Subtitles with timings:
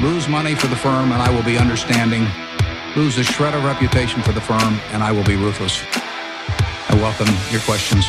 [0.00, 2.26] lose money for the firm and I will be understanding,
[2.94, 5.82] lose a shred of reputation for the firm and I will be ruthless.
[6.88, 8.06] I welcome your questions.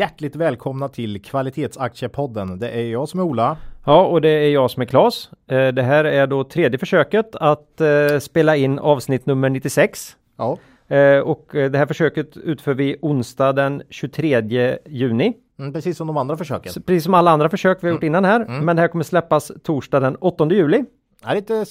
[0.00, 2.58] Hjärtligt välkomna till Kvalitetsaktiepodden.
[2.58, 3.56] Det är jag som är Ola.
[3.84, 5.30] Ja, och det är jag som är Klas.
[5.50, 10.16] Eh, Det här är då tredje försöket att eh, spela in avsnitt nummer 96.
[10.38, 10.58] Ja.
[10.96, 15.32] Eh, Och det här försöket utför vi onsdag den 23 juni.
[15.58, 16.72] Mm, precis som de andra försöken.
[16.86, 18.46] Precis som alla andra försök vi har gjort innan här.
[18.62, 20.84] Men det här kommer släppas torsdag den 8 juli.
[21.22, 21.64] Det är lite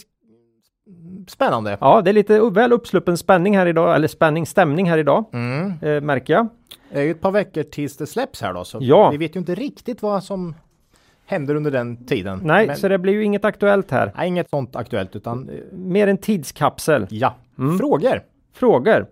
[1.27, 1.77] spännande.
[1.81, 5.73] Ja, det är lite väl uppsluppen spänning här idag, eller spänning, stämning här idag, Mm.
[5.81, 6.47] eh, märker jag.
[6.91, 8.63] Det är ju ett par veckor tills det släpps här då.
[8.63, 9.09] Så Ja.
[9.09, 10.55] vi vet ju inte riktigt vad som
[11.25, 12.39] händer under den tiden.
[12.43, 14.11] Nej, Men, så det blir ju inget aktuellt här.
[14.17, 17.07] nej inget sånt aktuellt utan Mer en tidskapsel.
[17.09, 17.35] ja.
[17.59, 17.77] Mm.
[17.77, 18.21] Frågor.
[18.53, 19.05] Frågor.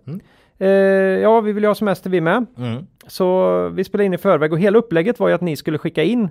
[0.58, 2.45] Eh, ja, vi vill ju ha semester vi med.
[2.58, 2.86] Mm.
[3.08, 6.03] Så vi spelade in i förväg och hela upplägget var ju att ni skulle skicka
[6.03, 6.30] in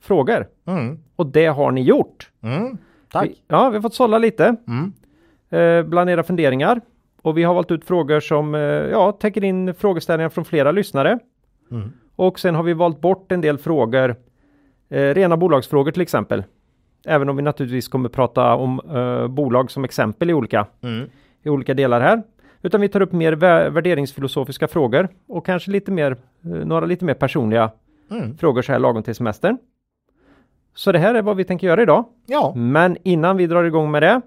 [0.00, 0.46] frågor.
[0.66, 0.98] Mm.
[1.16, 2.30] Och det har ni gjort.
[2.42, 2.78] Mm.
[3.12, 3.26] Tack.
[3.28, 4.92] Vi, ja, vi har fått sålla lite Mm.
[5.50, 6.80] eh, bland era funderingar.
[7.24, 11.18] Och vi har valt ut frågor som eh, ja, täcker in frågeställningar från flera lyssnare.
[11.70, 11.92] Mm.
[12.16, 14.16] Och sen har vi valt bort en del frågor,
[14.90, 16.44] eh, rena bolagsfrågor till exempel.
[17.06, 21.08] Även om vi naturligtvis kommer prata om eh, bolag som exempel i olika, Mm.
[21.42, 22.22] i olika delar här.
[22.62, 26.10] Utan vi tar upp mer vä- värderingsfilosofiska frågor och kanske lite mer,
[26.44, 27.70] eh, några lite mer personliga
[28.10, 28.36] Mm.
[28.38, 29.58] frågor så här lagom till semestern.
[30.74, 32.04] Så det här är vad vi tänker göra idag.
[32.26, 32.52] Ja.
[32.56, 34.20] Men innan vi drar igång med det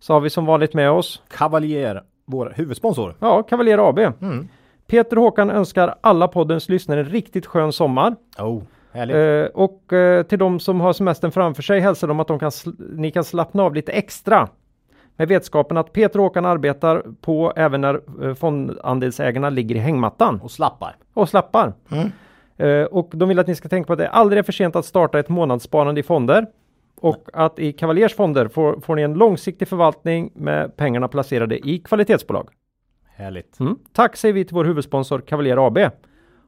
[0.00, 3.14] så har vi som vanligt med oss Cavalier, vår huvudsponsor.
[3.20, 3.98] ja, Cavalier AB.
[3.98, 4.48] Mm.
[4.86, 8.16] Peter Håkan önskar alla poddens lyssnare en riktigt skön sommar.
[8.38, 9.16] Oh, härligt.
[9.16, 12.50] Eh, och eh, till de som har semestern framför sig hälsar de att de kan
[12.96, 14.48] ni kan slappna av lite extra.
[15.16, 20.50] Med vetskapen att Peter Håkan arbetar på även när eh, fondandelsägarna ligger i hängmattan Och
[20.50, 20.96] slappar.
[21.14, 21.72] och slappar.
[21.90, 22.10] Mm.
[22.56, 24.76] Eh, och de vill att ni ska tänka på att det aldrig är för sent
[24.76, 26.46] att starta ett månadssparande i fonder.
[27.00, 31.78] Och att i Cavaliers fonder får, får ni en långsiktig förvaltning med pengarna placerade i
[31.78, 32.48] kvalitetsbolag.
[33.14, 33.60] Härligt.
[33.60, 33.78] Mm.
[33.92, 35.78] Tack säger vi till vår huvudsponsor Cavalier AB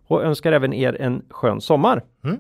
[0.06, 2.02] och önskar även er en skön sommar.
[2.24, 2.36] Mm.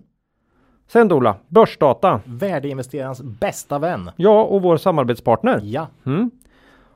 [0.86, 2.20] Sen Dola, Börsdata.
[2.24, 4.10] Värdeinvesterarens bästa vän.
[4.16, 5.60] Ja, och vår samarbetspartner.
[5.62, 5.86] Ja.
[6.06, 6.30] Mm.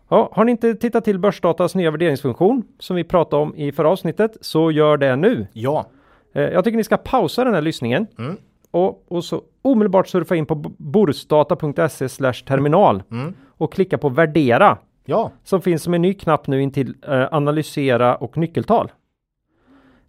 [0.09, 3.89] Ja, har ni inte tittat till Börsdatas nya värderingsfunktion som vi pratade om i förra
[3.89, 5.47] avsnittet så gör det nu.
[5.53, 5.87] Ja.
[6.35, 8.37] Eh, Jag tycker ni ska pausa den här lyssningen Mm.
[8.73, 13.35] Och, och så omedelbart surfa in på borsdata.se slash terminal Mm.
[13.49, 15.31] och klicka på värdera Ja.
[15.45, 18.93] som finns som en ny knapp nu intill eh, analysera och nyckeltal.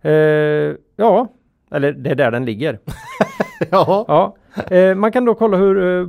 [0.01, 0.11] Eh,
[0.95, 1.27] ja,
[1.71, 2.79] eller det är där den ligger.
[3.71, 4.05] Ja.
[4.07, 4.35] Ja,
[4.75, 6.07] eh, man kan då kolla hur eh,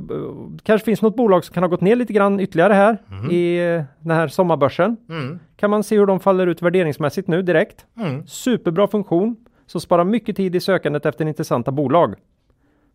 [0.63, 2.97] kanske finns något bolag som kan ha gått ner lite grann ytterligare här
[3.31, 4.97] i eh, den här sommarbörsen.
[5.09, 5.39] Mm.
[5.55, 7.85] Kan man se hur de faller ut värderingsmässigt nu direkt.
[7.99, 8.27] Mm.
[8.27, 12.15] Superbra funktion som sparar mycket tid i sökandet efter intressanta bolag.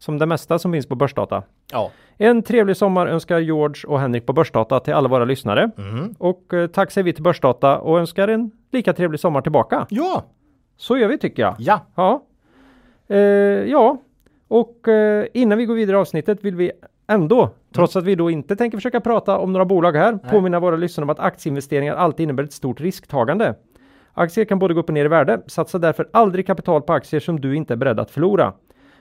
[0.01, 1.43] Som det mesta som finns på Börsdata.
[1.73, 1.91] Ja.
[2.17, 5.71] En trevlig sommar önskar George och Henrik på Börsdata till alla våra lyssnare.
[5.79, 6.15] Mm.
[6.19, 9.87] Och eh, tack säger vi till Börsdata och önskar en lika trevlig sommar tillbaka.
[9.91, 10.25] Ja.
[10.77, 11.55] Så gör vi tycker jag.
[11.59, 11.81] Ja.
[11.95, 12.23] Ja.
[13.09, 13.19] Eh,
[13.71, 13.97] ja,
[14.49, 16.73] och eh, innan vi går vidare i avsnittet vill vi
[17.07, 20.77] ändå, trots att vi då inte tänker försöka prata om några bolag här, påminna våra
[20.77, 23.55] lyssnare om att aktieinvesteringar alltid innebär ett stort risktagande.
[24.15, 25.41] Aktier kan både gå upp och ner i värde.
[25.47, 28.53] Satsa därför aldrig kapital på aktier som du inte är beredd att förlora.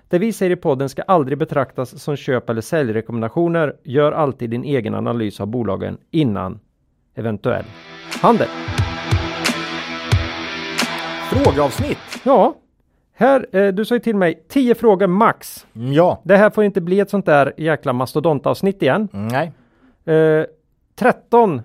[0.10, 3.76] Det vi säger i podden ska aldrig betraktas som köp eller säljrekommendationer.
[3.84, 6.60] Gör alltid din egen analys av bolagen innan
[7.16, 7.66] eventuell
[8.22, 8.48] handel.
[11.32, 11.98] Frågeavsnitt.
[12.24, 12.54] Ja,
[13.16, 15.66] här, eh, du sa ju till mig 10 frågor max.
[15.76, 16.22] Mm, Ja.
[16.24, 19.08] Det här får inte bli ett sånt där jäkla mastodontavsnitt igen.
[19.12, 19.52] Nej.
[20.16, 20.46] Eh,
[21.00, 21.62] 13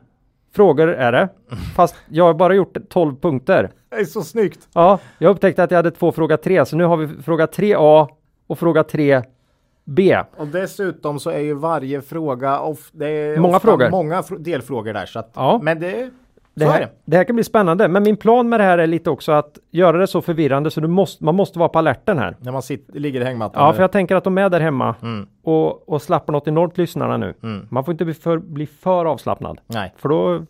[0.55, 1.29] frågor är det,
[1.77, 3.71] fast jag har bara gjort 12 punkter.
[3.91, 4.69] Det är så snyggt.
[4.75, 8.09] Ja, jag upptäckte att jag hade två fråga 3, så nu har vi fråga 3A
[8.47, 10.25] och fråga 3B.
[10.37, 13.91] Och dessutom så är ju varje fråga of, det är Många frågor.
[13.91, 15.61] Många fr- delfrågor där så att, Ja.
[15.63, 16.11] Men det,
[16.55, 16.89] Det här, det.
[17.05, 19.59] det här kan bli spännande, men min plan med det här är lite också att
[19.71, 22.37] göra det så förvirrande så du måste, man måste vara på alerten här.
[22.41, 23.67] När man sitter, ligger i hängmattan.
[23.67, 25.27] Ja, för jag tänker att de är där hemma Mm.
[25.43, 27.35] och, och slappar något enormt lyssnarna nu.
[27.43, 27.67] Mm.
[27.71, 30.43] Man får inte bli för, bli för avslappnad, Nej, för då,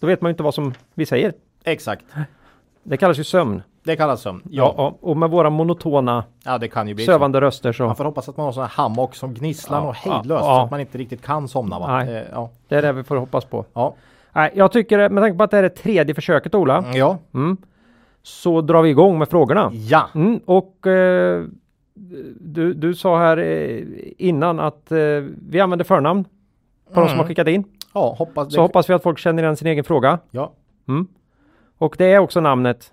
[0.00, 1.32] då vet man ju inte vad som vi säger.
[1.64, 2.04] exakt.
[2.82, 3.62] Det kallas ju sömn.
[3.88, 4.42] Det kallas sömn.
[4.50, 4.74] Ja.
[4.76, 4.94] Ja.
[5.00, 7.12] och med våra monotona, ja, det kan ju bli så.
[7.12, 9.88] sövande röster så Man får hoppas att man har sådana här hammock som gnisslar Ja,
[9.88, 11.78] och hejdlöst ja, så att man inte riktigt kan somna.
[11.78, 11.96] Va?
[11.96, 12.16] Nej.
[12.16, 12.50] Eh, ja.
[12.68, 13.64] det är det vi får hoppas på.
[13.74, 13.94] Ja.
[14.32, 17.18] Nej, jag tycker, med tanke på att det här är tredje försöket Ola, ja.
[17.34, 17.56] mm,
[18.22, 19.70] så drar vi igång med frågorna.
[19.72, 20.08] Ja.
[20.14, 21.44] Mm, och eh,
[22.40, 23.82] du, du sa här eh,
[24.18, 24.98] innan att eh,
[25.48, 26.24] vi använder förnamn
[26.94, 27.64] på de som har skickat in.
[27.94, 30.18] Ja, hoppas Så hoppas vi att folk känner igen sin egen fråga.
[30.30, 30.52] Ja.
[30.88, 31.06] Mm.
[31.78, 32.92] Och det är också namnet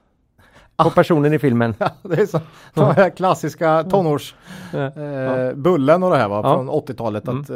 [0.77, 1.73] på personen i filmen.
[1.79, 2.39] Ja, det är så,
[2.73, 4.35] de här klassiska tonårs
[4.73, 6.53] eh, Bullen och det här va, Ja.
[6.55, 7.27] från 80-talet.
[7.27, 7.55] Att eh,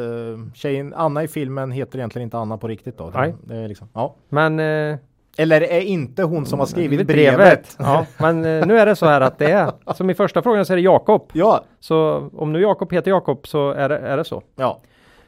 [0.53, 3.11] tjejen Anna i filmen heter egentligen inte Anna på riktigt då.
[3.15, 3.35] Nej.
[3.43, 4.15] Det är liksom, ja.
[4.29, 4.97] Men eh,
[5.37, 7.37] Eller är inte hon som har skrivit brevet.
[7.37, 7.75] brevet.
[7.79, 10.65] Ja, men eh, nu är det så här att det är som i första frågan
[10.65, 11.29] så är det Jakob.
[11.33, 14.43] Ja, Så om nu Jakob heter Jakob så är det, är det så.
[14.55, 14.81] ja.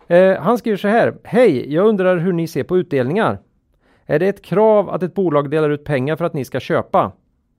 [0.07, 1.13] Eh, han skriver så här.
[1.23, 3.37] Hej, jag undrar hur ni ser på utdelningar.
[4.05, 7.11] Är det ett krav att ett bolag delar ut pengar för att ni ska köpa?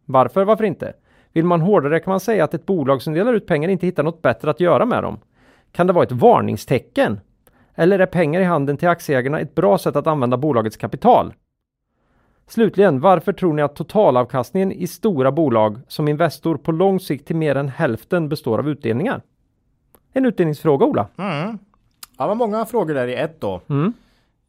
[0.04, 0.93] Varför, varför inte?
[1.32, 4.02] Vill man hårdare kan man säga att ett bolag som delar ut pengar inte hittar
[4.02, 5.19] något bättre att göra med dem.
[5.72, 7.20] Kan det vara ett varningstecken?
[7.75, 11.34] Eller är pengar i handen till aktieägarna ett bra sätt att använda bolagets kapital?
[12.46, 17.37] Slutligen, varför tror ni att totalavkastningen i stora bolag som Investor på lång sikt till
[17.37, 19.22] mer än hälften består av utdelningar?
[20.12, 21.08] En utdelningsfråga, Ola.
[21.19, 21.58] Mm.
[22.19, 23.60] Ja, det var många frågor där i ett då.
[23.69, 23.93] Mm.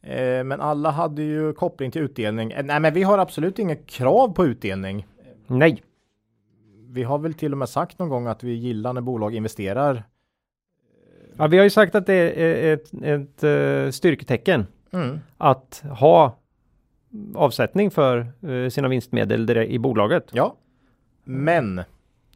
[0.02, 2.52] Eh, men alla hade ju koppling till utdelning.
[2.52, 5.06] Eh, nej, men vi har absolut inget krav på utdelning.
[5.46, 5.82] Nej.
[6.88, 10.04] Vi har väl till och med sagt någon gång att vi gillar när bolag investerar.
[11.36, 15.18] Ja, vi har ju sagt att det är ett, ett, eh, styrketecken Mm.
[15.38, 16.38] att ha
[17.34, 20.30] avsättning för eh, sina vinstmedel i bolaget.
[20.32, 20.56] Ja,
[21.24, 21.80] men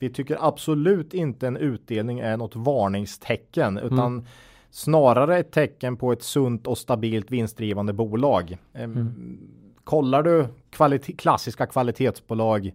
[0.01, 4.27] vi tycker absolut inte en utdelning är något varningstecken utan
[4.71, 8.57] snarare ett tecken på ett sunt och stabilt vinstdrivande bolag.
[8.75, 9.39] Ehm,
[9.85, 12.73] Kollar du kvalite- klassiska kvalitetsbolag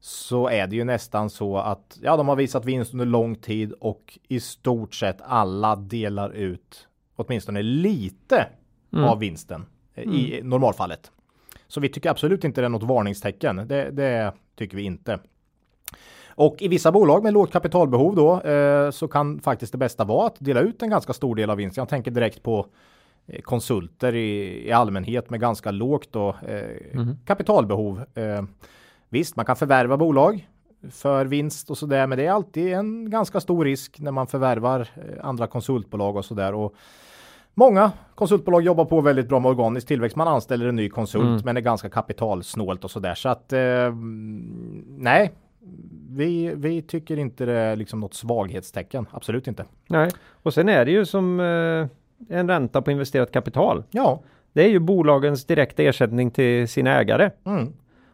[0.00, 3.72] så är det ju nästan så att ja, de har visat vinst under lång tid
[3.72, 8.46] och i stort sett alla delar ut åtminstone lite
[8.96, 11.10] av vinsten eh, i normalfallet.
[11.66, 13.56] Så vi tycker absolut inte det är något varningstecken.
[13.56, 15.18] Det, det tycker vi inte.
[16.28, 20.26] Och i vissa bolag med lågt kapitalbehov då eh, så kan faktiskt det bästa vara
[20.26, 21.82] att dela ut en ganska stor del av vinsten.
[21.82, 22.66] Jag tänker direkt på
[23.26, 28.04] eh, konsulter i, i allmänhet med ganska lågt då, eh, kapitalbehov.
[28.14, 28.42] Eh,
[29.10, 30.48] visst, man kan förvärva bolag
[30.90, 34.80] för vinst och sådär, men det är alltid en ganska stor risk när man förvärvar
[34.80, 36.54] eh, andra konsultbolag och sådär.
[36.54, 36.74] Och
[37.54, 40.16] Många konsultbolag jobbar på väldigt bra med organisk tillväxt.
[40.16, 43.14] Man anställer en ny konsult men är ganska kapitalsnålt och sådär.
[43.14, 43.94] Så att eh,
[44.86, 45.32] nej,
[46.10, 49.06] vi, vi tycker inte det är liksom något svaghetstecken.
[49.10, 49.64] Absolut inte.
[49.88, 50.10] Nej,
[50.42, 53.84] och sen är det ju som eh, en ränta på investerat kapital.
[53.90, 54.22] Ja,
[54.52, 57.30] Det är ju bolagens direkta ersättning till sina ägare.
[57.44, 57.72] mm.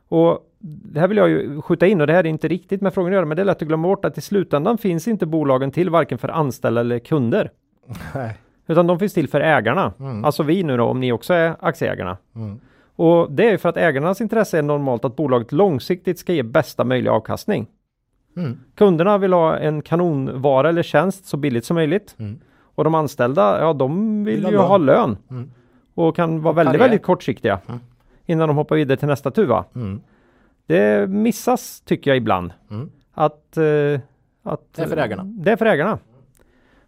[0.09, 2.95] Och det här vill jag ju skjuta in och det här är inte riktigt med
[2.95, 5.27] frågan att göra, men det är lätt att glömma bort att i slutändan finns inte
[5.27, 7.51] bolagen till varken för anställda eller kunder.
[8.15, 8.39] Nej.
[8.67, 9.93] Utan de finns till för ägarna.
[10.01, 10.25] Mm.
[10.25, 12.17] Alltså vi nu då, om ni också är aktieägarna.
[12.35, 12.61] Mm.
[12.97, 16.85] Och det är för att ägarnas intresse är normalt att bolaget långsiktigt ska ge bästa
[16.85, 17.67] möjliga avkastning.
[18.37, 18.59] Mm.
[18.75, 22.17] Kunderna vill ha en kanonvara eller tjänst så billigt som möjligt.
[22.19, 22.39] Mm.
[22.75, 25.17] Och de anställda, ja de vill, Vill ju ha lön.
[25.31, 25.51] Mm.
[25.95, 27.61] Och kan vara väldigt, väldigt kortsiktiga.
[27.67, 27.81] Mm.
[28.27, 29.65] Innan de hoppar vidare till nästa tuva.
[30.69, 31.01] Mm.
[31.01, 32.53] Det missas tycker jag ibland.
[32.71, 32.91] Mm.
[33.13, 34.01] Att, eh,
[34.43, 35.25] att Det är för ägarna.
[35.25, 35.99] Det är för ägarna.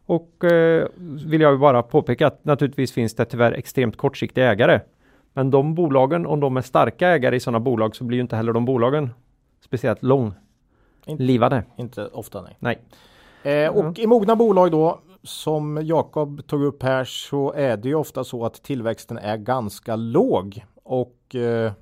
[0.07, 0.89] Och eh,
[1.27, 4.81] vill jag bara påpeka att naturligtvis finns det tyvärr extremt kortsiktiga ägare.
[5.33, 8.37] Men de bolagen, om de är starka ägare i sådana bolag så blir ju inte
[8.37, 9.11] heller de bolagen
[9.61, 11.65] speciellt långlivade.
[11.77, 12.57] Inte ofta nej.
[12.59, 12.79] Nej.
[13.43, 17.95] Eh, och i mogna bolag då som Jakob tog upp här så är det ju
[17.95, 21.73] ofta så att tillväxten är ganska låg och eh,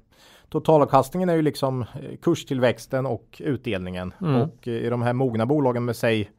[0.48, 4.42] totalavkastningen är ju liksom eh, kurstillväxten och utdelningen Mm.
[4.42, 6.30] och eh, i de här mogna bolagen med säg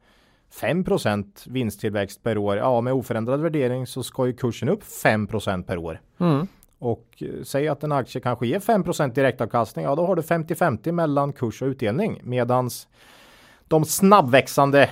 [0.60, 2.56] 5% vinsttillväxt per år.
[2.56, 6.00] Ja, med oförändrad värdering så ska ju kursen upp 5% per år.
[6.20, 6.46] Mm.
[6.78, 9.84] Och eh, säg att en aktie kanske ger 5% direktavkastning.
[9.84, 12.20] Ja, då har du 50-50 mellan kurs och utdelning.
[12.24, 12.88] Medans
[13.68, 14.90] de snabbväxande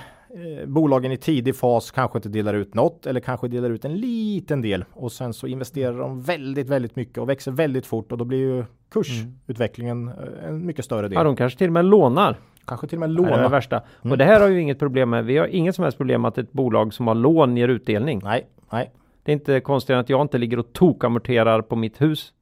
[0.65, 4.61] bolagen i tidig fas kanske inte delar ut något eller kanske delar ut en liten
[4.61, 8.25] del och sen så investerar de väldigt, väldigt mycket och växer väldigt fort och då
[8.25, 11.13] blir ju kursutvecklingen eh, en mycket större del.
[11.13, 12.37] Ja, de kanske till och med lånar.
[12.65, 13.75] Kanske till och med Det är det värsta.
[13.75, 14.11] Mm.
[14.11, 15.25] Och det här har ju inget problem med.
[15.25, 18.21] Vi har inget som helst problem med att ett bolag som har lån ger utdelning.
[18.23, 18.91] Nej, nej.
[19.23, 22.33] Det är inte konstigt att jag inte ligger och tokamorterar på mitt hus.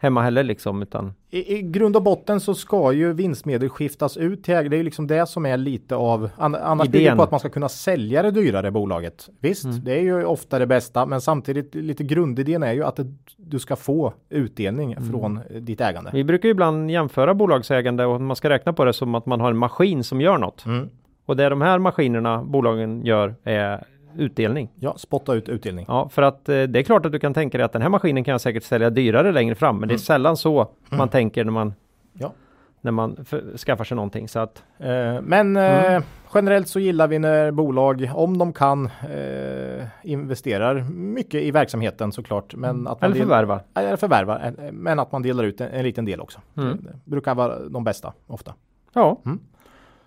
[0.00, 0.12] Mm.
[0.12, 4.44] Hemma heller liksom, utan I, I grund och botten så ska ju vinstmedel skiftas ut
[4.44, 4.68] till ägare.
[4.68, 7.16] Det är ju liksom det som är lite av, an, annars bygger det Idén.
[7.16, 9.28] på att man ska kunna sälja det dyrare bolaget.
[9.40, 9.84] Visst, Mm.
[9.84, 13.58] det är ju ofta det bästa, men samtidigt lite grundidén är ju att det, du
[13.58, 15.10] ska få utdelning Mm.
[15.10, 16.10] från ditt ägande.
[16.12, 19.40] vi brukar ju ibland jämföra bolagsägande och man ska räkna på det som att man
[19.40, 20.66] har en maskin som gör något.
[20.66, 20.88] Mm.
[21.26, 23.84] Och det de här maskinerna bolagen gör är
[24.16, 24.68] utdelning.
[24.74, 25.84] Ja, spotta ut utdelning.
[25.88, 27.88] Ja, för att eh, det är klart att du kan tänka dig att den här
[27.88, 31.44] maskinen kan jag säkert sälja dyrare längre fram, men det är sällan så man tänker
[31.44, 31.74] när man
[32.12, 32.32] Ja.
[32.80, 34.28] när man för, skaffar sig någonting.
[34.28, 35.94] Så att, Eh, men Mm.
[35.96, 36.02] eh,
[36.34, 42.54] generellt så gillar vi när bolag, om de kan, eh, investerar mycket i verksamheten såklart.
[42.54, 43.60] Men att man eller del- förvärva.
[43.74, 46.40] eller förvärvar, eh, men att man delar ut en, en liten del också.
[46.56, 46.78] Mm.
[47.04, 48.54] Det brukar vara de bästa ofta.
[48.92, 49.20] Ja.
[49.24, 49.38] Mm.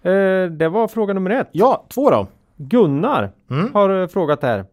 [0.02, 1.50] Eh, det var fråga nummer ett.
[1.52, 2.28] Ja, två då.
[2.68, 3.74] Gunnar Mm.
[3.74, 4.66] har eh, frågat här.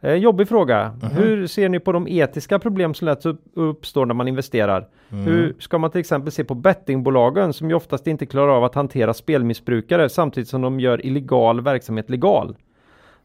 [0.00, 0.94] Eh, jobbig fråga.
[1.02, 1.10] Mhm.
[1.10, 4.88] Hur ser ni på de etiska problem som lätt upp, uppstår när man investerar?
[5.12, 5.24] Mm.
[5.24, 8.74] Hur ska man till exempel se på bettingbolagen som ju oftast inte klarar av att
[8.74, 12.56] hantera spelmissbrukare samtidigt som de gör illegal verksamhet legal?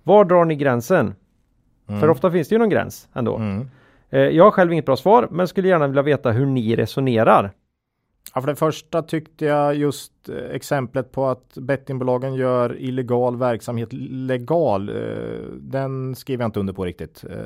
[0.03, 1.15] Var drar ni gränsen?
[1.87, 3.35] För ofta finns det ju någon gräns ändå.
[3.35, 3.69] Mm.
[4.09, 7.51] Eh, jag har själv inget bra svar men skulle gärna vilja veta hur ni resonerar.
[8.35, 13.93] Ja, för det första tyckte jag just eh, exemplet på att bettingbolagen gör illegal verksamhet
[14.09, 14.89] legal.
[14.89, 14.95] Eh,
[15.59, 17.37] den skriver jag inte under på riktigt eh,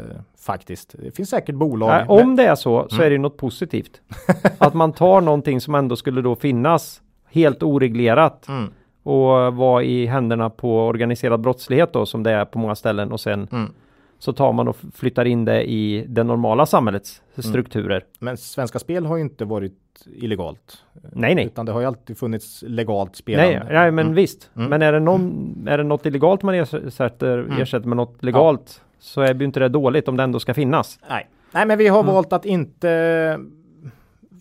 [0.45, 0.95] faktiskt.
[0.99, 1.87] Det finns säkert bolag.
[1.89, 4.01] Nej, men- om det är så så är det något positivt.
[4.57, 8.69] att man tar någonting som ändå skulle då finnas helt oreglerat Mm.
[9.03, 13.19] och vara i händerna på organiserad brottslighet då som det är på många ställen och
[13.19, 13.71] sen Mm.
[14.19, 17.49] så tar man och flyttar in det i det normala samhällets Mm.
[17.49, 18.03] strukturer.
[18.19, 19.73] Men Svenska Spel har ju inte varit
[20.15, 20.83] illegalt.
[21.13, 21.45] Nej, nej.
[21.45, 23.59] Utan det har ju alltid funnits legalt spelande.
[23.59, 24.15] Nej, nej, men Mm.
[24.15, 24.49] visst.
[24.55, 24.69] Mm.
[24.69, 29.21] Men är det, någon, är det något illegalt man ersätter, ersätter med något legalt så
[29.21, 30.99] är ju inte det dåligt om det ändå ska finnas.
[31.09, 31.27] Nej.
[31.51, 32.13] nej, men vi har Mm.
[32.13, 33.39] valt att inte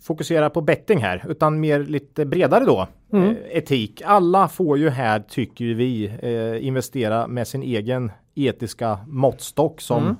[0.01, 2.87] fokusera på betting här, utan mer lite bredare då.
[3.13, 3.29] Mm.
[3.29, 4.01] Eh, etik.
[4.05, 10.03] Alla får ju här, tycker ju vi, eh, investera med sin egen etiska måttstock som,
[10.03, 10.15] Mm.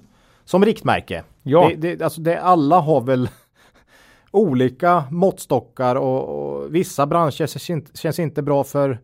[0.46, 1.24] som riktmärke.
[1.43, 1.72] Ja.
[1.77, 3.29] Det, det, alltså det, alla har väl
[4.31, 8.98] olika måttstockar och, och vissa branscher känns inte, känns inte bra för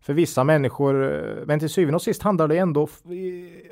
[0.00, 0.94] för vissa människor,
[1.46, 2.88] men till syvende och sist handlar det ändå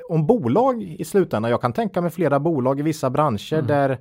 [0.09, 1.51] om bolag i slutändan.
[1.51, 3.67] Jag kan tänka mig flera bolag i vissa branscher Mm.
[3.67, 3.97] där,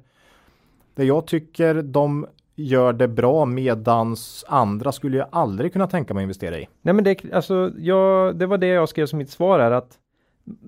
[0.94, 6.20] där jag tycker de gör det bra medans andra skulle jag aldrig kunna tänka mig
[6.20, 6.68] att investera i.
[6.82, 9.98] Nej men det, alltså, jag, det var det jag skrev som mitt svar här att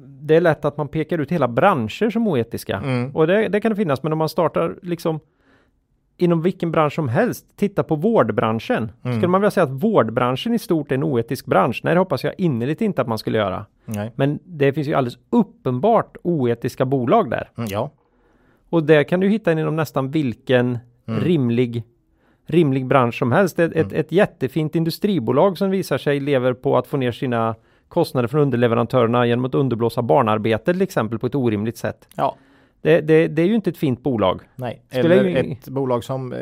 [0.06, 2.76] det är lätt att man pekar ut hela branscher som oetiska.
[2.76, 3.16] Mm.
[3.16, 5.20] Och det, det kan det finnas, men om man startar liksom
[6.16, 8.92] inom vilken bransch som helst, titta på vårdbranschen.
[9.02, 9.16] Mm.
[9.16, 11.80] Skulle man vilja säga att vårdbranschen i stort är en oetisk bransch?
[11.84, 13.66] Nej, det hoppas jag innerligt inte att man skulle göra.
[13.84, 14.12] Nej.
[14.14, 17.50] Men det finns ju alldeles uppenbart oetiska bolag där.
[17.56, 17.90] Mm, ja.
[18.70, 21.20] Och det kan du hitta inom nästan vilken Mm.
[21.20, 21.82] rimlig,
[22.46, 23.58] rimlig bransch som helst.
[23.58, 27.54] Ett, ett, ett jättefint industribolag som visar sig lever på att få ner sina
[27.88, 32.08] kostnader från underleverantörerna genom att underblåsa barnarbete till exempel på ett orimligt sätt.
[32.16, 32.36] ja.
[32.84, 34.40] Det, det, det är ju inte ett fint bolag.
[34.56, 36.38] Nej, Skulle eller ju- ett bolag som eh,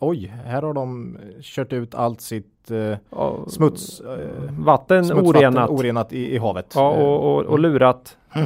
[0.00, 4.18] oj, här har de kört ut allt sitt eh, Ja, smuts, eh,
[4.58, 5.70] Vatten orenat.
[5.70, 6.72] orenat i, i havet.
[6.74, 8.42] Ja, Eh, och, och, och lurat eh,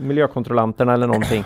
[0.00, 1.44] miljökontrollanterna eller någonting.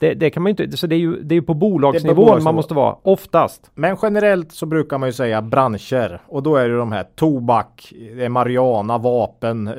[0.00, 2.16] Det, det kan man ju inte, så det är ju, det är ju på bolagsnivån
[2.16, 2.44] bolagsnivå.
[2.44, 3.70] man måste vara, oftast.
[3.74, 7.92] Men generellt så brukar man ju säga branscher och då är det de här tobak,
[8.16, 9.74] det är marijuana, vapen, eh,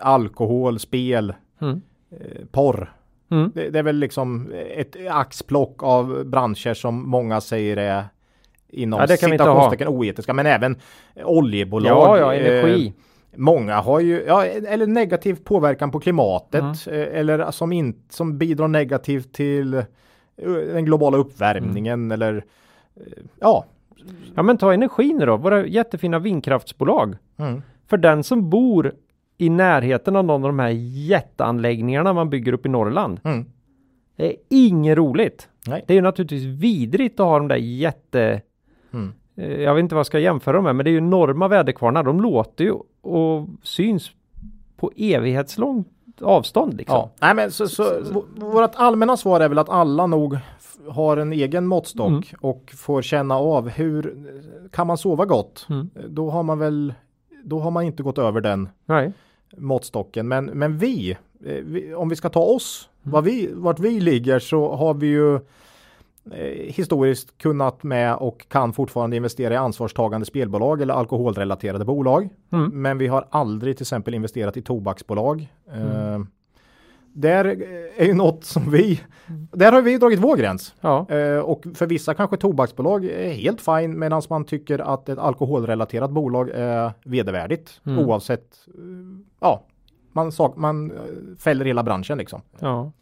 [0.00, 1.80] alkohol, spel, Mm.
[2.10, 2.18] eh,
[2.52, 2.92] porr.
[3.30, 3.52] Mm.
[3.54, 8.04] Det, det är väl liksom ett axplock av branscher som många säger är
[8.68, 10.76] inom Ja, citationstecken oetiska, men även
[11.24, 12.18] oljebolag.
[12.18, 12.92] Ja, ja, eh, energi.
[13.36, 17.00] Många har ju, ja, eller negativ påverkan på klimatet Mm.
[17.02, 19.84] eh, eller som, in, som bidrar negativt till eh,
[20.72, 22.12] den globala uppvärmningen Mm.
[22.12, 22.36] eller
[22.96, 23.02] eh,
[23.40, 23.64] ja.
[24.34, 27.16] Ja men ta energin då, våra jättefina vindkraftsbolag.
[27.36, 27.62] Mm.
[27.86, 28.92] För den som bor
[29.38, 30.68] i närheten av någon av de här
[31.08, 33.20] jätteanläggningarna man bygger upp i Norrland.
[33.24, 33.44] Mm.
[34.16, 35.48] Det är inget roligt.
[35.66, 35.84] Nej.
[35.86, 38.40] Det är ju naturligtvis vidrigt att ha de där jätte...
[38.92, 39.12] Mm.
[39.36, 41.48] eh, Jag vet inte vad jag ska jämföra dem med, men det är ju enorma
[41.48, 42.02] väderkvarnar.
[42.02, 44.10] De låter ju och syns
[44.76, 45.88] på evighetslångt
[46.20, 46.96] avstånd liksom.
[46.96, 47.84] Ja, nej men så, så,
[48.36, 50.38] vårt allmänna svar är väl att alla nog
[50.88, 52.22] har en egen måttstock Mm.
[52.40, 54.16] och får känna av hur
[54.72, 55.66] kan man sova gott?
[55.70, 55.90] Mm.
[56.08, 56.94] Då har man väl,
[57.44, 59.12] då har man inte gått över den Nej.
[59.56, 60.28] Måttstocken.
[60.28, 61.10] Men, men vi,
[61.44, 63.12] eh, vi, om vi ska ta oss, Mm.
[63.12, 68.72] vad vi, vart vi ligger så har vi ju eh, historiskt kunnat med och kan
[68.72, 72.28] fortfarande investera i ansvarstagande spelbolag eller alkoholrelaterade bolag.
[72.52, 72.82] Mm.
[72.82, 75.48] Men vi har aldrig till exempel investerat i tobaksbolag.
[75.74, 76.26] Mm.
[77.18, 77.44] Eh, där
[77.96, 79.00] är ju något som vi,
[79.52, 80.74] där har vi dragit vår gräns.
[80.80, 81.06] Ja.
[81.10, 86.10] Eh, och för vissa kanske tobaksbolag är helt fine medan man tycker att ett alkoholrelaterat
[86.10, 87.98] bolag är vedervärdigt Mm.
[88.08, 88.82] oavsett, eh,
[89.40, 89.62] ja,
[90.12, 90.96] man, sak, man eh,
[91.38, 92.40] fäller hela branschen liksom.
[92.58, 92.92] ja.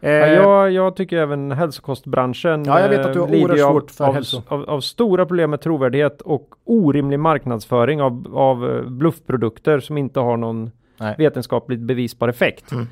[0.00, 3.56] Eh, Ja, jag, jag tycker även hälsokostbranschen Ja, jag vet att du har eh, lider
[3.56, 8.70] svårt för av, hälso- av, av stora problem med trovärdighet och orimlig marknadsföring av, av
[8.70, 11.14] eh, bluffprodukter som inte har någon Nej.
[11.18, 12.72] vetenskapligt bevisbar effekt.
[12.72, 12.86] Mm.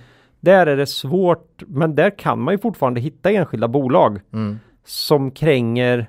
[0.44, 4.58] Där är det svårt, men där kan man ju fortfarande hitta enskilda bolag Mm.
[4.84, 6.06] som kränger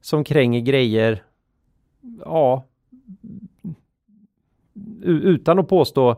[0.00, 1.22] som kränger grejer,
[2.24, 2.64] ja,
[5.02, 6.16] utan att påstå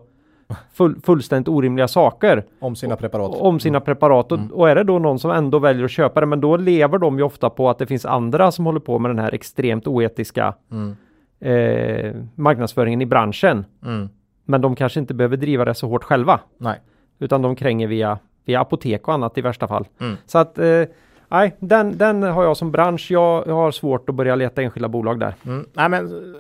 [0.72, 3.34] full, fullständigt orimliga saker Om sina preparat.
[3.40, 4.32] om sina preparat.
[4.32, 6.98] Och, och är det då någon som ändå väljer att köpa det, men då lever
[6.98, 9.86] de ju ofta på att det finns andra som håller på med den här extremt
[9.86, 10.96] oetiska Mm.
[11.40, 13.64] eh, marknadsföringen i branschen.
[13.84, 14.08] Mm.
[14.44, 16.80] Men de kanske inte behöver driva det så hårt själva, Nej.
[17.18, 19.88] Utan de kränger via, via apotek och annat i värsta fall.
[20.00, 20.16] Mm.
[20.26, 20.84] Så att eh,
[21.30, 23.10] Nej, den, den har jag som bransch.
[23.10, 25.34] Jag, har svårt att börja leta enskilda bolag där.
[25.46, 25.66] Mm.
[25.72, 26.34] Nej, men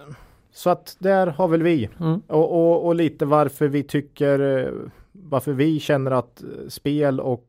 [0.52, 2.22] så att där har väl vi Mm.
[2.26, 4.72] och, och, och lite varför vi tycker eh,
[5.12, 7.44] varför vi känner att eh, spel och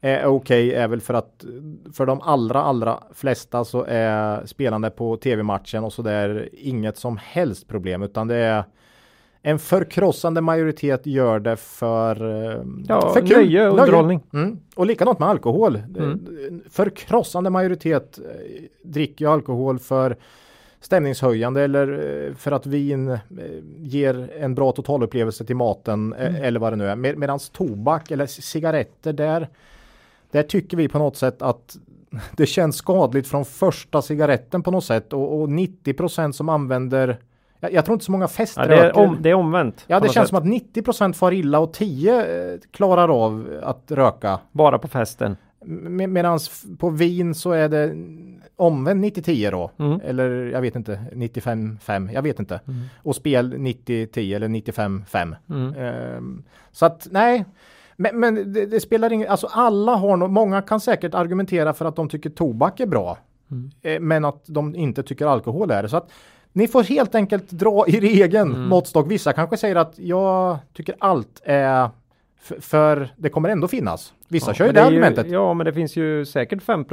[0.00, 4.90] är okej är väl för att eh, för de allra allra flesta så är spelande
[4.90, 8.64] på tv-matchen och så där inget som helst problem utan det är
[9.48, 14.20] en förkrossande majoritet gör det för, eh, Ja, för nöje och underhållning.
[14.32, 14.58] Mm.
[14.76, 15.76] Och likadant med alkohol.
[15.76, 16.10] Mm.
[16.48, 20.16] En Förkrossande majoritet eh, dricker ju alkohol för
[20.80, 21.92] stämningshöjande eller
[22.28, 23.18] eh, för att vin eh,
[23.76, 26.42] ger en bra totalupplevelse till maten eh, Mm.
[26.42, 26.96] eller vad det nu är.
[26.96, 29.48] Med, medans tobak eller cigaretter där,
[30.30, 31.76] där tycker vi på något sätt att
[32.36, 37.18] det känns skadligt från första cigaretten på något sätt och, och 90% som använder
[37.60, 38.70] jag, jag tror inte så många Ja, feströker.
[38.70, 39.84] det, är om, det är omvänt.
[39.86, 40.28] Ja, det känns sätt.
[40.28, 44.38] som att 90 far illa och 10 eh, klarar av att röka.
[44.52, 45.36] Bara på festen.
[45.64, 46.38] Med, Medan
[46.78, 47.94] på vin så är det
[48.56, 49.70] omvänt 90-10 då.
[49.78, 50.00] Mm.
[50.04, 52.60] Eller jag vet inte, 95-5, jag vet inte.
[52.66, 52.80] Mm.
[53.02, 55.36] Och spel 90-10 eller 95-5.
[55.50, 55.74] Mm.
[55.74, 57.44] Ehm, så att nej,
[57.96, 61.84] men, men det, det spelar ingen, alltså alla har nog, många kan säkert argumentera för
[61.84, 63.18] att de tycker tobak är bra.
[63.50, 63.70] Mm.
[63.82, 65.88] Eh, men att de inte tycker alkohol är det.
[65.88, 66.10] Så att
[66.58, 68.68] ni får helt enkelt dra er egen Mm.
[68.68, 69.10] måttstock.
[69.10, 71.88] Vissa kanske säger att jag tycker allt är
[72.60, 74.12] för det kommer ändå finnas.
[74.28, 75.26] Vissa kör ju det är argumentet.
[75.26, 76.84] Ju, ja, men det finns ju säkert 5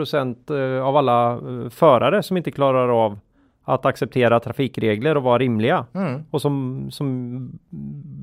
[0.50, 3.20] eh, av alla eh, förare som inte klarar av
[3.64, 6.22] att acceptera trafikregler och vara rimliga Mm.
[6.32, 7.40] och som, som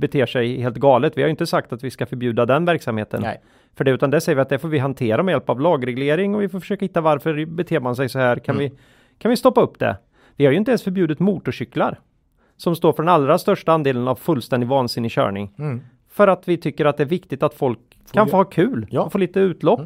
[0.00, 1.12] beter sig helt galet.
[1.16, 3.22] Vi har inte sagt att vi ska förbjuda den verksamheten.
[3.22, 3.40] Nej.
[3.74, 6.34] För det, utan det säger vi att det får vi hantera med hjälp av lagreglering
[6.34, 8.36] och vi får försöka hitta varför beter man sig så här.
[8.36, 8.68] Kan, Mm.
[8.70, 8.76] vi,
[9.18, 9.96] kan vi stoppa upp det?
[10.36, 12.00] Vi har ju inte ens förbjudit motorcyklar
[12.56, 15.54] som står för den allra största andelen av fullständig vansinnig körning.
[15.58, 15.80] Mm.
[16.10, 17.78] För att vi tycker att det är viktigt att folk
[18.12, 19.02] kan ju- få ha kul Ja.
[19.02, 19.80] och få lite utlopp.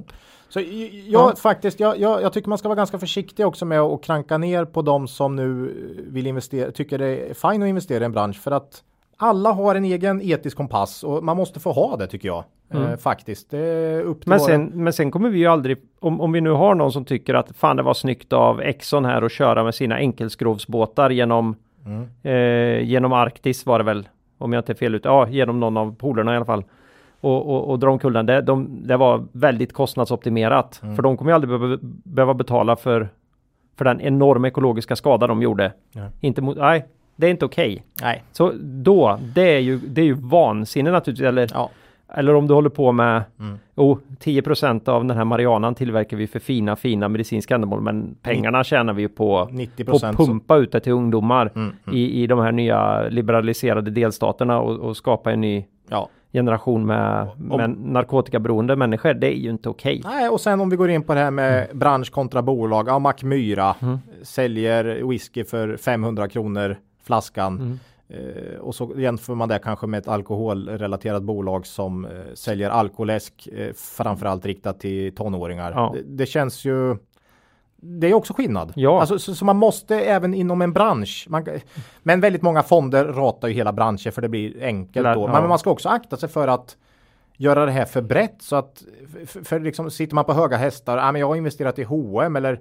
[0.49, 1.37] Så j- jag Ja.
[1.37, 4.65] faktiskt, jag, jag, jag tycker man ska vara ganska försiktig också med att kranka ner
[4.65, 5.75] på de som nu
[6.11, 8.83] vill investera, tycker det är fine att investera i en bransch för att
[9.17, 12.45] alla har en egen etisk kompass och man måste få ha det tycker jag.
[12.71, 16.21] Eh, faktiskt, det är upp till Men sen, men sen kommer vi ju aldrig, om,
[16.21, 19.23] om vi nu har någon som tycker att fan det var snyggt av Exxon här
[19.23, 22.07] att köra med sina enkelskrovsbåtar genom, Mm.
[22.23, 25.77] eh, genom Arktis var det väl, om jag inte är fel ute, ja genom någon
[25.77, 26.65] av polerna i alla fall.
[27.21, 30.81] Och, och, och dra omkull den, det, de, det var väldigt kostnadsoptimerat.
[30.83, 30.97] Mm.
[30.97, 33.09] För de kommer ju aldrig behöva, behöva betala för,
[33.79, 35.73] för den enorma ekologiska skada de gjorde.
[35.93, 36.09] Nej.
[36.21, 37.83] Inte mot, nej, det är inte okej.
[38.03, 38.23] Nej.
[38.33, 41.71] Så då, det är ju, det är ju vansinne naturligtvis, eller Ja.
[42.15, 43.59] eller om du håller på med Mm.
[43.75, 47.81] oh, 10% av den här marijuanan tillverkar vi för fina, fina medicinska ändamål.
[47.81, 51.73] Men pengarna tjänar vi ju på, 90 på att pumpa ut det till ungdomar Mm,
[51.93, 56.09] i, i de här nya liberaliserade delstaterna och, och skapa en ny Ja.
[56.33, 59.15] generation med, Om- med narkotikaberoende människor.
[59.15, 60.01] Det är ju inte okej.
[60.05, 61.79] Nej, och sen om vi går in på det här med Mm.
[61.79, 62.89] bransch kontra bolag.
[62.89, 63.75] Ja, Macmyra
[64.23, 66.77] säljer whisky för 500 kronor
[67.07, 67.61] flaskan.
[67.61, 67.79] Mm.
[68.09, 73.49] Eh, och så jämför man det kanske med ett alkoholrelaterat bolag som eh, säljer alkoläsk
[73.53, 75.73] eh, framförallt riktat till tonåringar.
[75.73, 75.93] Ja.
[75.95, 76.97] Det, det känns ju
[77.81, 78.73] det är också skillnad.
[78.77, 79.01] Ja.
[79.01, 81.27] Alltså, så, så man måste även inom en bransch.
[81.29, 81.47] Man,
[82.03, 85.29] men väldigt många fonder ratar ju hela branscher för det blir enkelt Lär- då.
[85.29, 85.41] ja.
[85.41, 86.77] Men man ska också akta sig för att
[87.37, 88.83] göra det här för brett så att
[89.27, 92.37] för, för liksom sitter man på höga hästar, ja men jag har investerat i H&M
[92.37, 92.61] eller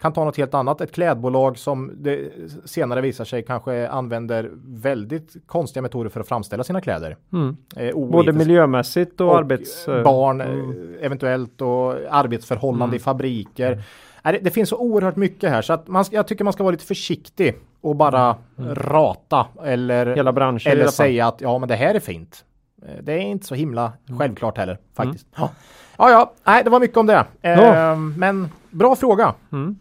[0.00, 2.30] kan ta något helt annat, ett klädbolag som det
[2.64, 7.16] senare visar sig kanske använder väldigt konstiga metoder för att framställa sina kläder.
[7.32, 7.56] Mm.
[7.76, 9.86] Eh, Både miljömässigt och, och arbets...
[9.86, 10.94] barn mm.
[11.00, 12.96] eventuellt och arbetsförhållande Mm.
[12.96, 13.82] i fabriker.
[14.22, 16.70] Det, det finns så oerhört mycket här så att man, jag tycker man ska vara
[16.72, 18.36] lite försiktig och bara
[18.74, 20.16] rata eller, Mm.
[20.16, 22.44] Hela branscher i eller säga att ja men det här är fint.
[22.82, 24.18] Eh, Det är inte så himla Mm.
[24.18, 25.26] självklart heller faktiskt.
[25.36, 25.50] Ja.
[25.98, 27.24] ja, ja, nej det var mycket om det.
[27.42, 27.96] Eh.
[28.16, 29.34] Men bra fråga.
[29.52, 29.76] Mm.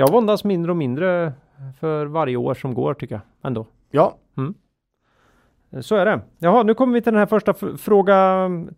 [0.00, 1.32] Jag våndas mindre och mindre
[1.80, 3.66] för varje år som går tycker jag ändå.
[3.90, 4.16] Ja,
[5.80, 6.20] Så är det.
[6.38, 8.14] Jaha, nu kommer vi till den här första fråga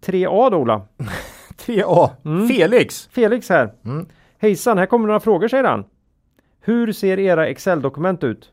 [0.00, 0.82] 3A då Ola.
[1.66, 2.11] 3A.
[2.24, 2.48] Mm.
[2.48, 3.06] Felix.
[3.12, 3.72] Felix här.
[3.85, 4.06] Mm.
[4.38, 5.85] Hejsan, här kommer några frågor säger han.
[6.61, 8.52] Hur ser era Excel-dokument ut?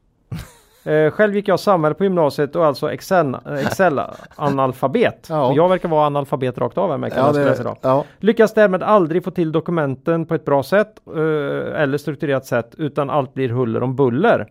[0.83, 4.01] Eh, själv gick jag samhälle på gymnasiet och alltså Excel, Excel
[4.35, 5.27] analfabet.
[5.29, 5.53] Ja.
[5.55, 7.77] Jag verkar vara analfabet rakt av här med Ja, det, idag.
[7.81, 8.05] ja.
[8.19, 13.09] Lyckas därmed aldrig få till dokumenten på ett bra sätt eh, eller strukturerat sätt utan
[13.09, 14.47] allt blir huller om buller.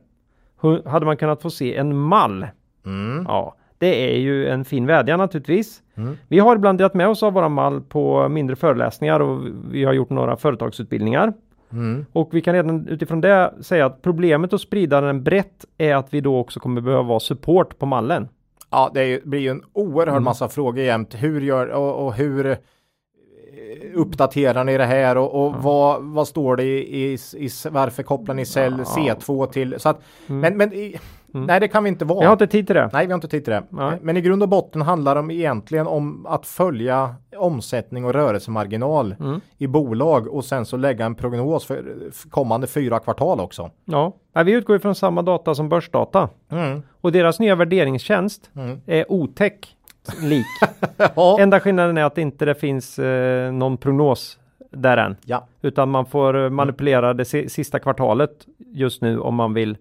[0.61, 2.47] Hu- hade man kunnat få se en mall?
[2.87, 3.25] Mm.
[3.29, 5.81] Ja, det är ju en fin vädjan naturligtvis.
[5.97, 6.17] Mm.
[6.29, 9.93] Vi har ibland delat med oss av våra mall på mindre föreläsningar och vi har
[9.93, 11.33] gjort några företagsutbildningar.
[11.73, 12.07] Mm.
[12.13, 16.15] Och vi kan redan utifrån det säga att problemet att sprida den brett är att
[16.15, 18.29] vi då också kommer behöva vara support på mallen.
[18.71, 20.25] Ja, det ju, blir ju en oerhörd Mm.
[20.25, 21.15] massa frågor jämt.
[21.15, 22.57] Hur gör och, och hur eh,
[23.95, 28.35] uppdaterar ni det här och, och vad, vad står det i, i, i varför kopplar
[28.35, 29.15] ni cell Ja.
[29.15, 30.41] C2 till så att Mm.
[30.41, 30.97] men, men i,
[31.33, 32.23] nej det kan vi inte vara.
[32.23, 32.91] Jag har inte tid till det.
[32.93, 33.63] Nej, vi har inte tid till det.
[33.71, 33.99] Nej.
[34.03, 39.15] Men i grund och botten handlar det om egentligen om att följa omsättning och rörelsemarginal
[39.21, 39.41] Mm.
[39.59, 41.85] i bolag och sen så lägga en prognos för
[42.31, 43.71] kommande fyra kvartal också.
[43.85, 46.83] Ja, Nej, vi utgår ifrån samma data som börsdata Mm.
[47.01, 48.81] och deras nya värderingsstjänst Mm.
[48.87, 49.53] är OTEC
[50.23, 50.47] lik.
[51.17, 51.37] Ja.
[51.41, 54.39] Enda skillnaden är att inte det finns eh, någon prognos
[54.71, 55.17] där än.
[55.25, 55.47] ja.
[55.63, 59.77] Utan man får eh, manipulera det si- sista kvartalet just nu om man vill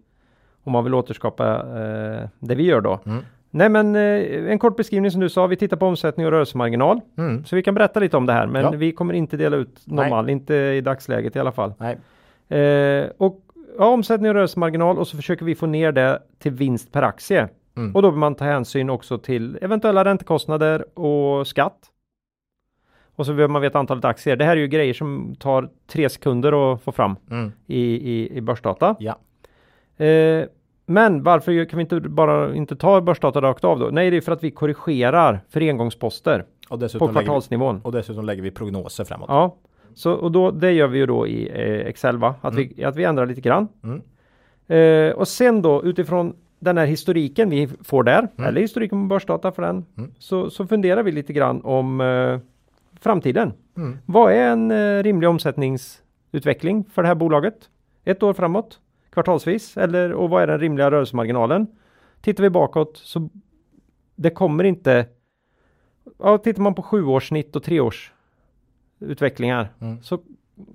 [0.68, 3.00] om man vill återskapa eh, det vi gör då.
[3.06, 3.20] Mm.
[3.50, 7.02] Nej men eh, en kort beskrivning som du sa, vi tittar på omsättning och rörelsemarginal.
[7.18, 7.46] Mm.
[7.46, 8.72] Så vi kan berätta lite om det här men Ja.
[8.72, 11.74] vi kommer inte dela ut någon mall, inte i dagsläget i alla fall.
[12.50, 13.42] Eh, och
[13.78, 17.48] ja, omsättning och rörelsemarginal och så försöker vi få ner det till vinst per aktie.
[17.78, 17.96] Mm.
[17.96, 21.78] Och då behöver man ta hänsyn också till eventuella räntekostnader och skatt.
[23.16, 24.36] Och så behöver man veta antalet aktier.
[24.36, 27.52] Det här är ju grejer som tar tre sekunder att få fram Mm.
[27.68, 28.96] i, i, i börsdata.
[29.00, 29.18] Ja.
[30.06, 30.46] Eh,
[30.90, 33.90] men varför kan vi inte bara inte ta börsdata rakt av då?
[33.92, 37.82] Nej, det är för att vi korrigerar för engångsposter Och på lägger vi, kvartalsnivån.
[37.84, 39.26] och dessutom lägger vi prognoser framåt.
[39.30, 39.56] Ja,
[39.96, 42.36] så och då det gör vi ju då i eh, Excel va?
[42.42, 43.68] Att, vi, att vi ändrar lite grann.
[43.84, 44.02] Mm.
[44.68, 49.52] Eh, och sen då utifrån den här historiken vi får där, eller historiken på börsdata
[49.52, 50.12] för den, Mm.
[50.20, 52.40] så, så funderar vi lite grann om eh,
[53.02, 53.54] framtiden.
[53.78, 53.98] Mm.
[54.06, 57.70] Vad är en eh, rimlig omsättningsutveckling för det här bolaget?
[58.06, 58.80] Ett år framåt?
[59.10, 59.78] Kvartalsvis?
[59.78, 61.68] Eller och vad är den rimliga rörelsemarginalen?
[62.22, 63.30] Tittar vi bakåt så
[64.16, 65.06] det kommer inte
[66.20, 68.14] Ja, tittar man på sjuårssnitt och treårs
[69.00, 70.02] utvecklingar Mm.
[70.04, 70.20] så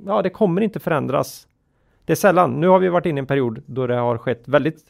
[0.06, 1.48] ja, det kommer inte förändras.
[2.04, 2.60] Det är sällan.
[2.60, 4.84] Nu har vi varit inne i en period då det har skett väldigt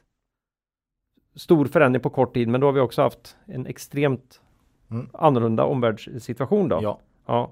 [1.34, 4.40] stor förändring på kort tid, men då har vi också haft en extremt
[4.90, 5.08] Mm.
[5.12, 6.78] annorlunda omvärldssituation då.
[6.82, 6.98] Ja.
[7.26, 7.50] Ja.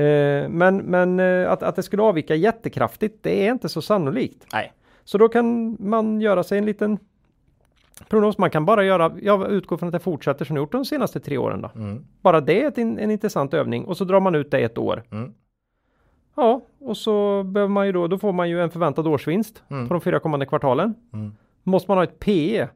[0.00, 4.46] Eh, men men eh, att, att det skulle avvika jättekraftigt, det är inte så sannolikt.
[4.52, 4.72] Nej.
[5.04, 6.98] Så då kan man göra sig en liten
[8.08, 8.38] prognos.
[8.38, 11.38] Man kan bara göra, jag utgår från att det fortsätter som gjort de senaste tre
[11.38, 11.70] åren då.
[11.74, 12.04] Mm.
[12.20, 15.02] Bara det är in- en intressant övning och så drar man ut det ett år.
[15.10, 15.32] Mm.
[16.36, 19.88] Ja, och så behöver man ju då, då får man ju en förväntad årsvinst Mm.
[19.88, 20.94] på de fyra kommande kvartalen.
[21.12, 21.32] Mm.
[21.62, 22.68] Måste man ha ett PE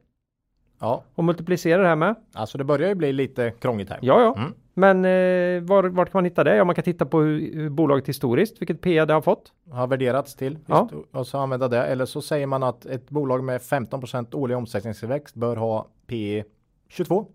[0.79, 2.15] Ja, och multiplicera det här med?
[2.33, 3.99] alltså det börjar ju bli lite krångligt här.
[4.01, 4.35] Ja, ja.
[4.41, 4.53] Mm.
[4.73, 6.55] Men eh, var, vart kan man hitta det?
[6.55, 9.51] Ja, man kan titta på hur, hur bolaget historiskt, vilket PE det har fått.
[9.71, 10.89] Har värderats till Ja.
[11.11, 11.83] och så använda det.
[11.85, 16.43] Eller så säger man att ett bolag med 15% årlig omsättningstillväxt bör ha P
[16.89, 17.25] 22.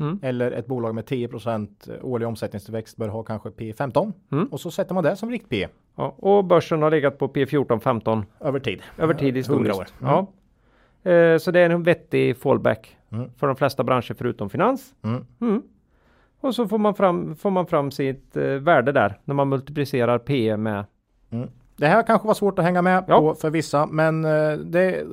[0.00, 0.18] Mm.
[0.22, 1.68] Eller ett bolag med 10%
[2.02, 4.12] årlig omsättningstillväxt bör ha kanske P 15.
[4.32, 4.46] Mm.
[4.46, 7.80] Och så sätter man det som rikt P Ja, och börsen har legat på P14,
[7.80, 8.82] 15 över tid.
[8.98, 9.80] över tid 100 historiskt.
[9.80, 9.86] år.
[10.00, 10.12] Mm.
[10.12, 10.26] Ja.
[11.02, 13.30] Eh, så det är en vettig fallback Mm.
[13.36, 14.94] för de flesta branscher förutom finans.
[15.04, 15.24] Mm.
[15.40, 15.62] Mm.
[16.40, 20.18] Och så får man fram, får man fram sitt eh, värde där när man multiplicerar
[20.18, 20.84] P med.
[21.76, 23.18] Det här kanske var svårt att hänga med Ja.
[23.20, 25.04] på för vissa, men eh, det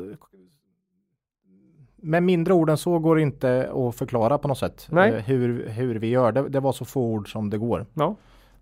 [1.95, 5.67] med mindre ord än så går det inte att förklara på något sätt eh, hur,
[5.69, 6.31] hur vi gör.
[6.31, 7.85] Det, det var så få ord som det går.
[7.93, 8.15] Ja.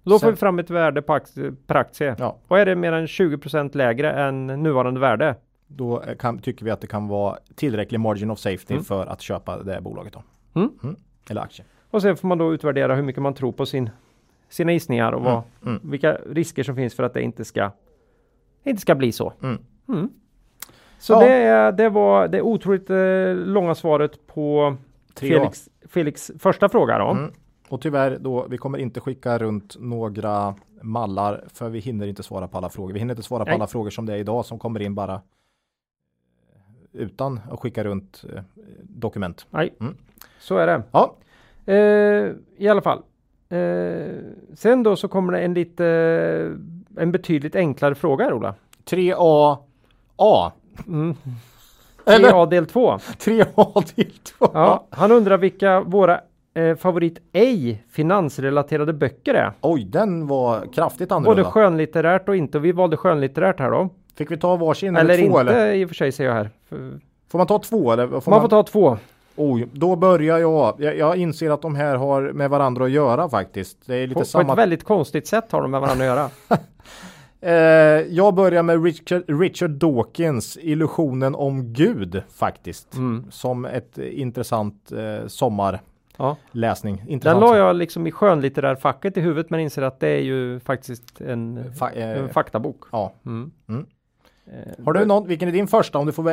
[0.03, 2.15] Då får Sen- vi fram ett värde på aktie, per aktie.
[2.19, 2.37] Ja.
[2.47, 5.35] Och är det mer än 20% lägre än nuvarande värde?
[5.67, 8.83] Då eh, kan, tycker vi att det kan vara tillräcklig margin of safety Mm.
[8.83, 10.13] för att köpa det bolaget.
[10.13, 10.23] Då.
[10.59, 10.95] Mm.
[11.29, 11.65] Eller aktie.
[11.91, 13.89] Och sen får man då utvärdera hur mycket man tror på sin,
[14.49, 15.79] sina gissningar och vad, Mm.
[15.83, 17.71] vilka risker som finns för att det inte ska,
[18.63, 19.33] inte ska bli så.
[19.43, 19.57] Mm.
[19.87, 20.09] Mm.
[20.99, 21.19] Så Ja.
[21.19, 24.75] det, det var det otroligt eh, långa svaret på
[25.15, 27.07] Felix, Felix första fråga då.
[27.11, 27.31] Mm.
[27.69, 32.47] Och tyvärr då, vi kommer inte skicka runt några mallar för vi hinner inte svara
[32.47, 32.93] på alla frågor.
[32.93, 33.55] Vi hinner inte svara på Nej.
[33.55, 35.21] alla frågor som det är idag som kommer in bara
[36.93, 38.41] utan att skicka runt eh,
[38.83, 39.45] dokument.
[39.49, 39.97] Nej, Mm.
[40.39, 40.81] så är det.
[40.91, 41.15] Ja,
[41.65, 41.75] Eh,
[42.57, 43.01] I alla fall.
[43.49, 44.15] Eh,
[44.55, 45.85] sen då så kommer det en lite,
[46.97, 48.55] en betydligt enklare fråga här Ola.
[48.85, 49.57] 3A
[50.15, 50.51] A.
[50.87, 51.15] Mm.
[52.05, 52.29] Eller?
[52.31, 52.97] 3A del 2.
[52.97, 54.49] 3A till 2.
[54.53, 56.21] Ja, han undrar vilka våra
[56.53, 59.51] eh, favorit ej finansrelaterade böcker är.
[59.61, 61.51] Oj, den var kraftigt Både annorlunda.
[61.51, 62.57] skönlitterärt och inte.
[62.57, 63.89] Och vi valde skönlitterärt här då.
[64.15, 65.73] Fick vi ta varsin Eller, eller, två inte eller?
[65.73, 66.49] i och för sig säger jag här.
[66.73, 68.07] För, Får man ta två eller?
[68.19, 68.97] Får man får ta två.
[69.35, 70.75] Oj, då börjar jag.
[70.77, 70.97] jag.
[70.97, 73.77] Jag inser att de här har med varandra att göra faktiskt.
[73.85, 74.45] Det är lite på, samma...
[74.45, 76.57] på ett väldigt konstigt sätt har de med varandra att göra.
[77.41, 82.95] eh, jag börjar med Richard, Richard Dawkins Illusionen om Gud faktiskt.
[82.95, 83.25] Mm.
[83.31, 87.03] Som ett intressant eh, sommarläsning.
[87.07, 87.17] Ja.
[87.19, 90.59] Den la jag liksom i skönlitterär facket i huvudet men inser att det är ju
[90.59, 92.83] faktiskt en, Fa eh, en faktabok.
[92.91, 93.13] Ja.
[93.25, 93.51] Mm.
[93.69, 93.85] Mm.
[94.47, 96.23] Eh, har du någon, vilken är din första om du får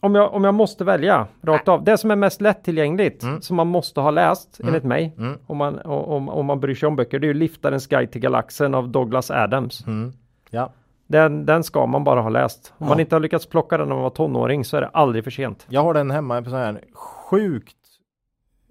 [0.00, 1.84] om jag, om jag måste välja rakt av.
[1.84, 3.42] Det som är mest lättillgängligt mm.
[3.42, 4.68] som man måste ha läst mm.
[4.68, 5.38] enligt mig mm.
[5.46, 7.18] om, man, om, om man bryr sig om böcker.
[7.18, 9.86] Det är ju Liftarens guide till galaxen av Douglas Adams.
[9.86, 10.12] Mm.
[10.50, 10.72] Ja.
[11.06, 12.72] Den, den ska man bara ha läst.
[12.78, 12.88] Om ja.
[12.88, 15.30] man inte har lyckats plocka den när man var tonåring så är det aldrig för
[15.30, 15.66] sent.
[15.68, 17.76] Jag har den hemma på sån här sjukt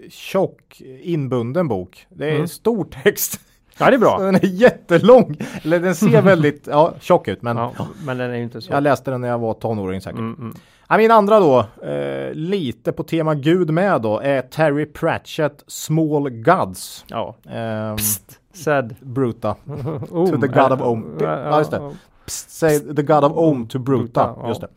[0.10, 2.08] tjock inbunden bok.
[2.10, 2.48] Det är mm.
[2.48, 3.42] stor text.
[3.78, 4.20] Ja det är bra.
[4.20, 5.38] Den är jättelång.
[5.64, 7.72] Eller den ser väldigt ja, tjock ut men, ja,
[8.06, 8.74] men den är inte så.
[8.74, 10.20] Jag läste den när jag var tonåring säkert.
[10.20, 10.56] Mm, mm.
[10.90, 16.30] Ja, min andra då, eh, lite på tema Gud med då, är Terry Pratchett Small
[16.30, 17.06] Gods.
[17.08, 17.36] Ja.
[17.50, 18.96] Eh, Psst, said.
[19.02, 19.56] Bruta.
[20.10, 21.18] to the God of Om.
[21.20, 21.96] Ja, just det.
[22.26, 24.34] Psst, say the God of Om to Bruta.
[24.34, 24.68] Bruta just det.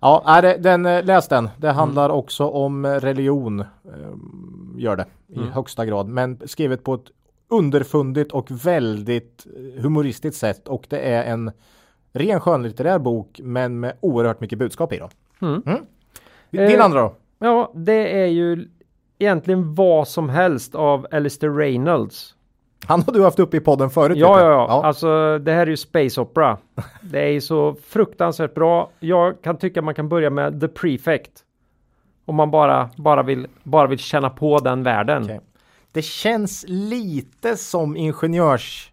[0.00, 1.48] Ja, den, eh, läs den.
[1.56, 2.16] Det handlar mm.
[2.16, 3.60] också om religion.
[3.60, 3.66] Eh,
[4.76, 5.52] gör det i mm.
[5.52, 6.08] högsta grad.
[6.08, 7.10] Men skrivet på ett
[7.52, 9.46] underfundigt och väldigt
[9.78, 10.68] humoristiskt sätt.
[10.68, 11.50] Och det är en
[12.12, 15.08] ren skönlitterär bok men med oerhört mycket budskap i då.
[15.46, 15.62] Mm.
[15.66, 15.80] Mm.
[16.50, 17.14] Din eh, andra då?
[17.38, 18.68] Ja, det är ju
[19.18, 22.34] egentligen vad som helst av Alistair Reynolds.
[22.86, 24.18] Han har du haft uppe i podden förut.
[24.18, 24.84] Ja, ja, ja, ja.
[24.84, 26.58] Alltså det här är ju Space Opera.
[27.02, 28.90] det är ju så fruktansvärt bra.
[29.00, 31.32] Jag kan tycka man kan börja med The Prefect.
[32.24, 35.24] Om man bara, bara, vill, bara vill känna på den världen.
[35.24, 35.38] Okay.
[35.92, 38.92] Det känns lite som ingenjörs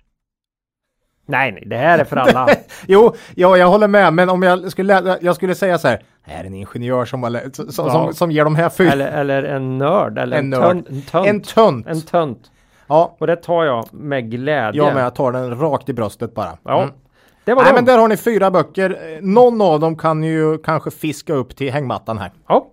[1.29, 2.49] Nej, nej, det här är för alla.
[2.87, 6.43] jo, ja, jag håller med, men om jag skulle, jag skulle säga så här, här
[6.43, 8.13] är en ingenjör som, som, ja.
[8.13, 8.91] som, ger de här fyra.
[8.91, 10.85] Eller, eller en nörd, eller en, en, nörd.
[10.89, 11.27] en tönt.
[11.27, 11.87] En tönt.
[11.87, 12.51] En tönt.
[12.87, 13.15] Ja.
[13.19, 14.83] Och det tar jag med glädje.
[14.83, 16.57] Jag med, jag tar den rakt i bröstet bara.
[16.63, 16.83] Ja.
[16.83, 16.95] Mm.
[17.43, 19.19] Det var Nej, men där har ni fyra böcker.
[19.21, 22.31] Någon av dem kan ju kanske fiska upp till hängmattan här.
[22.47, 22.67] Ja.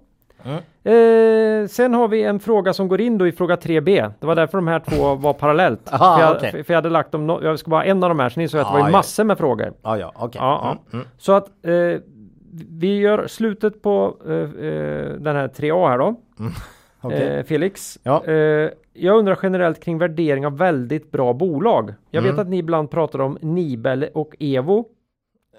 [0.47, 1.63] Mm.
[1.63, 4.13] Eh, sen har vi en fråga som går in då i fråga 3b.
[4.21, 5.81] Det var därför de här två var parallellt.
[5.93, 6.51] Aha, för, jag, okay.
[6.51, 8.49] för, jag, hade lagt dem, no jag ska bara en av de här, så ni
[8.49, 9.73] såg att det var ju massor med frågor.
[9.83, 10.41] Ah, ja, okay.
[10.41, 10.71] ja.
[10.71, 11.07] Mm, mm.
[11.19, 12.01] Så att eh,
[12.71, 16.15] vi gör slutet på eh, eh den här 3a här då.
[16.39, 16.53] Mm.
[17.03, 17.23] Okay.
[17.23, 17.99] Eh, Felix.
[18.03, 18.25] Ja.
[18.25, 21.95] Eh, jag undrar generellt kring värdering av väldigt bra bolag.
[22.11, 22.41] Jag vet mm.
[22.41, 24.85] att ni ibland pratar om Nibel och Evo.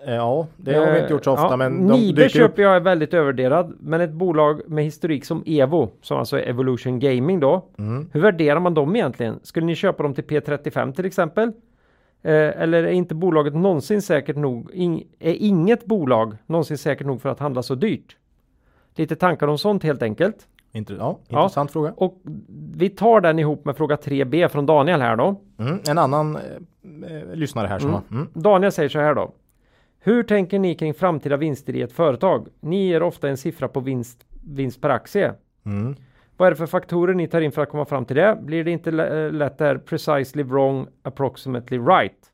[0.05, 1.47] Eh, ja, det har vi inte gjort så ofta.
[1.49, 3.73] Ja, men Nibe köper jag är väldigt övervärderad.
[3.79, 7.65] Men ett bolag med historik som Evo, som alltså är Evolution Gaming då.
[7.77, 8.09] Mm.
[8.13, 9.39] Hur värderar man dem egentligen?
[9.43, 11.51] Skulle ni köpa dem till P35 till exempel?
[12.21, 14.71] Eh, eller är inte bolaget någonsin säkert nog?
[14.73, 18.17] In, är inget bolag någonsin säkert nog för att handla så dyrt?
[18.95, 20.47] Lite tankar om sånt helt enkelt.
[20.71, 21.73] Inter ja, intressant ja.
[21.73, 21.93] fråga.
[21.97, 22.21] Och
[22.75, 25.35] vi tar den ihop med fråga 3B från Daniel här då.
[25.57, 26.41] Mm, en annan eh,
[27.11, 28.01] eh lyssnare här som mm.
[28.09, 28.17] har.
[28.17, 28.29] Mm.
[28.33, 29.31] Daniel säger så här då.
[30.07, 32.47] Hur tänker ni kring framtida vinster i ett företag?
[32.59, 35.33] Ni ger ofta en siffra på vinst, vinst per aktie.
[35.65, 35.95] Mm.
[36.37, 38.39] Vad är det för faktorer ni tar in för att komma fram till det?
[38.41, 42.31] Blir det inte eh, lätt där precisely wrong, approximately right?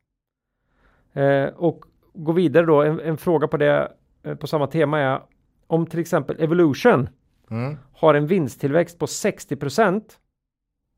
[1.14, 3.92] Eh, och gå vidare då, en, en fråga på det
[4.24, 5.22] eh, på samma tema är
[5.68, 7.10] om till exempel Evolution
[7.50, 7.78] mm.
[7.94, 9.58] har en vinsttillväxt på 60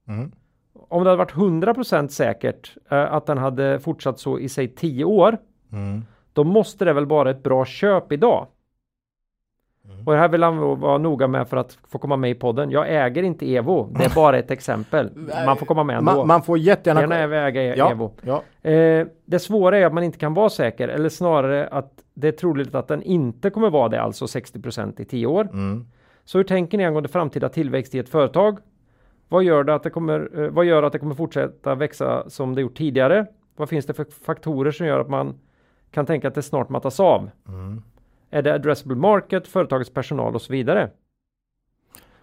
[0.07, 0.31] Mm.
[0.73, 5.05] Om det hade varit 100% säkert eh, att den hade fortsatt så i sig 10
[5.05, 5.37] år.
[5.71, 6.03] Mm
[6.35, 8.47] då måste det väl vara ett bra köp idag.
[9.85, 10.07] Mm.
[10.07, 12.71] Och det här vill han vara noga med för att få komma med i podden.
[12.71, 15.11] Jag äger inte Evo, det är bara ett exempel.
[15.45, 16.15] Man får komma med ändå.
[16.15, 18.11] Man, man får jättegärna Gärna äga e- ja, Evo.
[18.21, 18.69] Ja.
[18.69, 22.31] Eh, det svåra är att man inte kan vara säker, eller snarare att det är
[22.31, 25.41] troligt att den inte kommer vara det, alltså 60 i 10 år.
[25.41, 25.87] Mm.
[26.25, 28.57] Så hur tänker ni angående framtida tillväxt i ett företag?
[29.27, 32.55] Vad gör, det att det kommer, eh, vad gör att det kommer fortsätta växa som
[32.55, 33.25] det gjort tidigare?
[33.55, 35.39] Vad finns det för faktorer som gör att man
[35.95, 37.29] kan tänka att det snart mattas av.
[37.47, 37.81] Mm.
[38.29, 40.89] Är det addressable market, företagets personal och så vidare.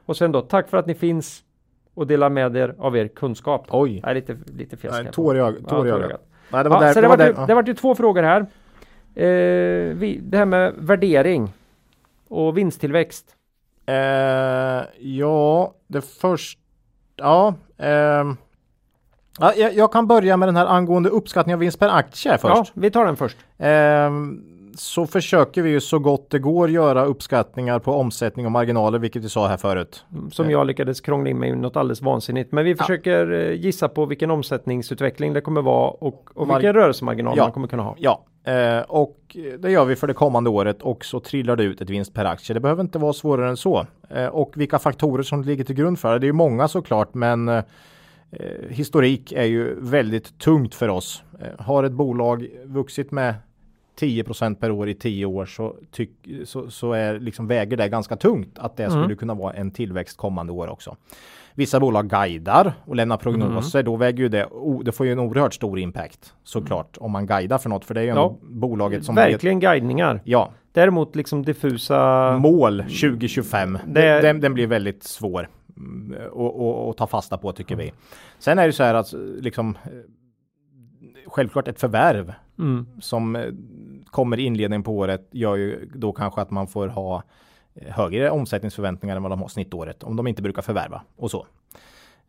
[0.07, 1.45] Och sen då, tack för att ni finns
[1.95, 3.67] och delar med er av er kunskap.
[3.71, 4.01] Oj!
[4.05, 5.13] Nej, lite, lite fjäsk.
[5.13, 5.69] Tår i ögat.
[5.69, 6.21] Tår i ögat.
[6.51, 8.41] Nej, det var ja, där, så det, var, där, det var ju två frågor här.
[9.15, 11.53] Eh, vi, det här med värdering
[12.29, 13.37] och vinsttillväxt.
[13.87, 13.95] Eh,
[14.99, 16.59] ja, det först.
[17.17, 18.33] Ja, eh,
[19.41, 22.55] Ja, jag, jag, kan börja med den här angående uppskattning av vinst per aktie först.
[22.55, 23.37] Ja, vi tar den först.
[23.59, 24.43] Ehm,
[24.77, 29.25] så försöker vi ju så gott det går göra uppskattningar på omsättning och marginaler, vilket
[29.25, 30.05] vi sa här förut.
[30.33, 32.53] Som jag lyckades krångla in mig i något alldeles vansinnigt.
[32.53, 33.41] Men vi försöker ja.
[33.41, 37.43] Eh, gissa på vilken omsättningsutveckling det kommer vara och, och vilken rörelsemarginal ja.
[37.43, 37.97] man kommer kunna ha.
[37.99, 41.81] Ja, Eh, och det gör vi för det kommande året och så trillar det ut
[41.81, 42.55] ett vinst per aktie.
[42.55, 43.87] Det behöver inte vara svårare än så.
[44.11, 46.19] Eh, och vilka faktorer som ligger till grund för det.
[46.19, 47.63] Det är ju många såklart men
[48.33, 51.23] eh, historik är ju väldigt tungt för oss.
[51.41, 53.35] Eh, har ett bolag vuxit med
[54.01, 56.11] 10% per år i 10 år så, tyck,
[56.45, 59.03] så, så är liksom väger det ganska tungt att det mm.
[59.03, 60.97] skulle kunna vara en tillväxt kommande år också.
[61.55, 63.79] Vissa bolag guidar och lämnar prognoser.
[63.79, 63.85] Mm.
[63.85, 64.49] Då väger ju det,
[64.85, 67.85] det får ju en oerhört stor impact såklart om man guidar för något.
[67.85, 68.37] För det är ju ja.
[68.43, 70.21] bolaget som verkligen vet, guidningar.
[70.25, 73.79] Ja, Däremot liksom diffusa mål 2025.
[73.87, 74.21] Det...
[74.21, 75.49] Den, den blir väldigt svår
[76.91, 77.93] att ta fasta på tycker vi.
[78.39, 79.77] Sen är det så här att liksom
[81.27, 82.87] självklart ett förvärv mm.
[83.01, 83.53] som eh,
[84.07, 87.23] kommer i inledningen på året gör ju då kanske att man får ha
[87.75, 91.47] eh, högre omsättningsförväntningar än vad de har snittåret om de inte brukar förvärva och så.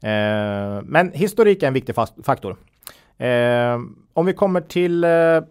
[0.03, 2.57] Eh, men historik är en viktig faktor.
[3.17, 3.79] Eh,
[4.13, 5.41] om vi kommer till eh,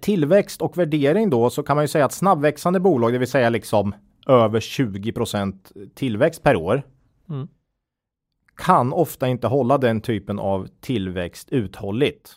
[0.00, 3.50] tillväxt och värdering då så kan man ju säga att snabbväxande bolag, det vill säga
[3.50, 3.94] liksom
[4.28, 6.82] över 20% tillväxt per år.
[7.30, 7.48] Mm
[8.58, 12.32] kan ofta inte hålla den typen av tillväxt uthålligt.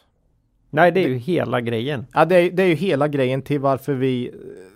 [0.70, 2.06] Nej, det är ju hela grejen.
[2.14, 4.34] Ja, det är, det är ju hela grejen till varför vi eh,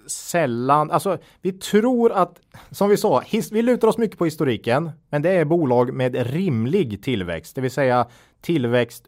[0.08, 2.39] sällan, alltså vi tror att,
[2.71, 6.28] som vi sa, his, vi lutar oss mycket på historiken, men det är bolag med
[6.28, 8.08] rimlig tillväxt, det vill säga
[8.41, 9.08] tillväxt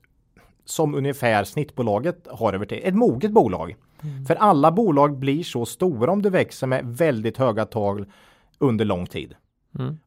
[0.66, 2.82] som ungefär snittbolaget har över tid.
[2.84, 3.76] Ett moget bolag.
[4.04, 4.26] Mm.
[4.26, 8.06] För alla bolag blir så stora om det växer med väldigt höga tal
[8.60, 9.36] under lång tid.
[9.80, 9.98] Mm.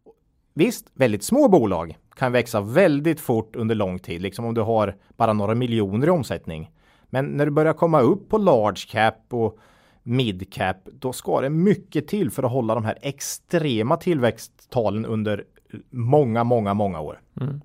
[0.54, 4.96] Visst, väldigt små bolag kan växa väldigt fort under lång tid, liksom om du har
[5.16, 6.70] bara några miljoner i omsättning.
[7.10, 9.58] Men när du börjar komma upp på large cap och
[10.02, 15.44] mid cap, då ska det mycket till för att hålla de här extrema tillväxttalen under
[15.90, 17.20] många, många, många år.
[17.40, 17.60] Mm.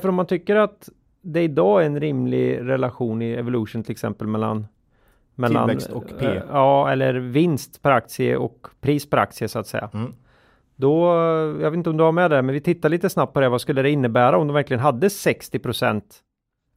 [0.00, 0.88] För om man tycker att
[1.22, 4.66] det idag är en rimlig relation i Evolution till exempel mellan
[5.40, 6.26] mellan, Tillväxt och P.
[6.26, 9.90] Äh, ja, eller vinst per aktie och pris per aktie så att säga.
[9.94, 10.12] Mm.
[10.76, 11.06] Då,
[11.60, 13.48] jag vet inte om du har med det, men vi tittar lite snabbt på det.
[13.48, 15.58] Vad skulle det innebära om de verkligen hade 60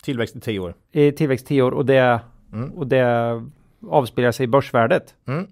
[0.04, 0.76] Tillväxt i 10 år.
[0.92, 2.20] I tillväxt 10 år och det,
[2.54, 2.72] mm.
[2.72, 3.42] och det
[3.90, 5.16] avspeglar sig i börsvärdet.
[5.28, 5.48] Mm.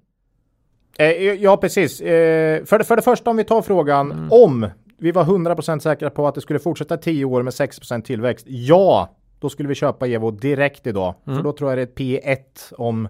[0.98, 2.02] Eh, ja, precis.
[2.02, 4.28] Eh, för, det, för det första om vi tar frågan mm.
[4.32, 8.46] om vi var 100% säkra på att det skulle fortsätta 10 år med 6% tillväxt.
[8.50, 9.10] Ja,
[9.42, 11.14] då skulle vi köpa Evo direkt idag.
[11.24, 11.44] För mm.
[11.44, 13.08] då tror jag det är ett P1 om,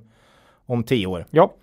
[0.65, 1.25] om 10 år.
[1.29, 1.53] Ja.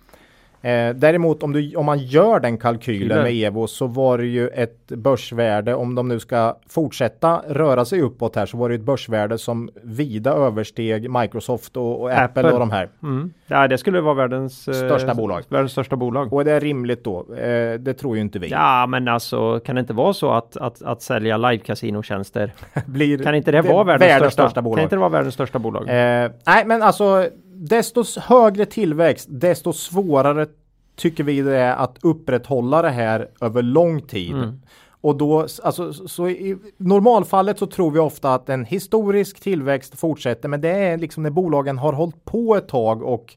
[0.61, 4.47] Eh, däremot om, du, om man gör den kalkylen med Evo så var det ju
[4.47, 8.81] ett börsvärde om de nu ska fortsätta röra sig uppåt här så var det ett
[8.81, 12.89] börsvärde som vida översteg Microsoft och, och Apple, Apple, och de här.
[13.03, 13.33] Mm.
[13.47, 15.43] Ja, det skulle vara världens eh, största bolag.
[15.49, 16.33] Världens största bolag.
[16.33, 17.35] Och är det rimligt då?
[17.35, 18.47] Eh, det tror ju inte vi.
[18.47, 22.53] Ja, men alltså kan det inte vara så att, att, att sälja live kasinotjänster
[22.85, 24.77] blir kan inte det, det vara världens, världens största, största, bolag?
[24.77, 25.81] Kan inte det vara världens största bolag?
[25.81, 30.47] Eh, nej, men alltså desto högre tillväxt, desto svårare
[30.95, 34.35] tycker vi det är att upprätthålla det här över lång tid.
[34.35, 34.61] Mm.
[35.01, 40.49] Och då, alltså, så i normalfallet så tror vi ofta att en historisk tillväxt fortsätter,
[40.49, 43.35] men det är liksom när bolagen har hållit på ett tag och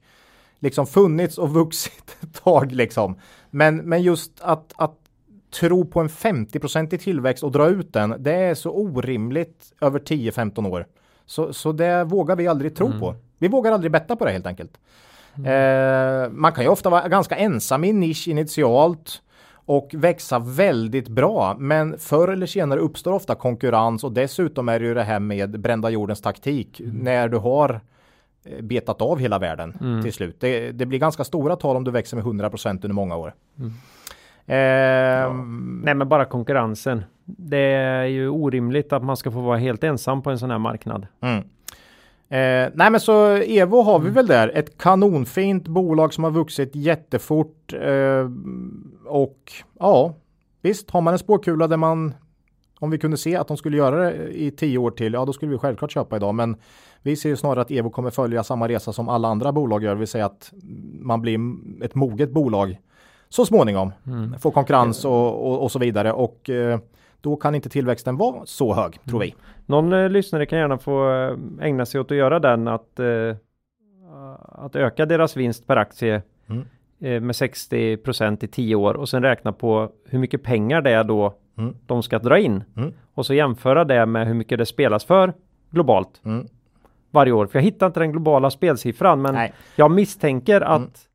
[0.59, 3.19] liksom funnits och vuxit ett tag liksom.
[3.51, 4.99] Men, men just att, att
[5.61, 10.71] tro på en 50% tillväxt och dra ut den, det är så orimligt över 10-15
[10.71, 10.87] år.
[11.27, 13.01] Så, så det vågar vi aldrig tro mm.
[13.01, 13.15] på.
[13.43, 14.79] Vi vågar aldrig betta på det helt enkelt.
[15.35, 15.47] Mm.
[15.47, 21.09] Eh, man kan ju ofta vara ganska ensam i en nisch initialt och växa väldigt
[21.09, 21.57] bra.
[21.59, 25.61] Men förr eller senare uppstår ofta konkurrens och dessutom är det ju det här med
[25.61, 26.97] brända jordens taktik mm.
[26.97, 27.81] när du har
[28.45, 30.03] eh, betat av hela världen mm.
[30.03, 30.37] till slut.
[30.41, 33.35] Det, det, blir ganska stora tal om du växer med 100% under många år.
[33.59, 33.73] Mm.
[34.47, 35.33] Eh, ja.
[35.85, 37.05] Nej men bara konkurrensen.
[37.25, 40.59] Det är ju orimligt att man ska få vara helt ensam på en sån här
[40.59, 41.07] marknad.
[41.21, 41.45] Mm.
[42.33, 44.15] Eh, nej men så Evo har vi mm.
[44.15, 44.49] väl där.
[44.55, 47.73] Ett kanonfint bolag som har vuxit jättefort.
[47.73, 48.31] Eh,
[49.07, 50.15] och ja,
[50.63, 52.15] visst har man en spåkula där man
[52.79, 55.33] om vi kunde se att de skulle göra det i tio år till, ja då
[55.33, 56.35] skulle vi självklart köpa idag.
[56.35, 56.57] Men
[57.03, 59.95] vi ser ju snarare att Evo kommer följa samma resa som alla andra bolag gör.
[59.95, 60.53] Vi säger att
[61.01, 61.39] man blir
[61.85, 62.79] ett moget bolag
[63.29, 63.93] så småningom.
[64.07, 64.39] Mm.
[64.39, 66.13] Får konkurrens och, och, och, så vidare.
[66.13, 66.79] Och eh,
[67.23, 69.35] då kan inte tillväxten vara så hög, tror vi.
[69.67, 73.37] Någon eh, lyssnare kan gärna få eh, ägna sig åt att göra den, att, eh,
[74.39, 76.63] att öka deras vinst per aktie mm.
[77.01, 81.05] eh, med 60% i 10 år och sen räkna på hur mycket pengar det är
[81.05, 81.77] då mm.
[81.87, 82.65] de ska dra in.
[82.77, 82.93] Mm.
[83.15, 85.33] Och så jämföra det med hur mycket det spelas för
[85.71, 86.47] globalt mm.
[87.11, 87.47] varje år.
[87.47, 89.53] För jag hittar inte den globala spelsiffran, men Nej.
[89.77, 91.09] jag misstänker att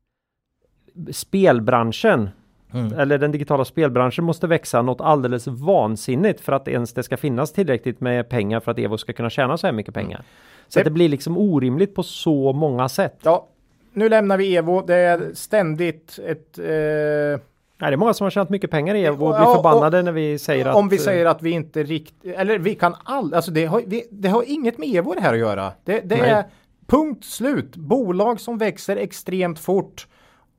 [0.94, 1.12] mm.
[1.12, 2.30] spelbranschen
[2.74, 2.98] Mm.
[2.98, 7.52] Eller den digitala spelbranschen måste växa något alldeles vansinnigt för att ens det ska finnas
[7.52, 10.16] tillräckligt med pengar för att Evo ska kunna tjäna så här mycket pengar.
[10.18, 10.24] Mm.
[10.68, 13.18] Så Det- det blir liksom orimligt på så många sätt.
[13.22, 13.46] Ja,
[13.92, 14.82] nu lämnar vi Evo.
[14.86, 16.58] Det är ständigt ett...
[16.58, 17.40] Eh,
[17.80, 19.56] Nej, det är många som har tjänat mycket pengar i Evo och blir Ja, och-
[19.56, 20.76] förbannade när vi säger att...
[20.76, 23.82] om vi eh, säger att vi inte riktigt, eller vi kan all, alltså det har,
[23.86, 25.72] vi, det har inget med Evo det här att göra.
[25.84, 26.44] Det, det är
[26.86, 27.76] punkt slut.
[27.76, 30.06] Bolag som växer extremt fort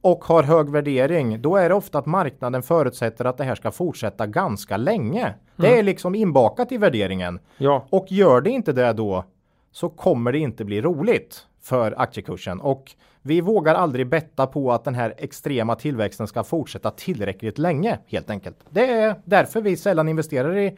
[0.02, 3.72] och har hög värdering, då är det ofta att marknaden förutsätter att det här ska
[3.72, 5.34] fortsätta ganska länge.
[5.56, 5.80] Det Mm.
[5.80, 7.40] är liksom inbakat i värderingen.
[7.58, 9.26] Ja, Och gör det inte det då
[9.72, 12.62] så kommer det inte bli roligt för aktiekursen.
[12.62, 12.92] Och
[13.22, 18.30] vi vågar aldrig betta på att den här extrema tillväxten ska fortsätta tillräckligt länge helt
[18.30, 18.58] enkelt.
[18.70, 20.78] Det är därför vi sällan investerar i,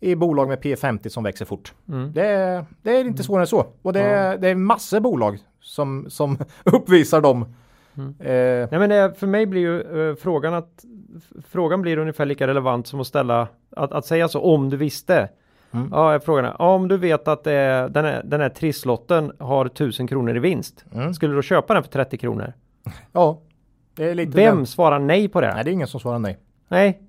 [0.00, 1.72] i bolag med P50 som växer fort.
[2.12, 3.66] Det, är, det är inte svårare än så.
[3.82, 7.20] Och det, är, det är massor bolag som, som uppvisar
[7.94, 8.14] dem.
[8.18, 10.84] Eh, Nej men för mig blir ju eh, frågan att
[11.48, 15.28] frågan blir ungefär lika relevant som att ställa att, att säga så om du visste.
[15.72, 15.88] Mm.
[15.92, 19.66] Ja, är frågan ja, om du vet att är, den, här, den här trisslotten har
[19.66, 20.84] 1000 kronor i vinst.
[20.94, 21.14] Mm.
[21.14, 22.52] Skulle du köpa den för 30 kronor?
[23.12, 23.40] ja,
[23.94, 25.54] det är lite Vem den- svarar nej på det?
[25.54, 26.38] Nej, det är ingen som svarar nej.
[26.68, 27.00] Nej.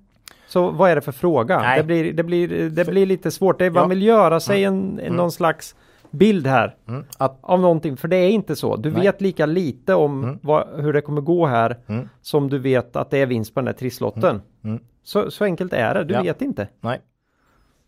[0.46, 1.58] Så vad är det för fråga?
[1.58, 1.78] Nej.
[1.78, 3.58] Det blir, det blir, det blir lite svårt.
[3.58, 3.86] Det är, man Ja.
[3.88, 5.74] vill göra sig en, en, någon slags
[6.12, 7.04] bild här Mm.
[7.18, 7.96] Att, av någonting.
[7.96, 8.76] För det är inte så.
[8.76, 9.00] Du Nej.
[9.02, 12.08] vet lika lite om vad, hur det kommer gå här Mm.
[12.20, 14.42] som du vet att det är vinst på den där trisslotten.
[14.64, 14.80] Mm.
[15.02, 16.04] Så, så enkelt är det.
[16.04, 16.22] Du Ja.
[16.22, 16.68] vet inte.
[16.80, 17.00] nej,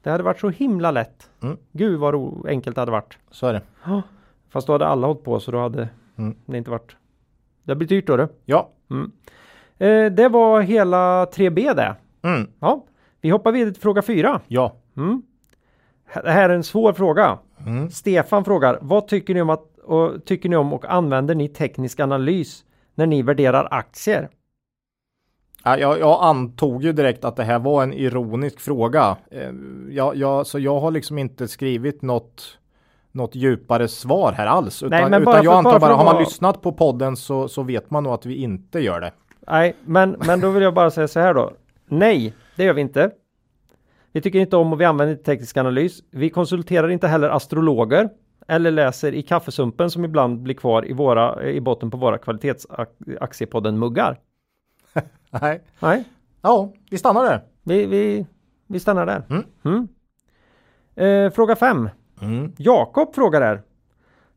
[0.02, 1.30] Det hade varit så himla lätt.
[1.42, 1.56] Mm.
[1.72, 3.18] Gud vad ro- enkelt det hade varit.
[3.30, 3.62] så är det.
[4.50, 6.34] Fast då hade alla hållit på så då hade Mm.
[6.46, 6.96] det inte varit.
[7.62, 8.28] Det blir dyrt då du.
[8.44, 8.70] Ja.
[9.78, 11.94] Eh, det var hela 3B det.
[12.22, 12.46] Mm.
[12.60, 12.84] Ja,
[13.20, 14.40] vi hoppar vidare till fråga 4.
[14.46, 14.76] Ja.
[16.12, 17.38] Det här är en svår fråga.
[17.66, 17.90] Mm.
[17.90, 22.00] Stefan frågar, vad tycker ni om att och, tycker ni om och använder ni teknisk
[22.00, 24.28] analys när ni värderar aktier?
[25.64, 29.16] Ja, jag, jag antog ju direkt att det här var en ironisk fråga.
[29.30, 29.50] Eh,
[29.90, 32.58] Jag, jag, så jag har liksom inte skrivit något,
[33.12, 34.82] något djupare svar här alls.
[34.82, 37.48] Utan, Nej, men bara utan jag antar bara bara, har man lyssnat på podden så,
[37.48, 39.12] så vet man nog att vi inte gör det.
[39.46, 41.52] Nej, men, men då vill jag bara säga så här då.
[41.86, 43.10] Nej, det gör vi inte.
[44.14, 46.02] Vi tycker inte om och vi använder inte teknisk analys.
[46.10, 48.08] Vi konsulterar inte heller astrologer
[48.48, 54.16] eller läser i kaffesumpen som ibland blir kvar i, våra, i botten på våra kvalitetsaktiepodden-muggar.
[55.30, 55.60] Nej.
[55.80, 56.04] Nej,
[56.42, 57.40] Ja, vi stannar där.
[57.62, 58.26] vi, vi,
[58.66, 59.22] vi stannar där.
[59.30, 59.44] Mm.
[59.64, 59.88] Mm.
[61.26, 61.88] Eh, fråga 5.
[62.22, 62.52] Mm.
[62.56, 63.62] Jakob frågar här.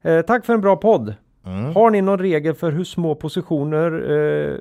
[0.01, 1.15] Eh, tack för en bra podd.
[1.45, 1.75] Mm.
[1.75, 4.57] Har ni någon regel för hur små positioner eh,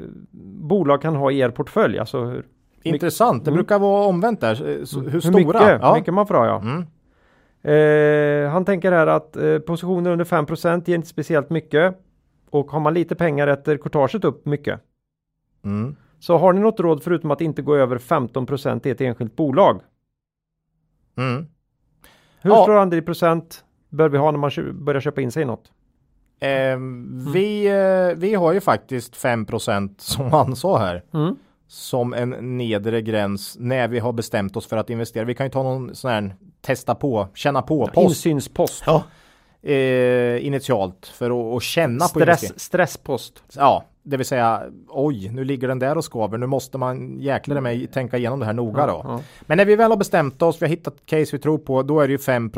[0.60, 1.98] bolag kan ha i er portfölj?
[1.98, 2.46] Alltså hur,
[2.94, 3.44] Intressant.
[3.44, 3.56] Det Mm.
[3.56, 4.68] brukar vara omvänt där.
[4.78, 5.36] Eh, så- Hur, hur stora?
[5.38, 5.94] mycket, ja.
[5.94, 6.60] mycket man får ha ja.
[6.60, 6.84] Mm.
[7.62, 11.98] Eh, han tänker här att eh, positioner under 5% ger inte speciellt mycket.
[12.50, 14.80] Och har man lite pengar äter courtaget upp mycket.
[15.64, 15.96] Mm.
[16.18, 19.80] Så har ni något råd förutom att inte gå över 15% i ett enskilt bolag?
[21.18, 21.46] Mm.
[22.40, 22.62] Hur Ja.
[22.62, 24.50] stor andel i procent bör vi ha när man
[24.84, 25.72] börjar köpa in sig i något?
[26.40, 26.78] Eh,
[27.32, 31.04] vi, eh, vi har ju faktiskt 5% som han sa här.
[31.14, 31.36] Mm.
[31.68, 35.24] Som en nedre gräns när vi har bestämt oss för att investera.
[35.24, 37.96] Vi kan ju ta någon sån här testa på, känna på post
[38.26, 38.82] Insynspost.
[38.86, 39.04] ja.
[39.70, 42.58] eh, initialt för att, känna på Stress, investering.
[42.58, 43.42] stresspost.
[43.56, 46.38] Ja, det vill säga oj, nu ligger den där och skaver.
[46.38, 49.00] Nu måste man jäkla mig tänka igenom det här noga då.
[49.04, 49.20] Ja.
[49.40, 52.00] Men när vi väl har bestämt oss, vi har hittat case vi tror på, då
[52.00, 52.50] är det ju 5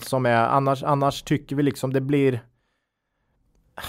[0.00, 2.40] som är annars, annars tycker vi liksom det blir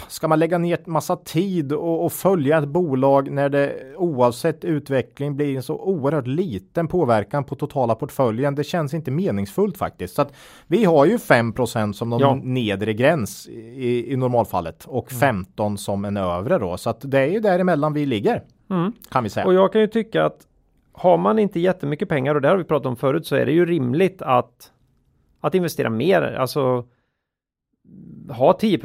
[0.08, 5.36] Ska man lägga ner massa tid och, och följa ett bolag när det oavsett utveckling
[5.36, 8.56] blir en så oerhört liten påverkan på totala portföljen.
[8.56, 10.16] Det känns inte meningsfullt faktiskt.
[10.16, 10.34] Så att
[10.68, 12.40] vi har ju 5% som någon Ja.
[12.44, 15.20] nedre gräns i, i normalfallet och Mm.
[15.20, 16.78] 15 som en övre då.
[16.78, 18.44] Så att det är ju däremellan vi ligger.
[18.70, 18.92] Mm.
[19.12, 19.46] Kan vi säga.
[19.46, 20.38] Och jag kan ju tycka att
[20.94, 23.52] har man inte jättemycket pengar och det har vi pratat om förut så är det
[23.52, 24.72] ju rimligt att
[25.42, 26.22] att investera mer.
[26.22, 26.86] Alltså
[28.30, 28.80] ha 10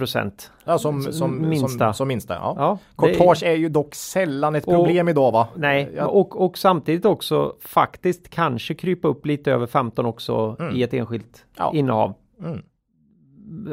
[0.64, 1.68] Ja, som, som, minsta.
[1.78, 2.34] Som, som minsta.
[2.34, 2.54] Ja.
[2.58, 3.18] Ja, det är-
[3.54, 5.48] ju dock sällan ett Och- problem idag va?
[5.56, 6.06] Nej, Ja.
[6.06, 10.76] och, och samtidigt också faktiskt kanske krypa upp lite över 15 också Mm.
[10.76, 11.72] i ett enskilt Ja.
[11.74, 12.14] innehav.
[12.40, 12.62] Mm.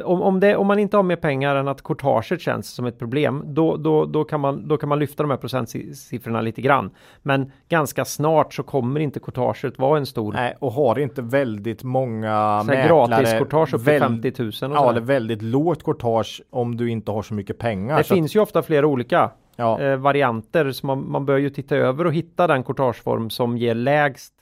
[0.03, 2.99] Om, om, det, om man inte har mer pengar än att courtaget känns som ett
[2.99, 6.89] problem, då, då, då, kan man, då kan man lyfta de här procentsiffrorna lite grann.
[7.21, 11.83] Men ganska snart så kommer inte courtaget vara en stor Nej, och har inte väldigt
[11.83, 15.41] många så mäklare gratis courtage upp till väl- 50 000 och Ja, ja, eller väldigt
[15.41, 17.97] lågt courtage om du inte har så mycket pengar.
[17.97, 21.49] Det finns ju ofta flera olika att, ja, eh, varianter så man, man bör ju
[21.49, 24.33] titta över och hitta den courtageform som ger lägst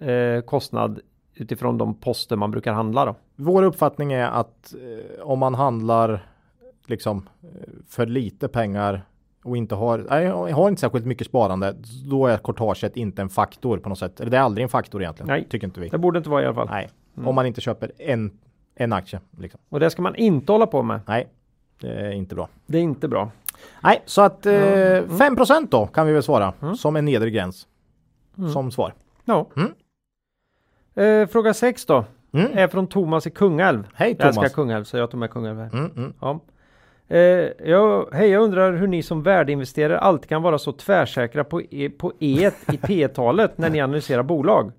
[0.00, 1.00] eh, kostnad
[1.40, 3.14] utifrån de poster man brukar handla då.
[3.36, 6.26] Vår uppfattning är att eh, om man handlar
[6.86, 7.48] liksom eh,
[7.88, 9.02] för lite pengar
[9.44, 11.74] och inte har, nej, har inte särskilt mycket sparande,
[12.10, 14.20] då är courtaget inte en faktor på något sätt.
[14.20, 15.26] Eller det är aldrig en faktor egentligen.
[15.28, 15.46] Nej.
[15.50, 15.88] Tycker inte vi.
[15.88, 16.68] Det borde inte vara i alla fall.
[16.70, 17.28] Nej, Mm.
[17.28, 18.38] om man inte köper en
[18.74, 19.20] en aktie.
[19.38, 19.60] Liksom.
[19.68, 21.00] Och det ska man inte hålla på med.
[21.08, 21.28] Nej,
[21.80, 22.48] det är inte bra.
[22.66, 23.30] Det är inte bra.
[23.82, 25.18] Nej, så att eh, Mm.
[25.18, 25.36] 5
[25.70, 27.66] då kan vi väl svara som en nedre gräns.
[28.38, 28.50] Mm.
[28.50, 28.94] Som svar.
[29.24, 29.46] Ja.
[29.56, 29.72] Mm.
[30.94, 32.04] Eh, fråga 6 då.
[32.32, 32.58] Mm.
[32.58, 33.86] Är från Thomas i Kungälv.
[33.94, 34.36] Hej Jag Thomas.
[34.36, 35.70] älskar Kungälv så jag tog med Kungälv här.
[35.72, 36.12] Mm, mm.
[36.20, 36.40] Ja.
[37.08, 37.18] Eh,
[37.70, 41.90] jag, hej, jag undrar hur ni som värdeinvesterare alltid kan vara så tvärsäkra på, e,
[41.98, 44.72] på E i P-talet när ni analyserar bolag.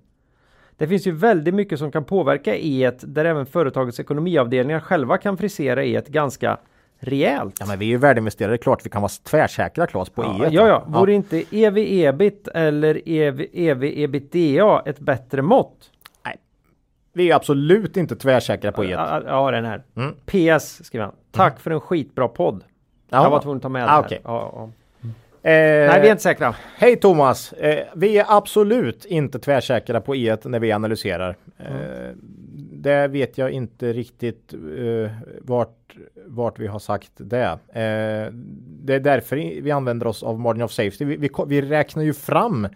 [0.76, 5.36] Det finns ju väldigt mycket som kan påverka E där även företagets ekonomiavdelningar själva kan
[5.36, 6.58] frisera E ganska
[6.98, 7.56] rejält.
[7.60, 8.58] Ja, men vi är ju värdeinvesterare.
[8.58, 10.48] Klart vi kan vara tvärsäkra Klas på Ja, E.
[10.52, 10.84] ja, ja.
[10.86, 15.90] Vore inte EV ebit eller E EV, EV ebitda ett bättre mått?
[17.12, 18.90] Vi är absolut inte tvärsäkra på E.
[18.90, 19.82] Ja, ja, den här.
[19.96, 20.14] Mm.
[20.26, 21.14] PS skriver han.
[21.30, 22.64] Tack för en skitbra podd.
[23.08, 23.22] Ja.
[23.22, 24.20] Jag var tvungen att ta med Ah, okej.
[24.24, 24.70] Ja, ja.
[25.44, 25.50] Eh,
[25.88, 26.54] Nej, vi är inte säkra.
[26.76, 27.52] Hej Thomas!
[27.52, 31.36] Eh, vi är absolut inte tvärsäkra på E när vi analyserar.
[31.58, 32.16] Eh,
[32.72, 35.10] det vet jag inte riktigt eh,
[35.40, 35.96] vart,
[36.26, 37.58] vart vi har sagt det.
[37.68, 38.32] Eh,
[38.82, 41.04] det är därför vi använder oss av margin of safety.
[41.04, 42.68] Vi, vi, vi räknar ju fram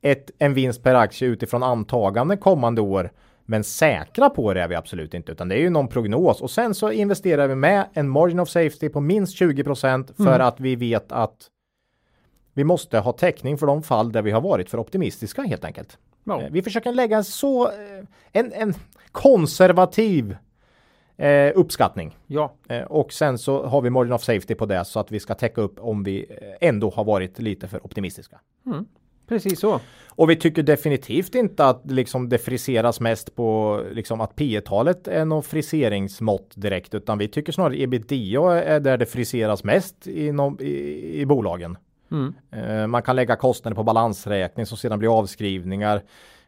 [0.00, 3.10] ett, en vinst per aktie utifrån antaganden kommande år.
[3.50, 6.50] Men säkra på det är vi absolut inte, utan det är ju någon prognos och
[6.50, 10.76] sen så investerar vi med en margin of safety på minst 20% för att vi
[10.76, 11.50] vet att
[12.54, 15.98] vi måste ha täckning för de fall där vi har varit för optimistiska helt enkelt.
[16.24, 16.42] Ja.
[16.42, 17.72] Eh, Vi försöker lägga en så eh,
[18.32, 18.74] en, en
[19.12, 20.36] konservativ
[21.16, 25.00] eh, uppskattning Ja, eh, och sen så har vi margin of safety på det så
[25.00, 28.40] att vi ska täcka upp om vi eh, ändå har varit lite för optimistiska.
[29.28, 29.80] Precis så.
[30.08, 35.08] Och vi tycker definitivt inte att liksom det friseras mest på liksom att P talet
[35.08, 40.60] är någon friseringsmått direkt utan vi tycker snarare ebitda är där det friseras mest inom,
[40.60, 41.78] i, i bolagen.
[42.10, 42.34] Mm.
[42.52, 46.02] Eh, Man kan lägga kostnader på balansräkning som sedan blir avskrivningar,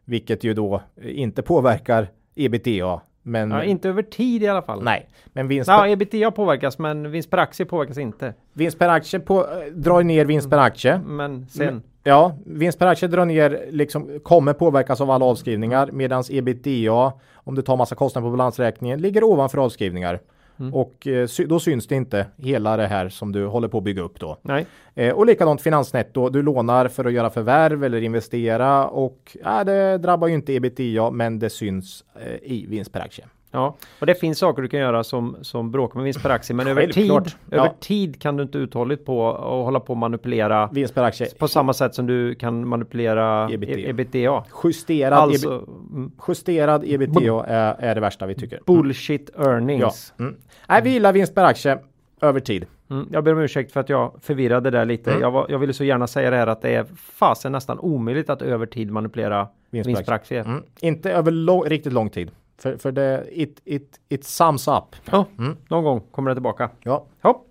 [0.04, 3.00] vilket ju då inte påverkar ebitda.
[3.22, 4.82] Men Ja, inte över tid i alla fall.
[4.82, 8.34] nej, men vinst, Ja, ebitda påverkas men vinst per aktie påverkas inte.
[8.52, 10.98] vinst per aktie på, eh, drar ner vinst per aktie.
[10.98, 11.82] Men sen.
[12.04, 17.54] Ja, vinst per aktie drar ner, liksom kommer påverkas av alla avskrivningar medan ebitda, om
[17.54, 20.20] du tar massa kostnader på balansräkningen, ligger ovanför avskrivningar.
[20.72, 24.02] Och eh, då syns det inte hela det här som du håller på att bygga
[24.02, 24.36] upp då.
[24.42, 24.66] Nej.
[24.94, 29.98] Eh, och likadant finansnetto, du lånar för att göra förvärv eller investera och ja, det
[29.98, 33.24] drabbar ju inte ebitda men det syns eh, i vinst per aktie.
[33.52, 36.56] Ja, och det finns saker du kan göra som, som bråkar med vinst per aktie.
[36.56, 37.74] Men över tid, över Ja.
[37.80, 41.48] tid kan du inte uthålligt på och hålla på och manipulera Vinst per aktie på
[41.48, 43.78] samma sätt som du kan manipulera EBITDA.
[43.80, 44.44] e- ebitda.
[44.64, 45.48] justerad, Alltså
[45.92, 48.60] ebi- justerad ebitda är, är det värsta vi tycker.
[48.66, 49.42] bullshit Ja.
[49.44, 50.14] earnings.
[50.18, 50.34] Mm.
[50.68, 51.78] Nej, vi gillar vinst per aktie
[52.20, 52.66] över tid.
[52.90, 55.10] Mm, jag ber om ursäkt för att jag förvirrade där lite.
[55.10, 55.22] Mm.
[55.22, 58.30] Jag, var, jag ville så gärna säga det här att det är fasen nästan omöjligt
[58.30, 60.40] att över tid manipulera Vinst per aktie.
[60.40, 60.62] Mm.
[60.80, 62.30] Inte över lång, riktigt lång tid.
[62.62, 64.84] För, för det, it, it, it sums up.
[65.10, 65.56] Ja, Mm.
[65.68, 66.70] någon gång kommer det tillbaka.
[66.82, 67.04] Ja.
[67.22, 67.42] Ja.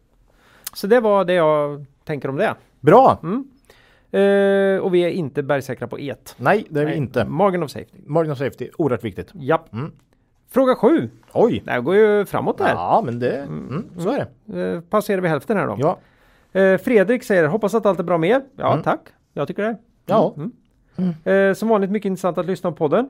[0.74, 2.55] Så det var det jag tänker om det.
[2.80, 3.20] Bra!
[3.24, 3.45] Mm.
[4.12, 6.36] Eh, och vi är inte bergsäkra på et.
[6.38, 7.26] Nej, det är vi Nej, inte.
[7.26, 7.97] Margin of safety.
[8.05, 9.32] Margin of safety, oerhört viktigt.
[9.34, 9.74] Japp.
[9.74, 9.91] Mm.
[10.51, 11.10] Fråga sju.
[11.34, 11.62] Oj!
[11.66, 12.70] Det här går ju framåt där.
[12.70, 14.62] Ja, men det, mm, så är det.
[14.62, 15.76] Eh, passerar vi hälften här då.
[15.80, 15.97] Ja.
[16.60, 18.41] Eh, Fredrik säger hoppas att allt är bra med er.
[18.55, 18.84] Ja, Mm.
[18.84, 18.99] tack.
[19.34, 19.78] Jag tycker det.
[20.05, 20.36] Ja.
[20.38, 21.14] Mm.
[21.49, 23.10] Eh, som vanligt mycket intressant att lyssna på podden.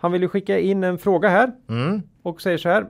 [0.00, 2.02] Han vill ju skicka in en fråga här Mm.
[2.22, 2.86] och säger så här.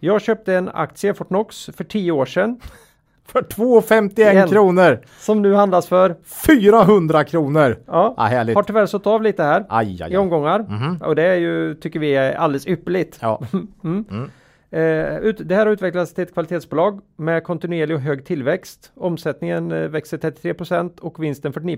[0.00, 2.60] Jag köpte en aktie Fortnox för 10 år sedan
[3.24, 4.48] För 2,51 En.
[4.48, 5.00] kronor!
[5.18, 7.76] som nu handlas för 400 kronor!
[7.86, 8.54] ja, Ja, härligt.
[8.56, 10.16] har tyvärr sålt av lite här Aj, aj, i aj.
[10.16, 10.96] omgångar Mhm.
[11.02, 13.18] och det är ju tycker vi är alldeles ypperligt.
[13.22, 13.40] Ja.
[14.70, 18.92] Eh, ut, det här har utvecklats till ett kvalitetsbolag med kontinuerlig och hög tillväxt.
[18.94, 21.76] Omsättningen eh, växer 33% och vinsten 49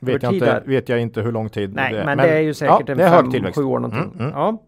[0.00, 2.04] Vet jag, inte, vet jag inte hur lång tid Nej, det är.
[2.04, 3.58] men, det är ju säkert ja, en 5-7 tillväxt.
[3.58, 4.00] år någonting.
[4.00, 4.30] Mm, mm.
[4.30, 4.62] Ja.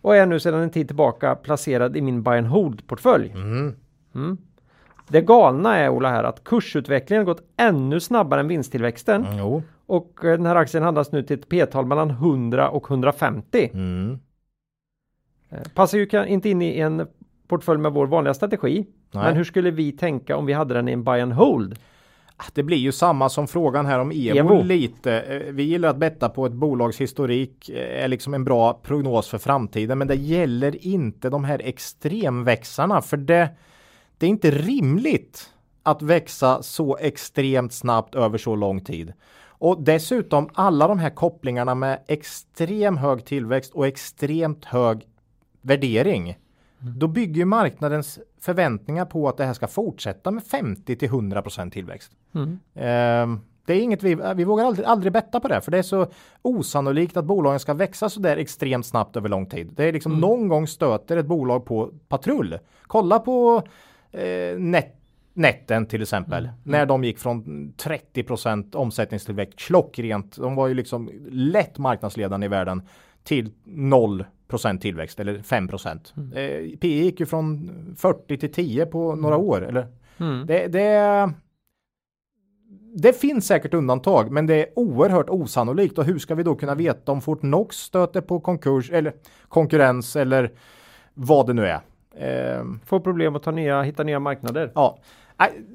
[0.00, 3.30] Och är nu sedan en tid tillbaka placerad i min buy and hold portfölj.
[3.34, 3.74] Mm.
[4.14, 4.38] Mm.
[5.08, 10.32] Det galna är Ola här att kursutvecklingen gått ännu snabbare än vinsttillväxten Mm, och eh,
[10.32, 13.70] den här aktien handlas nu till ett p-tal mellan 100 och 150.
[13.74, 14.18] Mm.
[15.50, 17.06] Eh, Passar ju inte in i en
[17.48, 18.86] portfölj med vår vanliga strategi.
[19.12, 19.24] Nej.
[19.24, 21.78] Men hur skulle vi tänka om vi hade den i en buy and hold?
[22.36, 24.62] Ah, Det blir ju samma som frågan här om Evo, Evo.
[24.62, 25.20] lite.
[25.20, 29.28] Eh, Vi gillar att betta på ett bolags historik eh, är liksom en bra prognos
[29.28, 29.98] för framtiden.
[29.98, 33.48] Men det gäller inte de här extremväxarna för det,
[34.18, 35.50] det är inte rimligt
[35.82, 39.12] att växa så extremt snabbt över så lång tid.
[39.46, 45.02] Och dessutom alla de här kopplingarna med extrem hög tillväxt och extremt hög
[45.62, 46.36] värdering.
[46.78, 52.12] Då bygger marknadens förväntningar på att det här ska fortsätta med 50 till 100 tillväxt.
[52.34, 52.58] Mm.
[52.74, 55.82] Ehm, Det är inget vi, vi vågar aldrig, aldrig betta på det, för det är
[55.82, 56.06] så
[56.42, 59.70] osannolikt att bolagen ska växa så där extremt snabbt över lång tid.
[59.76, 62.58] Det är liksom någon gång stöter ett bolag på patrull.
[62.86, 63.62] Kolla på
[64.12, 65.00] eh, net,
[65.36, 66.48] Netten till exempel.
[66.62, 67.44] När de gick från
[67.78, 70.36] 30% omsättningstillväxt klockrent.
[70.36, 72.82] De var ju liksom lätt marknadsledande i världen
[73.24, 75.68] till 0% tillväxt eller 5
[76.34, 79.64] Eh, PE gick ju från 40 till 10 på några år.
[79.68, 79.86] Eller?
[80.46, 81.30] Det, det,
[82.96, 85.98] det finns säkert undantag, men det är oerhört osannolikt.
[85.98, 89.12] Och hur ska vi då kunna veta om Fortnox stöter på konkurs eller
[89.48, 90.52] konkurrens eller
[91.14, 91.80] vad det nu är?
[92.16, 94.72] Eh, Får problem att ta nya, hitta nya marknader.
[94.74, 94.98] Ja,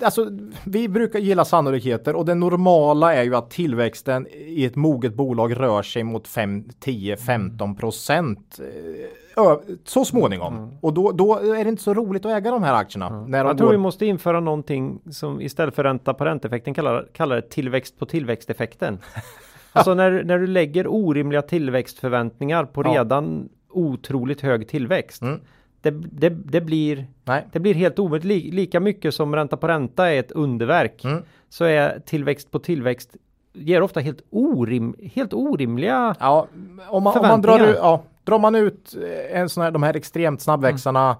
[0.04, 0.30] alltså
[0.66, 5.60] vi brukar gilla sannolikheter och det normala är ju att tillväxten i ett moget bolag
[5.60, 9.56] rör sig mot 5, 10, 15 procent eh,
[9.86, 10.78] så småningom.
[10.82, 13.10] Och då, då är det inte så roligt att äga de här aktierna.
[13.10, 16.74] När de Jag tror går, vi måste införa någonting som istället för ränta på ränteffekten
[16.74, 18.98] kallar, kallar det tillväxt på tillväxteffekten.
[19.72, 22.92] alltså när, när du lägger orimliga tillväxtförväntningar på Ja.
[22.94, 25.22] redan otroligt hög tillväxt.
[25.22, 25.40] Mm.
[25.82, 27.48] Det, det, det, blir, Nej.
[27.52, 28.26] det blir helt omöjligt.
[28.26, 31.04] Li, lika mycket som ränta på ränta är ett underverk.
[31.04, 31.24] Mm.
[31.50, 33.16] Så är tillväxt på tillväxt
[33.54, 36.48] ger ofta helt, orim, helt orimliga Ja,
[36.90, 39.96] om man, om man drar, ja, drar man ut eh, en sån här, de här
[39.96, 41.18] extremt snabbväxarna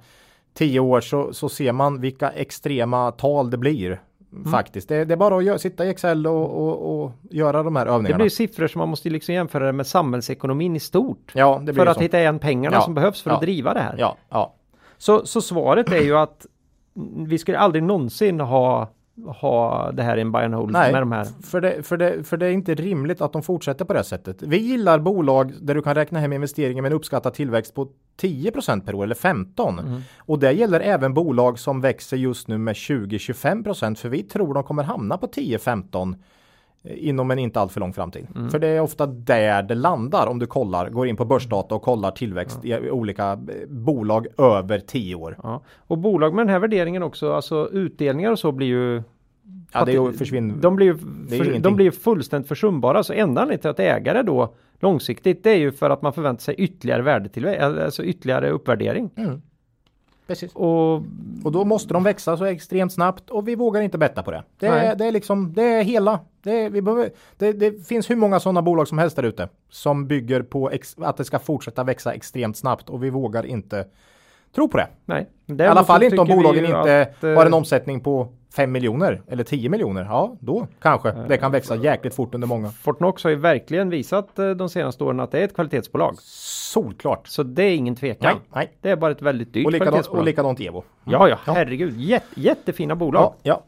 [0.54, 4.02] 10 år så, så ser man vilka extrema tal det blir.
[4.34, 4.52] Mm.
[4.52, 4.90] Faktiskt.
[4.90, 7.92] Det, det är bara att sitta i Excel och, och, och göra de här Det
[7.92, 8.18] övningarna.
[8.18, 11.32] blir siffror som man måste liksom jämföra det med samhällsekonomin i stort.
[11.36, 12.02] ja, det blir För att så.
[12.04, 13.96] hitta igen pengarna Ja, som behövs för att ja, driva det här.
[14.30, 14.54] Ja.
[14.98, 16.46] Så, så svaret är ju att
[17.16, 18.88] vi skulle aldrig någonsin ha,
[19.26, 21.28] ha det här i en buy and hold Nej, med de här.
[21.44, 24.42] För det, för, det, för det är inte rimligt att de fortsätter på det sättet.
[24.42, 27.88] Vi gillar bolag där du kan räkna hem investeringen med en uppskattad tillväxt på
[28.22, 29.80] 10% per år eller 15.
[29.80, 30.02] Mm.
[30.18, 34.64] Och det gäller även bolag som växer just nu med 20-25% för vi tror de
[34.64, 36.16] kommer hamna på 10-15
[36.84, 38.28] inom en inte alltför lång framtid.
[38.36, 38.50] Mm.
[38.50, 41.82] För det är ofta där det landar om du kollar, går in på börsdata och
[41.82, 45.38] kollar tillväxt i olika eh, bolag över 10 år.
[45.44, 45.62] Ja.
[45.78, 49.04] Och bolag med den här värderingen också, alltså utdelningar och så blir ju
[49.72, 50.56] Ja, det försvinner.
[50.56, 53.04] De blir, ju är för, de blir fullständigt försumbara.
[53.04, 56.42] Så enda anledningen till att ägare då långsiktigt det är ju för att man förväntar
[56.42, 59.10] sig ytterligare värdetillväxt, alltså ytterligare uppvärdering.
[60.30, 60.56] Precis.
[60.56, 61.02] Och
[61.44, 64.44] Och då måste de växa så extremt snabbt och vi vågar inte betta på det.
[64.60, 66.20] Det, är, det är liksom, det är hela.
[66.44, 69.50] Det, är, vi behöver, det, det finns hur många sådana bolag som helst där ute
[69.70, 73.86] som bygger på ex, att det ska fortsätta växa extremt snabbt och vi vågar inte
[74.56, 74.88] tro på det.
[75.06, 75.28] nej.
[75.46, 79.44] I alla fall inte om bolagen inte eh, har en omsättning på 5 miljoner eller
[79.44, 80.04] 10 miljoner.
[80.04, 82.70] Ja, då kanske det kan växa jäkligt fort under många.
[82.70, 86.16] Fortnox har ju verkligen visat eh, de senaste åren att det är ett kvalitetsbolag.
[86.20, 87.28] Solklart.
[87.28, 88.36] Så det är ingen tvekan.
[88.36, 88.78] Nej, nej.
[88.82, 90.20] Det är bara ett väldigt dyrt Och likadant, kvalitetsbolag.
[90.22, 90.84] och likadant Evo.
[91.04, 91.98] Ja, ja, herregud.
[91.98, 93.34] Jätte, jättefina bolag.
[93.44, 93.64] Ja,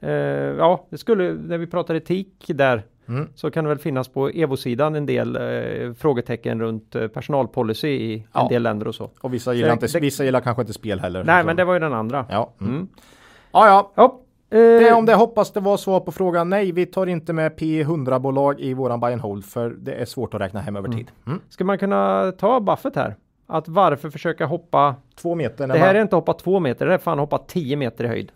[0.00, 0.08] ja.
[0.08, 0.12] Eh,
[0.58, 3.28] ja, det skulle, när vi pratar etik där, Mm.
[3.34, 8.14] så kan det väl finnas på Evo-sidan en del eh, frågetecken runt eh, personalpolicy i
[8.14, 8.48] en Ja.
[8.48, 9.10] del länder och så.
[9.20, 11.24] Och vissa gillar, Det- inte, det- vissa gillar kanske inte spel heller.
[11.24, 12.26] Nej, Så- men det var ju den andra.
[12.30, 12.52] Ja.
[12.60, 12.74] Mm.
[12.74, 12.88] Mm.
[13.52, 13.92] Ja, ja.
[13.94, 14.04] Ja,
[14.58, 16.50] eh, Det om det hoppas det var svar på frågan.
[16.50, 20.34] Nej, vi tar inte med P100-bolag i våran buy and hold för det är svårt
[20.34, 21.10] att räkna hem över tid.
[21.26, 21.40] Mm.
[21.48, 23.16] Ska man kunna ta Buffett här?
[23.46, 24.94] Att varför försöka hoppa?
[25.22, 25.66] Två meter.
[25.66, 25.96] Det här man...
[25.96, 28.32] är inte hoppa två meter, det är fan hoppa tio meter i höjd.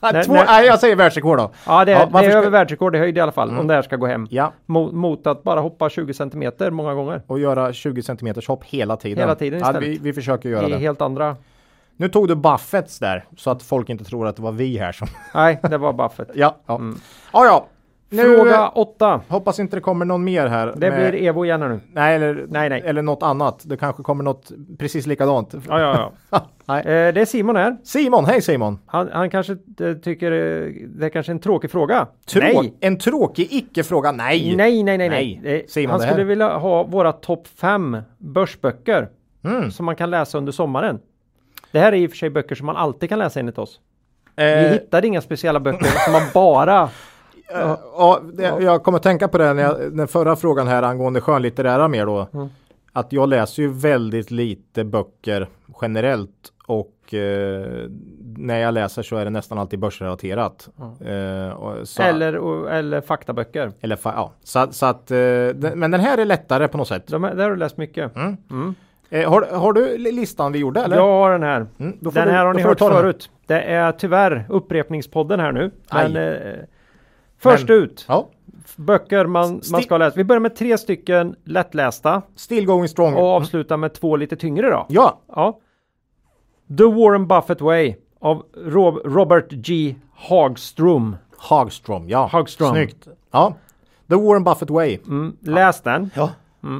[0.00, 0.32] Nej, när- två...
[0.32, 1.50] när- Nej, jag säger världsrekord då.
[1.66, 3.60] Ja, det är, Ja, det är ska- över världsrekord i höjd i alla fall, Mm.
[3.60, 4.26] om det här ska gå hem.
[4.30, 7.22] Ja, Mot, mot att bara hoppa 20 centimeter många gånger.
[7.26, 9.18] och göra 20 cm hopp hela tiden.
[9.18, 9.88] Hela tiden ja, istället.
[9.88, 10.78] vi, vi försöker göra I det.
[10.78, 11.36] helt andra...
[11.96, 14.92] Nu tog du Buffetts där så att folk inte tror att det var vi här
[14.92, 15.08] som...
[15.34, 16.30] Nej, det var Buffett.
[16.34, 16.74] ja, ja.
[16.74, 16.98] Mm.
[17.32, 17.66] ja, ja.
[18.10, 19.20] Nu, Fråga åtta.
[19.28, 20.72] Hoppas inte det kommer någon mer här.
[20.76, 21.80] Det med- blir Evo igen nu.
[21.92, 22.82] Nej, eller, Nej, nej.
[22.84, 23.62] eller något annat.
[23.64, 25.54] Det kanske kommer något precis likadant.
[25.68, 26.40] Ja, ja, ja.
[26.64, 26.78] nej.
[26.80, 27.76] Eh, det är Simon här.
[27.84, 28.78] Simon, hej Simon!
[28.86, 32.06] Han, han kanske eh, tycker eh, det är kanske en tråkig fråga.
[32.28, 32.74] Trå- Nej.
[32.80, 34.12] En tråkig icke-fråga?
[34.12, 34.54] Nej!
[34.56, 35.40] Nej, nej, nej, nej.
[35.44, 35.54] Nej.
[35.56, 39.08] Eh, Simon, han skulle vilja ha våra topp fem börsböcker
[39.44, 39.70] Mm.
[39.70, 40.98] som man kan läsa under sommaren.
[41.74, 43.80] Det här är i och för sig böcker som man alltid kan läsa enligt oss.
[44.36, 46.82] Vi Eh, hittade inga speciella böcker som man bara...
[47.54, 48.20] eh, ja,
[48.60, 52.06] jag kommer att tänka på det när jag, den förra frågan här angående skönlitterära mer
[52.06, 52.28] då.
[52.34, 52.48] Mm.
[52.92, 55.48] Att jag läser ju väldigt lite böcker
[55.82, 57.66] generellt och eh,
[58.36, 60.68] när jag läser så är det nästan alltid börsrelaterat.
[61.06, 63.72] Eh, och, så, Eller, och- eller faktaböcker.
[63.80, 66.88] eller fa- ja, så, så att, eh, den, men den här är lättare på något
[66.88, 67.06] sätt.
[67.06, 68.16] De, där har du läst mycket.
[68.16, 68.74] Mm.
[69.10, 70.96] Eh, har, har du li- listan vi gjorde eller?
[70.96, 71.56] Jag har den här.
[71.56, 73.30] Mm, Den du- här har ni hört förut.
[73.46, 75.70] Det är tyvärr upprepningspodden här nu.
[75.92, 76.52] Men, eh,
[77.38, 78.04] först Men- ut.
[78.08, 78.28] Ja.
[78.76, 80.16] Böcker man, man ska läsa.
[80.16, 83.14] Vi börjar med tre stycken lättlästa Still going strong.
[83.14, 84.86] och avslutar med två lite tyngre då.
[84.88, 85.58] Ja, Ja.
[86.78, 89.94] The Warren Buffett Way av Rob Robert G.
[90.14, 91.16] Hagstrom.
[91.36, 92.28] Hagström, ja.
[92.32, 92.70] Hagström.
[92.70, 93.08] Snyggt.
[93.30, 93.54] Ja.
[94.08, 94.98] The Warren Buffett Way.
[95.06, 96.10] Mm, läs den.
[96.14, 96.30] Ja.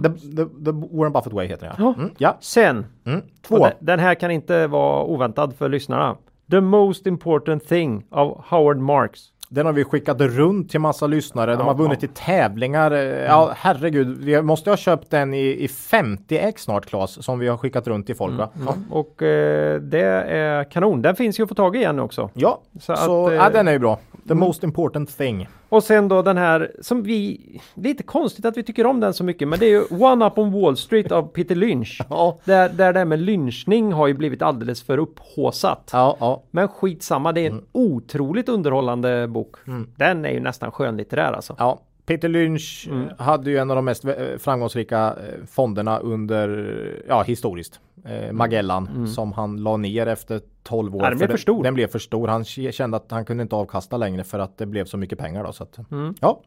[0.03, 1.77] The, the, the Warren Buffett Way heter den.
[1.79, 1.95] Ja.
[1.99, 2.11] Mm.
[2.19, 2.37] ja.
[2.41, 3.21] Sen, Mm.
[3.47, 3.67] Två.
[3.81, 6.17] den, här kan inte vara oväntad för lyssnarna.
[6.51, 9.21] The most important thing av Howard Marks.
[9.49, 11.51] Den har vi skickat runt till massa lyssnare.
[11.51, 12.09] De Ja, har vunnit ja.
[12.09, 12.91] i tävlingar.
[12.91, 14.19] Eh, Ja, herregud.
[14.19, 18.07] Vi måste ha köpt den i, i 50x snart, Claes, som vi har skickat runt
[18.07, 18.39] till folk.
[18.39, 18.49] Va?
[18.67, 18.75] Ja.
[18.91, 21.03] Och eh, det är kanon.
[21.03, 22.31] Den finns ju att få tag i igen också.
[22.35, 23.99] Ja, Så så, att, eh, den är ju bra.
[24.29, 25.49] The most important thing.
[25.75, 27.41] Och sen då den här som vi,
[27.75, 30.39] lite konstigt att vi tycker om den så mycket, men det är ju One Up
[30.39, 32.01] on Wall Street av Peter Lynch.
[32.11, 35.91] Ja, Där, där det här med lynchning har ju blivit alldeles för upphåsat.
[35.93, 36.43] ja, ja.
[36.51, 39.57] Men skitsamma, det är en otroligt underhållande bok.
[39.97, 41.57] Den är ju nästan skönlitterär alltså.
[41.59, 41.81] ja.
[42.07, 43.09] Peter Lynch Mm.
[43.09, 48.33] eh, hade ju en av de mest eh, framgångsrika eh, fonderna under, ja historiskt, eh,
[48.33, 51.01] Magellan, som han la ner efter 12 år.
[51.01, 51.05] Mm.
[51.05, 51.63] Ja, den blev för stor.
[51.63, 52.29] Den blev för stor.
[52.29, 55.45] Han kände att han kunde inte avkasta längre för att det blev så mycket pengar
[55.45, 55.53] då.
[55.53, 56.15] Så att, Mm.
[56.21, 56.41] Ja,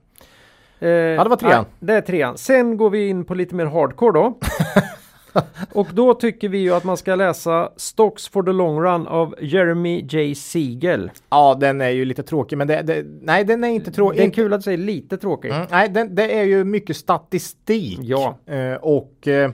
[0.80, 1.66] Eh, Ja, det var trean.
[1.80, 2.38] nej, Det är trean.
[2.38, 4.38] Sen går vi in på lite mer hardcore då.
[5.74, 9.36] Och då tycker vi ju att man ska läsa Stocks for the long run av
[9.42, 10.36] Jeremy J.
[10.36, 11.12] Siegel.
[11.30, 14.20] ja den är ju lite tråkig men det, det, nej den är inte tråkig.
[14.20, 15.52] Det är kul att säga lite tråkigt.
[15.54, 18.00] Mm, nej, den, det är ju mycket statistik.
[18.02, 18.38] Ja.
[18.46, 19.52] Eh, och eh,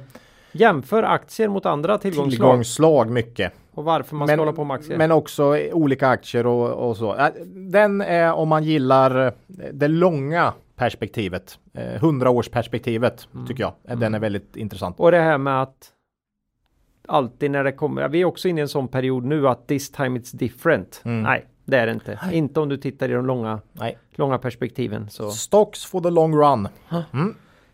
[0.52, 3.54] Jämför aktier mot andra tillgångsslag tillgångsslag mycket.
[3.74, 4.98] och varför man ska hålla på med aktier.
[4.98, 7.16] men också olika aktier och, och så.
[7.16, 9.34] Eh, Den är om man gillar eh,
[9.74, 11.60] det långa perspektivet.
[11.74, 13.48] Eh, 100 års perspektivet Mm.
[13.48, 13.74] tycker jag.
[13.88, 15.00] Eh, Den är väldigt intressant.
[15.00, 15.90] Och det här med att
[17.08, 19.92] alltid när det kommer, vi är också inne i en sån period nu att this
[19.92, 21.02] time it's different.
[21.06, 21.24] Mm.
[21.24, 22.20] Nej, det är det inte.
[22.32, 23.98] Inte om du tittar i de långa, Nej.
[24.12, 25.10] långa perspektiven.
[25.10, 25.30] Så.
[25.32, 26.68] Stocks for the long run.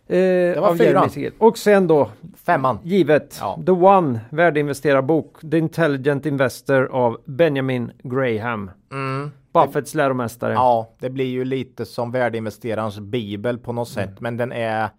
[0.07, 1.09] Eh, var av fyran.
[1.37, 2.09] Och sen då,
[2.45, 2.79] Femman.
[2.83, 3.59] givet, Ja.
[3.65, 8.71] The One, värdeinvestera-bok, The Intelligent Investor av Benjamin Graham.
[8.91, 9.31] Mm.
[9.53, 10.53] Buffetts läromästare.
[10.53, 14.07] Ja, det blir ju lite som värdeinvesterarens bibel på något Mm.
[14.09, 14.19] sätt.
[14.21, 14.89] Men den är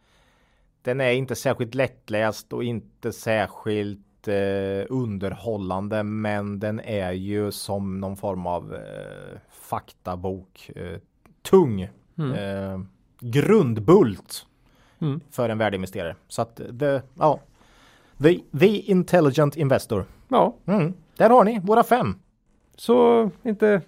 [0.83, 6.03] Den är inte särskilt lättläst och inte särskilt eh, underhållande.
[6.03, 10.71] Men den är ju som någon form av eh, faktabok.
[10.77, 10.99] Eh,
[11.43, 11.81] tung.
[11.81, 12.81] Eh,
[13.21, 14.47] grundbult.
[15.01, 15.21] Mm.
[15.31, 16.17] För en värdeinvesterare.
[16.29, 17.41] Så att det, ja.
[18.23, 20.05] The, the Intelligent Investor.
[20.29, 20.95] Ja, Mm.
[21.17, 22.15] Där har ni våra fem.
[22.77, 23.81] så inte...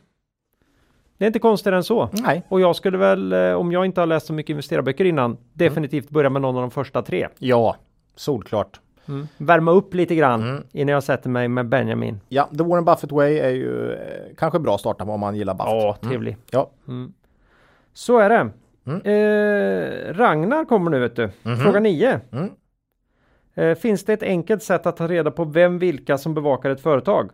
[1.23, 2.09] Det är inte konstigare än så.
[2.12, 2.43] Nej.
[2.49, 6.11] Och jag skulle väl, eh, om jag inte har läst så mycket investerarböcker innan, definitivt
[6.11, 7.29] börja med någon av de första tre.
[7.39, 7.77] Ja,
[8.16, 8.81] solklart.
[9.39, 10.62] Värma upp lite grann Mm.
[10.73, 12.20] innan jag sätter mig med Benjamin.
[12.29, 13.99] Ja, The Warren Buffett Way är ju eh,
[14.39, 15.73] kanske bra att starta om man gillar Buffett.
[15.73, 16.37] Ja, trevlig.
[16.51, 16.70] Ja,
[17.95, 18.51] Så är det.
[18.87, 19.01] Mm.
[19.05, 21.31] Eh, Ragnar kommer nu vet du.
[21.62, 22.20] Fråga 9.
[22.31, 22.39] Mhm.
[22.43, 22.51] Mm.
[23.70, 26.81] Eh, finns det ett enkelt sätt att ta reda på vem vilka som bevakar ett
[26.81, 27.31] företag?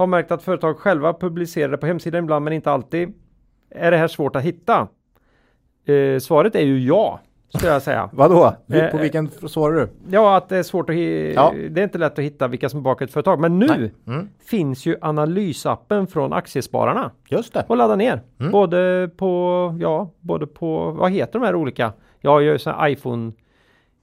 [0.00, 3.12] Har märkt att företag själva publicerar det på hemsidan ibland men inte alltid.
[3.70, 4.88] Är det här svårt att hitta?
[5.86, 8.10] Eh, svaret är ju ja, skulle jag säga.
[8.12, 8.54] vadå?
[8.66, 9.88] Vi- Eh, På vilken svarar du?
[10.10, 11.52] Ja, att det är svårt att Ja.
[11.70, 13.40] Det är inte lätt att hitta vilka som bevakar ett företag.
[13.40, 13.90] Men nu.
[14.06, 14.28] Mm.
[14.44, 17.64] finns ju analysappen från Aktiespararna Just det.
[17.68, 18.20] och ladda ner.
[18.40, 18.52] Mm.
[18.52, 21.92] Både på, ja, både på, vad heter de här olika?
[22.20, 23.32] Jag är ju sån iPhone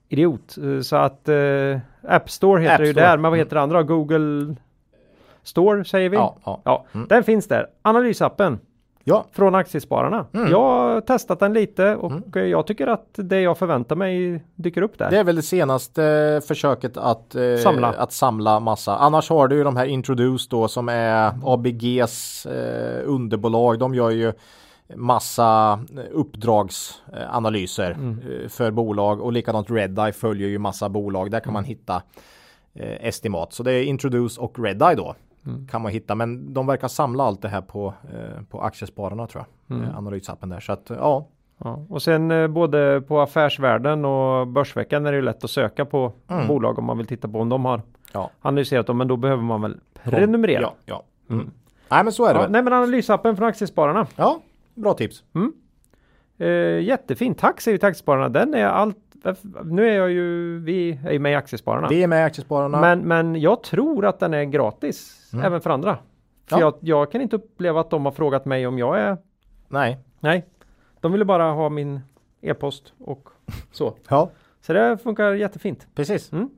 [0.09, 0.55] idiot.
[0.63, 3.05] eh, Så att eh, App Store heter App det ju Store.
[3.05, 3.17] där.
[3.17, 3.83] Men vad heter det andra?
[3.83, 4.55] Google
[5.47, 6.17] Store säger vi.
[6.17, 6.61] Ja, ja.
[6.65, 7.07] Ja, Mm.
[7.07, 7.67] den finns där.
[7.81, 8.59] Analysappen
[9.09, 10.25] Ja, från Aktiespararna.
[10.33, 10.51] Mm.
[10.51, 14.81] Jag har testat den lite och eh, jag tycker att det jag förväntar mig dyker
[14.81, 15.11] upp där.
[15.11, 17.87] det är väl det senaste eh, försöket att, eh, Samla.
[17.87, 18.95] att samla massa.
[18.97, 23.79] Annars har du ju de här Introduce då som är ABGs eh, underbolag.
[23.79, 24.33] De gör ju
[24.95, 25.79] massa
[26.11, 31.31] uppdragsanalyser eh, för bolag och likadant Redeye följer ju massa bolag.
[31.31, 32.01] Där kan man hitta
[32.75, 33.53] eh, estimat.
[33.53, 35.15] Så det är Introduce och Redeye då
[35.71, 36.15] kan man hitta.
[36.15, 39.81] Men de verkar samla allt det här på, eh, på Aktiespararna tror jag.
[39.81, 40.59] Eh, analysappen där.
[40.59, 41.27] Så att ja,
[41.63, 45.85] Ja, och sen eh, både på Affärsvärlden och Börsveckan är det ju lätt att söka
[45.85, 46.47] på Mm.
[46.47, 47.81] bolag om man vill titta på om de har
[48.13, 48.29] ja.
[48.41, 48.97] analyserat dem.
[48.97, 50.61] Men då behöver man väl prenumerera.
[50.61, 51.03] Ja, ja.
[51.29, 51.51] Mm.
[51.89, 54.07] Nej men så är det Ja, nej men analysappen från Aktiespararna.
[54.15, 54.39] Ja,
[54.75, 55.23] bra tips.
[56.37, 56.47] Eh,
[56.83, 57.35] jättefin.
[57.35, 58.29] Tack säger vi till Aktiespararna.
[58.29, 58.97] Den är allt.
[59.63, 61.87] Nu är jag ju, vi är ju med i Aktiespararna.
[61.87, 62.81] Vi är med i Aktiespararna.
[62.81, 65.97] Men, men jag tror att den är gratis även för andra.
[66.45, 66.61] För Mm.
[66.67, 66.73] Ja.
[66.81, 69.17] jag, jag kan inte uppleva att de har frågat mig om jag är
[69.67, 69.97] Nej.
[70.19, 70.45] Nej,
[71.01, 71.99] de ville bara ha min
[72.41, 73.29] e-post och
[73.71, 73.95] så.
[74.09, 74.29] Ja,
[74.61, 75.87] Så det funkar jättefint.
[75.95, 76.31] precis.
[76.31, 76.49] Mm.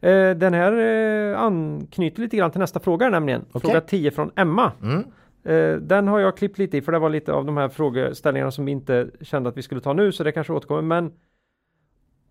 [0.00, 3.44] Eh, den här eh, anknyter lite grann till nästa fråga nämligen.
[3.52, 3.60] Okej.
[3.60, 4.72] Fråga 10 från Emma.
[4.82, 5.04] Mm.
[5.44, 8.50] Eh, den har jag klippt lite i för det var lite av de här frågeställningarna
[8.50, 10.82] som vi inte kände att vi skulle ta nu så det kanske återkommer.
[10.82, 11.12] Men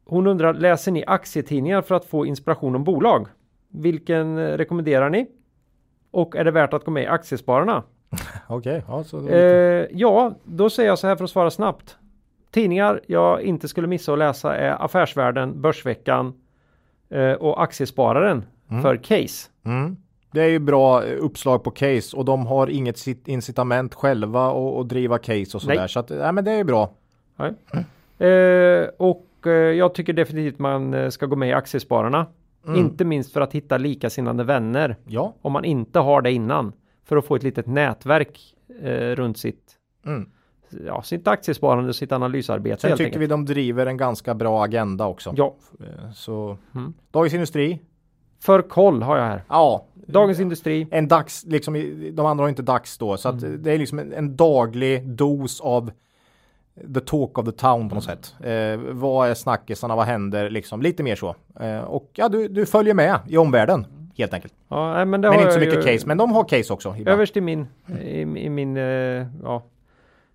[0.05, 3.27] hon undrar, läser ni aktietidningar för att få inspiration om bolag?
[3.67, 5.27] Vilken eh, rekommenderar ni?
[6.11, 7.83] Och är det värt att gå med i Aktiespararna?
[8.47, 11.97] Okej, ja, så då- Eh, ja, då säger jag så här för att svara snabbt.
[12.51, 16.33] Tidningar jag inte skulle missa att läsa är Affärsvärlden, Börsveckan
[17.09, 18.45] eh, och Aktiespararen
[18.81, 19.49] för Case.
[19.65, 19.97] mm.
[20.31, 24.79] Det är ju bra eh, uppslag på case och de har inget incitament själva att
[24.79, 25.75] att driva case och sådär.
[25.75, 25.89] Nej.
[25.89, 26.89] Så att, ja, men det är ju bra.
[27.35, 27.53] Nej.
[28.29, 32.25] Eh, och eh, jag tycker definitivt man eh, ska gå med i Aktiespararna.
[32.67, 34.95] Inte minst för att hitta likasinnade vänner.
[35.07, 35.33] Ja.
[35.41, 36.73] Om man inte har det innan.
[37.05, 40.29] För att få ett litet nätverk eh, runt sitt, Mm.
[40.85, 42.81] ja, sitt aktiesparande och sitt analysarbete.
[42.81, 43.21] Sen tycker enkelt.
[43.23, 45.33] vi de driver en ganska bra agenda också.
[45.37, 46.93] Ja, Eh, Så Mm.
[47.11, 47.79] Dagens Industri.
[48.41, 49.43] för koll har jag här.
[49.49, 49.85] Ja.
[50.07, 50.87] Dagens Industri.
[50.91, 51.73] En dags, liksom,
[52.13, 53.17] de andra har inte dags då.
[53.17, 53.63] Så att Mm.
[53.63, 55.91] det är liksom en, en daglig dos av
[56.93, 58.35] the talk of the town på något sätt.
[58.43, 61.35] Eh, vad är snackisarna, vad händer liksom, lite mer så.
[61.59, 63.85] Eh, och ja, du, du följer med i omvärlden
[64.17, 64.53] helt enkelt.
[64.67, 66.89] Ja, nej, men Men inte så mycket ju case, men de har case också.
[66.89, 67.07] ibland.
[67.07, 67.67] Överst i min,
[68.01, 68.83] i, i min, eh,
[69.43, 69.63] ja,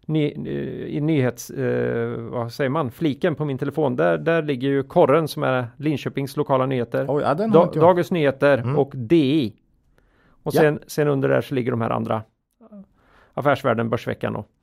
[0.07, 3.97] ny, eh, i nyhets, eh, vad säger man, fliken på min telefon.
[3.97, 7.07] Där, där ligger ju korren som är Linköpings lokala nyheter.
[7.09, 7.67] Oj, ja, Da.
[7.75, 8.79] Dagens Nyheter Mm.
[8.79, 9.53] och DI.
[10.43, 10.61] Och Ja.
[10.61, 12.23] sen, sen under där så ligger de här andra.
[13.35, 14.54] Affärsvärlden, Börsveckan och Mm.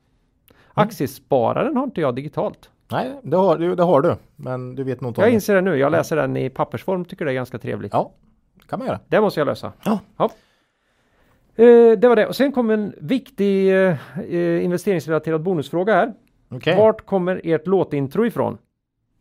[0.73, 2.69] Aktiespararen har inte jag digitalt.
[2.91, 4.15] Nej, det har, du, det har du.
[4.35, 5.77] Men du vet nog inte Jag inser det nu.
[5.77, 7.05] Jag läser den i pappersform.
[7.05, 7.93] Tycker det är ganska trevligt.
[7.93, 8.11] Ja,
[8.53, 8.99] det kan man göra.
[9.07, 9.71] Det måste jag lösa.
[9.83, 9.99] Ja.
[11.55, 12.27] Eh, det var det.
[12.27, 13.97] Och sen kom en viktig eh,
[14.29, 16.13] eh, investeringsrelaterad bonusfråga här.
[16.49, 16.77] Okej.
[16.77, 18.57] Vart kommer ert låtintro ifrån?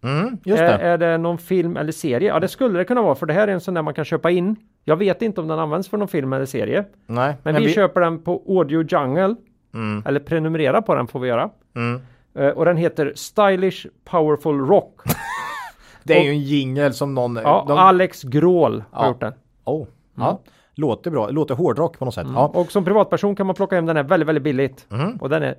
[0.02, 0.84] Mm, just Är, det.
[0.84, 2.28] är det någon film eller serie?
[2.28, 4.04] Ja, det skulle det kunna vara för det här är en sån där man kan
[4.04, 4.56] köpa in.
[4.84, 6.84] Jag vet inte om den används för någon film eller serie.
[7.06, 9.36] Nej, Men, vi, köper den på Audio Jungle.
[9.74, 11.50] Mm, Eller prenumerera på den får vi göra.
[11.76, 12.00] mm.
[12.34, 15.00] Eh, och den heter Stylish Powerful Rock.
[16.04, 17.36] Det är Och- ju en jingel som någon...
[17.36, 19.08] Ja, de, Alex Grål har Ja.
[19.08, 19.32] gjort den.
[19.64, 20.40] oh, ja.
[20.74, 21.28] Låter bra.
[21.30, 22.26] Låter hårdrock på något sätt.
[22.34, 22.46] Ja.
[22.54, 24.86] Och som privatperson kan man plocka hem den här väldigt, väldigt billigt.
[24.90, 25.16] Mm.
[25.16, 25.54] Och den är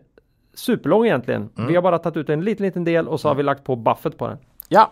[0.54, 1.50] superlång egentligen.
[1.68, 3.76] Vi har bara tagit ut en liten, liten del och så har vi lagt på
[3.76, 4.38] buffet på den.
[4.70, 4.92] ja.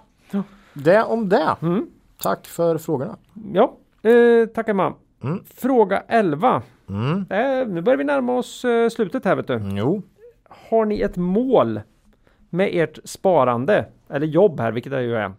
[0.73, 1.55] Det om det.
[1.61, 1.87] Mm.
[2.21, 3.17] Tack för frågorna.
[3.53, 3.73] Ja,
[4.09, 4.93] eh, tackar man.
[5.23, 5.43] Mm.
[5.55, 6.61] Fråga 11.
[6.89, 7.25] Mm.
[7.29, 9.61] Eh, nu börjar vi närma oss eh, slutet här vet du.
[9.73, 10.01] Jo.
[10.69, 11.81] Har ni ett mål
[12.49, 15.31] med ert sparande eller jobb här, vilket det ju är?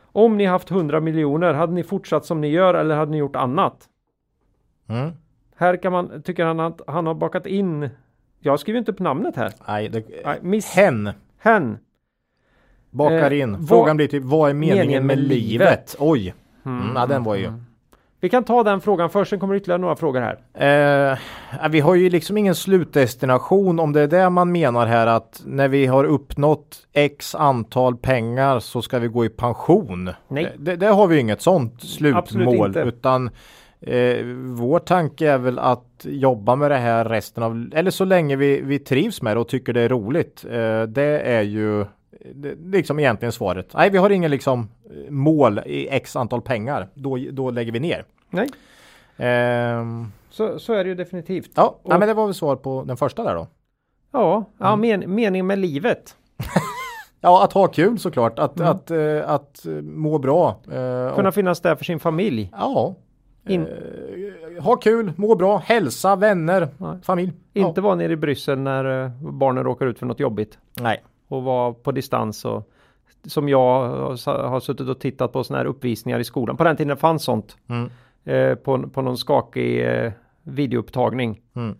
[0.00, 3.36] Om ni haft 100 miljoner, hade ni fortsatt som ni gör eller hade ni gjort
[3.36, 3.88] annat?
[4.88, 5.10] Mm.
[5.56, 7.88] Här kan man, tycker han att han har bakat in,
[8.40, 9.52] jag skriver inte upp namnet här.
[9.68, 11.78] Nej, det, Nej, miss, hen hen.
[12.90, 13.52] bakar Eh, in.
[13.52, 15.42] vad- Frågan blir typ, vad är meningen, meningen med med livet?
[15.42, 15.96] livet?
[15.98, 16.34] Oj.
[16.64, 17.52] Mm, ja, den var ju.
[18.20, 21.12] Vi kan ta den frågan först, sen kommer ytterligare några frågor här.
[21.12, 25.42] Eh, vi har ju liksom ingen slutdestination om det är det man menar här att
[25.46, 30.10] när vi har uppnått x antal pengar så ska vi gå i pension.
[30.28, 30.52] Nej.
[30.58, 33.30] Det, det har vi inget sånt slutmål utan
[33.80, 38.36] eh, vår tanke är väl att jobba med det här resten av eller så länge
[38.36, 40.44] vi, vi trivs med det och tycker det är roligt.
[40.44, 41.84] Eh, det är ju
[42.34, 43.70] det, liksom egentligen svaret.
[43.74, 46.88] Nej, vi har ingen liksom eh, mål i x antal pengar.
[46.94, 48.04] Då, då lägger vi ner.
[48.30, 48.48] Nej,
[49.18, 51.50] Ehm, så, så är det ju definitivt.
[51.54, 53.46] Ja, nej, Och- men det var väl svar på den första där då.
[54.12, 54.80] Ja, ja Mm.
[55.00, 56.16] men, meningen med livet.
[57.20, 58.70] Ja, att ha kul såklart, att, Mm.
[58.70, 60.56] att, eh, att eh, må bra.
[61.14, 62.50] Kunna och, finnas där för sin familj.
[62.52, 62.94] ja,
[63.48, 66.98] In, eh, ha kul, må bra, hälsa, vänner, Nej.
[67.02, 67.32] familj.
[67.52, 70.58] Inte vara nere i Bryssel när barnen råkar ut för något jobbigt.
[70.76, 70.82] Ja.
[70.82, 72.70] Nej, Och vara på distans och
[73.26, 73.88] som jag
[74.26, 76.56] har, suttit och tittat på sådana här uppvisningar i skolan.
[76.56, 77.56] På den tiden det fanns sånt.
[77.68, 77.90] Mm.
[78.24, 80.12] Eh, på, på någon skakig eh,
[80.42, 81.40] videoupptagning.
[81.56, 81.76] Mm.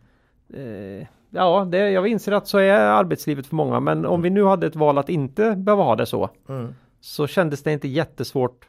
[0.55, 3.81] Eh, ja, det, jag inser att så är arbetslivet för många.
[3.81, 6.31] Men om vi nu hade ett val att inte behöva ha det så.
[6.49, 6.75] Mm.
[7.01, 8.69] Så kändes det inte jättesvårt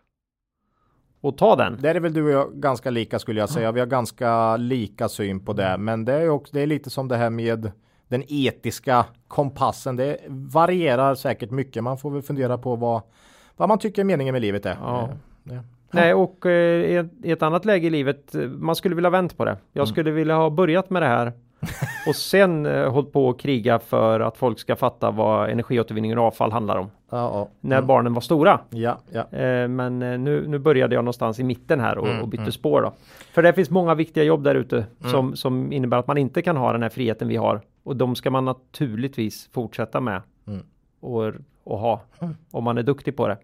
[1.24, 1.78] att ta den.
[1.82, 3.72] Där är väl du och jag ganska lika skulle jag säga.
[3.72, 5.78] Vi har ganska lika syn på det.
[5.78, 7.72] Men det är också, det är lite som det här med
[8.08, 9.96] den etiska kompassen.
[9.96, 11.84] Det varierar säkert mycket.
[11.84, 13.02] Man får väl fundera på vad,
[13.58, 14.78] vad man tycker meningen med livet är.
[14.82, 15.02] Ja.
[15.04, 15.64] Eh, ja.
[15.92, 19.46] Nej, och eh, i, ett, annat läge i livet, eh, man skulle vilja vänt på
[19.46, 19.58] det.
[19.74, 19.88] Jag Mm.
[19.94, 21.32] skulle vilja ha börjat med det här
[22.08, 26.24] och sen eh, hållit på och kriga för att folk ska fatta vad energiåtervinning och
[26.26, 26.92] avfall handlar om.
[27.10, 27.48] Ja, ja.
[27.62, 27.88] När Mm.
[27.88, 28.60] barnen var stora.
[28.70, 29.38] ja, ja.
[29.38, 32.42] Eh, men eh, nu, nu började jag någonstans i mitten här och, Mm, och bytte
[32.42, 32.52] mm.
[32.52, 32.94] spår då.
[33.34, 36.58] För det finns många viktiga jobb där ute som, som innebär att man inte kan
[36.58, 37.62] ha den här friheten vi har.
[37.84, 40.66] Och de ska man naturligtvis fortsätta med Mm.
[41.00, 41.34] och,
[41.64, 42.02] och ha
[42.52, 43.38] om man är duktig på det.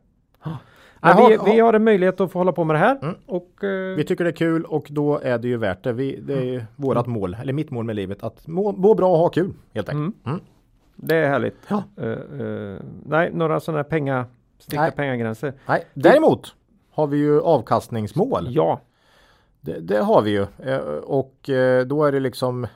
[1.04, 3.00] Men vi, vi har en möjlighet att få hålla på med det här.
[3.02, 3.16] Mm.
[3.26, 5.94] Och, eh, Vi tycker det är kul och då är det ju värt det.
[5.94, 9.12] Vi, det är ju vårat mål, eller mitt mål med livet, att må, må bra
[9.12, 10.26] och ha kul helt enkelt.
[10.26, 10.36] Mm.
[10.36, 10.40] Mm.
[10.96, 11.58] Det är härligt.
[11.68, 11.84] Ja.
[11.98, 14.26] Eh, eh, nej, några sådana här penga,
[14.60, 14.92] strikta Nej.
[14.92, 15.54] pengagränser.
[15.68, 16.56] Nej, däremot
[16.92, 18.48] har vi ju avkastningsmål.
[18.50, 18.82] Ja,
[19.62, 21.50] Det, det har vi ju eh, och
[21.86, 22.68] då är det liksom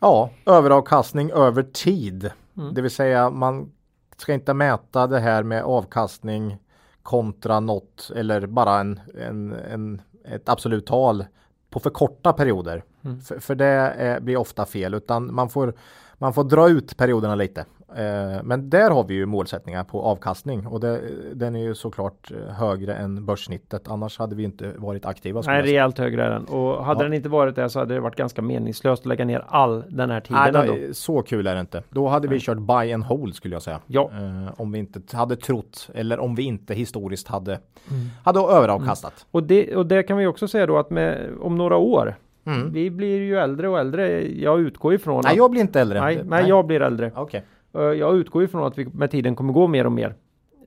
[0.00, 2.30] Ja, överavkastning över tid.
[2.56, 2.74] Mm.
[2.74, 3.72] Det vill säga man
[4.20, 6.58] ska inte mäta det här med avkastning
[7.02, 11.24] kontra något eller bara en, en, en ett absolut tal
[11.70, 12.84] på för korta perioder.
[13.04, 13.20] Mm.
[13.20, 15.74] För, för, det är, blir ofta fel utan man får,
[16.18, 17.64] man får dra ut perioderna lite.
[17.96, 21.00] Eh, men där har vi ju målsättningar på avkastning och det,
[21.34, 23.88] den är ju såklart eh, högre än börssnittet.
[23.88, 25.42] Annars hade vi inte varit aktiva.
[25.46, 27.04] Nej, rejält högre är den och hade ja.
[27.04, 30.10] den inte varit det så hade det varit ganska meningslöst att lägga ner all den
[30.10, 30.52] här tiden.
[30.52, 31.82] Nej, så kul är det inte.
[31.90, 33.80] Då hade vi kört buy and hold skulle jag säga.
[33.86, 34.10] Ja.
[34.12, 38.08] Eh, om vi inte hade trott eller om vi inte historiskt hade, mm.
[38.24, 39.12] hade överavkastat.
[39.12, 39.26] Mm.
[39.30, 42.72] Och, det, och det kan vi också säga då att med, om några år Mm.
[42.72, 44.28] Vi blir ju äldre och äldre.
[44.28, 45.20] Jag utgår ifrån.
[45.24, 46.00] Nej, att, jag blir inte äldre.
[46.00, 47.12] Nej, nej, jag blir äldre.
[47.16, 47.40] Okay.
[47.74, 50.14] Eh, jag utgår ifrån att vi med tiden kommer gå mer och mer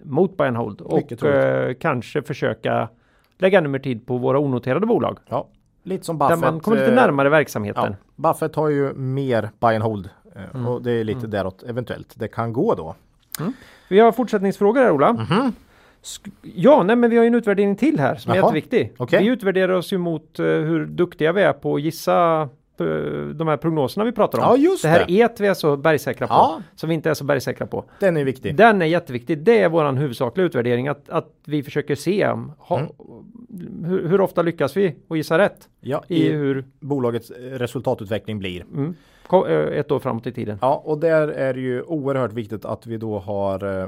[0.04, 2.90] mot buy and hold och eh, kanske försöka
[3.38, 5.18] lägga ännu mer tid på våra onoterade bolag.
[5.30, 5.48] Ja,
[5.84, 6.42] lite som Buffett.
[6.42, 7.96] Där man kommer lite eh, närmare verksamheten.
[8.16, 10.68] Ja, Buffett har ju mer buy and hold eh, mm.
[10.68, 11.32] och det är lite mm.
[11.32, 12.96] däråt eventuellt det kan gå då.
[13.40, 13.54] Mm.
[13.90, 15.10] Vi har fortsättningsfrågor här Ola.
[15.10, 15.52] Mm -hmm.
[16.42, 18.38] Ja, nej men vi har ju en utvärdering till här som Jaha.
[18.38, 18.96] är jätteviktig.
[18.98, 19.24] Okay.
[19.24, 22.50] Vi utvärderar oss ju mot uh, hur duktiga vi är på att gissa
[23.34, 24.44] de här prognoserna vi pratar om.
[24.44, 24.90] Ja, just det.
[24.90, 25.22] här det.
[25.22, 26.34] et vi är så bergsäkra på.
[26.34, 26.62] Ja.
[26.76, 27.86] Som vi inte är så bergsäkra på.
[28.00, 28.56] Den är viktig.
[28.56, 29.38] Den är jätteviktig.
[29.38, 30.88] Det är våran huvudsakliga utvärdering.
[30.88, 32.28] Att, att vi försöker se
[32.58, 32.92] ha, mm.
[33.86, 35.70] hur, hur, ofta lyckas vi och gissa rätt.
[35.82, 38.62] Ja, i, i hur bolagets resultatutveckling blir.
[38.62, 38.96] Mm.
[39.32, 40.58] Eh, ett år framåt i tiden.
[40.62, 43.88] Ja, och där är det ju oerhört viktigt att vi då har eh,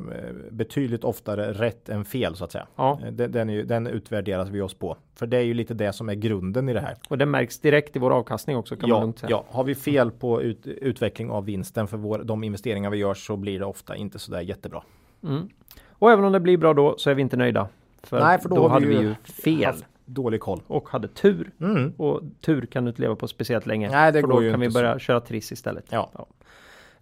[0.52, 2.68] betydligt oftare rätt än fel så att säga.
[2.76, 3.00] Ja.
[3.06, 4.98] Eh, den, ju, den utvärderas vi oss på.
[5.16, 6.96] För det är ju lite det som är grunden i det här.
[7.10, 9.30] Och det märks direkt i vår avkastning också kan ja, man lugnt säga.
[9.30, 13.14] Ja, har vi fel på ut, utveckling av vinsten för vår, de investeringar vi gör
[13.14, 14.84] så blir det ofta inte så där jättebra.
[15.24, 15.50] Mm.
[15.90, 17.68] Och även om det blir bra då så är vi inte nöjda.
[18.04, 19.66] För, Nej, för då, då hade vi ju fel.
[19.66, 20.62] Haft, dålig koll.
[20.68, 21.52] Och hade tur.
[21.62, 21.94] Mm.
[21.98, 23.90] Och tur kan du inte leva på speciellt länge.
[23.90, 25.00] Nej, det för går då ju kan vi börja så.
[25.00, 25.86] köra triss istället.
[25.90, 26.12] Ja.
[26.14, 26.28] ja.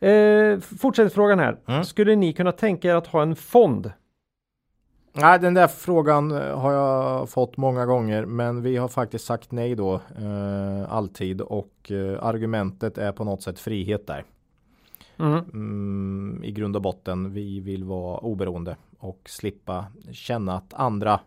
[0.08, 1.58] Eh, Fortsättningsfrågan här.
[1.66, 1.84] Mm.
[1.84, 3.92] Skulle ni kunna tänka er att ha en fond?
[5.16, 9.52] Nej, den där frågan eh, har jag fått många gånger, men vi har faktiskt sagt
[9.52, 14.24] nej då eh, alltid och eh, argumentet är på något sätt frihet där.
[15.18, 15.40] Mm.
[15.54, 21.20] Mm, I grund och botten, vi vill vara oberoende och slippa känna att andra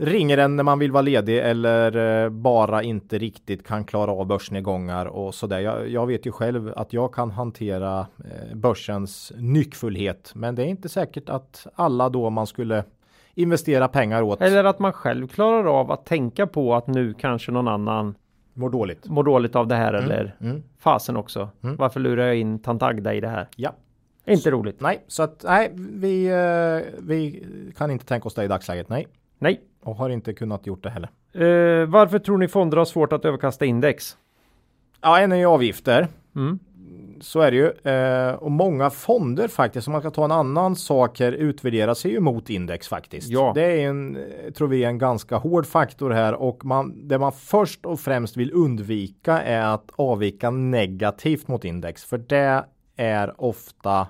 [0.00, 4.26] ringer en när man vill vara ledig eller eh, bara inte riktigt kan klara av
[4.26, 5.60] börsnedgångar och sådär.
[5.60, 10.66] Jag, jag vet ju själv att jag kan hantera eh, börsens nyckfullhet, men det är
[10.66, 12.84] inte säkert att alla då man skulle
[13.34, 14.40] investera pengar åt.
[14.40, 18.14] Eller att man själv klarar av att tänka på att nu kanske någon annan
[18.54, 19.08] mår dåligt.
[19.08, 20.04] Mår dåligt av det här mm.
[20.04, 20.62] eller mm.
[20.78, 21.48] fasen också.
[21.62, 21.76] Mm.
[21.76, 23.48] Varför lurar jag in tant Agda i det här?
[23.56, 23.74] Ja.
[24.26, 24.80] Inte så, roligt.
[24.80, 27.46] Nej, så att nej, vi, eh, vi
[27.76, 28.88] kan inte tänka oss det i dagsläget.
[28.88, 29.06] Nej.
[29.38, 29.60] Nej.
[29.82, 31.10] Och har inte kunnat gjort det heller.
[31.32, 34.16] Eh, varför tror ni fonder har svårt att överkasta index?
[35.00, 36.08] Ja, en är ju avgifter.
[36.36, 36.58] Mm.
[37.20, 37.92] Så är det ju.
[37.92, 42.10] Eh, och många fonder faktiskt, om man ska ta en annan sak här, utvärderar sig
[42.10, 43.28] ju mot index faktiskt.
[43.28, 43.52] Ja.
[43.54, 44.18] Det är en,
[44.54, 48.52] tror vi, en ganska hård faktor här och man, det man först och främst vill
[48.52, 52.04] undvika är att avvika negativt mot index.
[52.04, 52.64] För det
[52.96, 54.06] är ofta,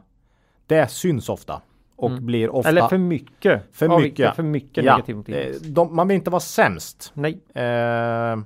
[0.66, 1.60] det syns ofta
[2.00, 2.26] och mm.
[2.26, 3.62] blir ofta Eller för mycket.
[3.72, 4.36] För mycket.
[4.36, 4.96] För mycket ja.
[4.96, 7.12] negativt eh, de, Man vill inte vara sämst.
[7.14, 7.40] Nej.
[7.54, 8.38] Eh,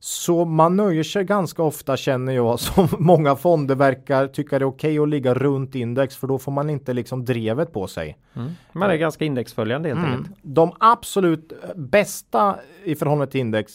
[0.00, 4.68] så man nöjer sig ganska ofta känner jag som många fonder verkar tycka det är
[4.68, 8.18] okej okay att ligga runt index för då får man inte liksom drevet på sig.
[8.36, 8.50] Mm.
[8.72, 10.12] Man är eh, ganska indexföljande helt mm.
[10.12, 10.36] enkelt.
[10.42, 13.72] De absolut bästa i förhållande till index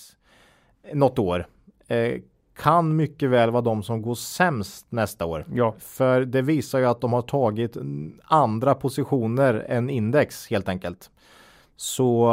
[0.94, 1.48] något år
[1.88, 2.14] eh,
[2.56, 5.45] kan mycket väl vara de som går sämst nästa år.
[5.54, 5.76] Ja.
[5.80, 7.78] För det visar ju att de har tagit
[8.24, 11.10] andra positioner än index helt enkelt.
[11.76, 12.28] Så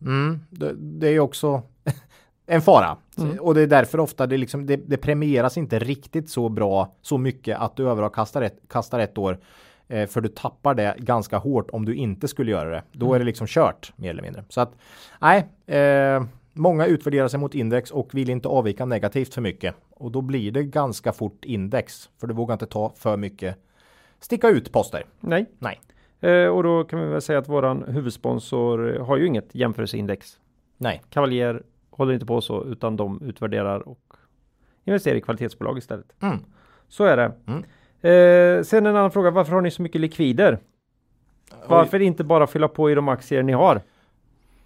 [0.00, 1.62] mm, det, det är också
[2.46, 2.96] en fara.
[3.18, 3.38] Mm.
[3.38, 7.18] Och det är därför ofta det, liksom, det, det, premieras inte riktigt så bra så
[7.18, 9.38] mycket att du överavkastar ett, kastar ett år.
[9.88, 12.82] Eh, för du tappar det ganska hårt om du inte skulle göra det.
[12.92, 13.14] Då mm.
[13.14, 14.44] är det liksom kört mer eller mindre.
[14.48, 14.72] Så att
[15.20, 16.22] nej, eh,
[16.52, 19.74] Många utvärderar sig mot index och vill inte avvika negativt för mycket.
[19.90, 22.10] Och då blir det ganska fort index.
[22.20, 23.56] För du vågar inte ta för mycket
[24.20, 25.04] sticka ut poster.
[25.20, 25.46] Nej.
[25.58, 25.80] Nej.
[26.20, 30.38] Eh, och då kan vi väl säga att våran huvudsponsor har ju inget jämförelseindex.
[30.78, 31.02] Nej.
[31.10, 34.14] Cavalier håller inte på så utan de utvärderar och
[34.84, 36.22] investerar i kvalitetsbolag istället.
[36.22, 36.38] Mm.
[36.88, 37.32] Så är det.
[37.46, 37.64] Mm.
[38.00, 39.30] Eh, sen en annan fråga.
[39.30, 40.58] Varför har ni så mycket likvider?
[41.66, 42.04] Varför Oj.
[42.04, 43.80] inte bara fylla på i de aktier ni har?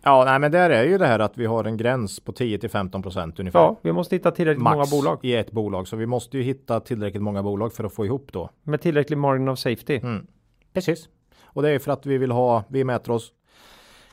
[0.07, 2.59] Ja, nej, men där är ju det här att vi har en gräns på 10
[2.59, 3.61] till 15 procent ungefär.
[3.61, 6.43] Ja, vi måste hitta tillräckligt Max många bolag i ett bolag, så vi måste ju
[6.43, 8.51] hitta tillräckligt många bolag för att få ihop då.
[8.63, 9.97] Med tillräcklig margin of safety.
[10.03, 10.27] Mm.
[10.73, 11.09] Precis,
[11.45, 12.65] och det är för att vi vill ha.
[12.69, 13.33] Vi mäter oss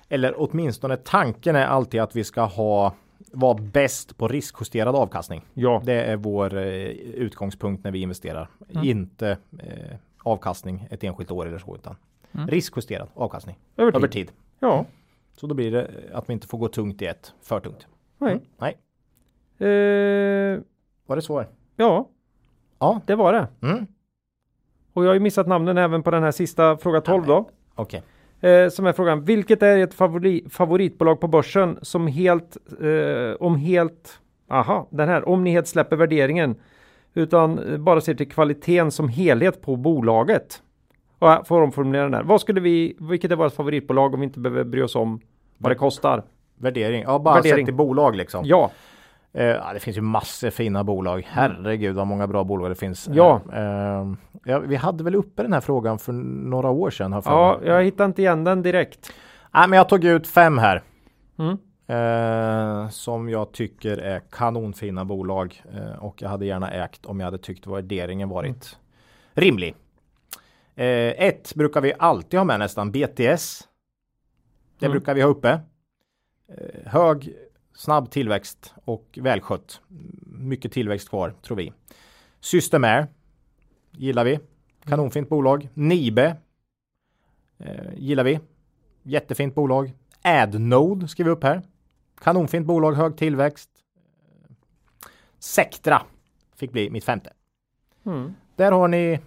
[0.09, 2.93] eller åtminstone tanken är alltid att vi ska ha
[3.31, 5.45] vara bäst på riskjusterad avkastning.
[5.53, 5.81] Ja.
[5.85, 6.63] Det är vår eh,
[6.97, 8.49] utgångspunkt när vi investerar.
[8.73, 8.83] Mm.
[8.87, 11.95] Inte eh, avkastning ett enskilt år eller så, utan
[12.35, 12.47] Mm.
[12.47, 13.97] riskjusterad avkastning Över tid.
[13.97, 14.31] över tid.
[14.59, 14.85] Ja.
[15.35, 17.87] Så då blir det att vi inte får gå tungt i ett, för tungt.
[18.17, 18.41] Nej.
[18.57, 18.77] Nej,
[19.59, 20.59] Eh,
[21.05, 21.47] var det svar?
[21.75, 22.09] ja,
[22.79, 23.01] Ja.
[23.05, 23.47] det var det.
[23.67, 23.87] Mm.
[24.93, 27.49] Och jag har ju missat namnen även på den här sista fråga 12 då.
[27.75, 28.03] Okej.
[28.41, 33.55] Eh, som är frågan, vilket är ert favori, favoritbolag på börsen som helt, eh, om
[33.55, 34.19] helt,
[34.49, 36.55] aha, den här, om ni helt släpper värderingen
[37.13, 40.61] utan bara ser till kvaliteten som helhet på bolaget.
[41.23, 42.23] Och får omformulera den här.
[42.23, 45.19] Vad skulle vi, vilket är vårt favoritbolag om vi inte behöver bry oss om
[45.57, 46.23] vad det kostar?
[46.55, 47.03] Värdering.
[47.03, 47.57] Ja, bara Värdering.
[47.57, 48.45] sett till bolag liksom.
[48.45, 48.71] Ja,
[49.35, 51.27] Eh, det finns ju massor fina bolag.
[51.29, 53.09] Herregud vad många bra bolag det finns.
[53.13, 53.41] Ja.
[53.53, 54.13] Eh,
[54.43, 57.21] ja, vi hade väl uppe den här frågan för några år sedan.
[57.23, 57.69] För ja, mig.
[57.69, 59.13] jag hittar inte igen den direkt.
[59.53, 60.81] Nej, men jag tog ut fem här.
[61.39, 61.57] Mm.
[61.87, 65.63] Eh, som jag tycker är kanonfina bolag.
[65.73, 68.77] Eh, och jag hade gärna ägt om jag hade tyckt värderingen varit
[69.33, 69.75] rimlig.
[70.75, 70.85] Eh,
[71.27, 72.91] ett brukar vi alltid ha med nästan.
[72.91, 73.67] BTS.
[74.79, 74.91] Det Mm.
[74.91, 75.49] brukar vi ha uppe.
[76.47, 77.33] Eh, hög,
[77.75, 79.81] snabb tillväxt och välskött.
[80.25, 81.73] Mycket tillväxt kvar tror vi.
[82.39, 83.07] Systemair
[83.91, 84.39] gillar vi.
[84.85, 85.69] Kanonfint bolag.
[85.73, 86.37] Nibe
[87.57, 88.39] eh, gillar vi.
[89.03, 89.93] Jättefint bolag.
[90.21, 91.61] Adnode skriver vi upp här.
[92.21, 93.69] Kanonfint bolag, hög tillväxt.
[95.39, 96.01] Sectra
[96.55, 97.33] fick bli mitt femte.
[98.05, 98.33] Mm.
[98.55, 99.19] Där har ni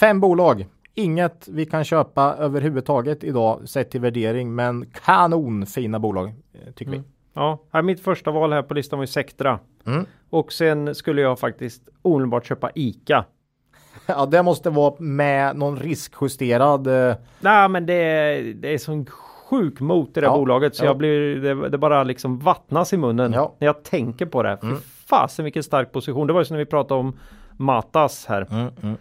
[0.00, 0.66] fem bolag.
[0.94, 7.04] Inget vi kan köpa överhuvudtaget idag sett till värdering, men kanonfina bolag eh, tycker Mm.
[7.34, 9.58] Ja, här, mitt första val här på listan var ju Sectra.
[9.84, 9.92] vi.
[9.92, 10.06] Mm.
[10.30, 13.24] Och sen skulle jag faktiskt omedelbart köpa ICA.
[14.06, 16.86] Ja, det måste vara med någon riskjusterad.
[17.10, 20.84] Eh, Nej, men det är, det är sån sjuk mot det här Ja, bolaget så
[20.84, 20.88] ja.
[20.88, 23.54] jag blir, det, det bara liksom vattnas i munnen Ja.
[23.58, 24.58] när jag tänker på det.
[24.60, 24.78] Fy Mm.
[25.06, 26.26] fasen vilken stark position.
[26.26, 27.18] Det var ju som när vi pratade om
[27.56, 28.46] Matas här.
[28.50, 28.96] mm,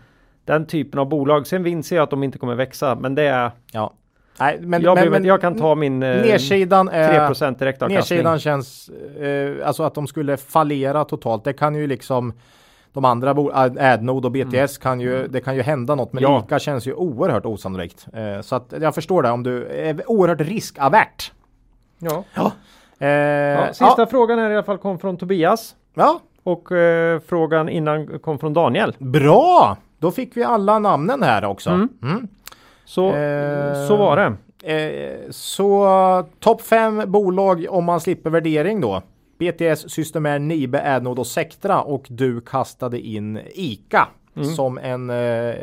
[0.48, 1.48] Den typen av bolag.
[1.48, 3.94] Sen inser jag att de inte kommer växa, men det är Ja,
[4.40, 7.96] nej, men, jag, men, men jag kan ta min eh, nedsidan är 3% direktavkastning.
[8.18, 8.90] Nedsidan känns,
[9.20, 11.44] eh, alltså att de skulle fallera totalt.
[11.44, 12.34] Det kan ju liksom
[12.94, 16.14] de andra, bo- Ad- Adnode och BTS kan ju, det kan ju hända något.
[16.14, 16.34] Men Mm.
[16.36, 16.44] Ja.
[16.48, 18.08] ICA känns ju oerhört osannolikt.
[18.14, 21.32] Eh, så att jag förstår det om du är oerhört riskavärt.
[22.00, 22.24] Ja.
[22.34, 22.52] Ja.
[23.00, 25.76] Eh, Ja, sista ja, frågan här i alla fall kom från Tobias.
[25.94, 28.96] ja, Och eh, frågan innan kom från Daniel.
[28.98, 29.78] bra!
[30.00, 31.70] Då fick vi alla namnen här också.
[31.70, 31.90] Mm.
[32.04, 32.28] Mm.
[32.86, 34.34] Så, Eh, så var det.
[34.74, 35.88] Eh, så
[36.40, 39.02] topp fem bolag om man slipper värdering då.
[39.40, 44.50] BTS, Systemair, Nibe, Adnode och Sectra och du kastade in ICA Mm.
[44.50, 45.56] som en, eh,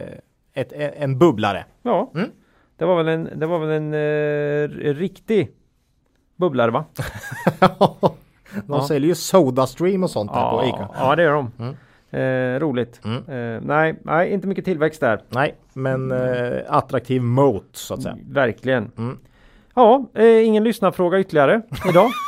[0.55, 1.64] ett, en bubblare.
[1.82, 2.30] Ja, Mm.
[2.76, 5.51] det var väl en, det var väl en eh, riktig
[6.37, 6.85] bubblare va?
[7.61, 8.87] De Ja.
[8.89, 10.89] säljer ju Sodastream och sånt här på ICA.
[10.99, 11.76] ja, det gör de.
[12.21, 13.01] Eh, roligt.
[13.05, 13.17] Mm.
[13.17, 15.21] Eh, nej, nej, inte mycket tillväxt där.
[15.29, 18.17] Nej, men eh, attraktiv moat så att säga.
[18.31, 18.91] Verkligen.
[18.99, 19.19] Mm.
[19.75, 22.11] Ja, eh, ingen lyssnarfråga ytterligare idag.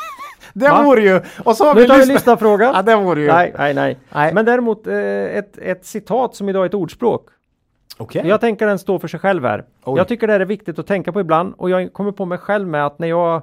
[0.54, 0.82] Det Va?
[0.82, 1.20] vore ju!
[1.44, 2.14] Och så har nu vi tar vi lyssnat.
[2.14, 2.72] lyssnarfråga.
[2.74, 3.26] Ja, det vore ju.
[3.26, 3.98] Nej, nej, nej.
[4.14, 4.34] Nej.
[4.34, 7.28] Men däremot eh, ett, ett citat som idag är ett ordspråk.
[7.98, 8.22] Okej.
[8.26, 9.64] Jag tänker den står för sig själv här.
[9.84, 9.96] Oj.
[9.98, 12.38] Jag tycker det här är viktigt att tänka på ibland och jag kommer på mig
[12.38, 13.42] själv med att när jag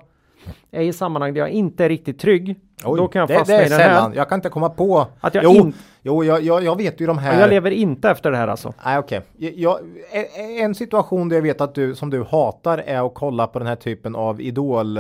[0.71, 3.55] är i sammanhang där jag inte är riktigt trygg, Oj, då kan jag det, fastna
[3.55, 4.11] det är i den sällan.
[4.11, 4.17] här.
[4.17, 5.07] Jag kan inte komma på.
[5.19, 7.39] Att jag jo, in- jo jag, jag, jag vet ju de här.
[7.39, 8.73] jag lever inte efter det här alltså.
[8.85, 9.21] Nej okej.
[9.37, 9.79] Jag,
[10.11, 13.59] en- en situation där jag vet att du som du hatar är att kolla på
[13.59, 14.99] den här typen av idol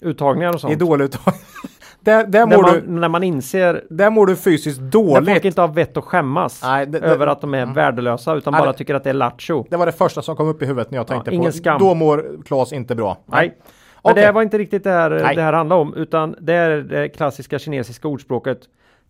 [0.00, 0.72] Uttagningar och sånt.
[0.72, 1.34] idoluttag.
[2.00, 5.26] där, där, När mår man, du, när man inser där mår du fysiskt när folk
[5.26, 5.44] dåligt.
[5.44, 8.62] inte har vett att skämmas Nej, det- det- över att de är värdelösa utan Nej,
[8.62, 9.66] bara tycker att det är lattjo.
[9.70, 11.56] Det var det första som kom upp i huvudet när jag tänkte ingen på.
[11.56, 11.78] skam.
[11.78, 13.16] Då mår Claes inte bra.
[13.26, 13.56] Nej.
[14.02, 14.24] Men Okej.
[14.24, 15.36] det var inte riktigt det här Nej.
[15.36, 18.60] det här handlar om utan det är det klassiska kinesiska ordspråket.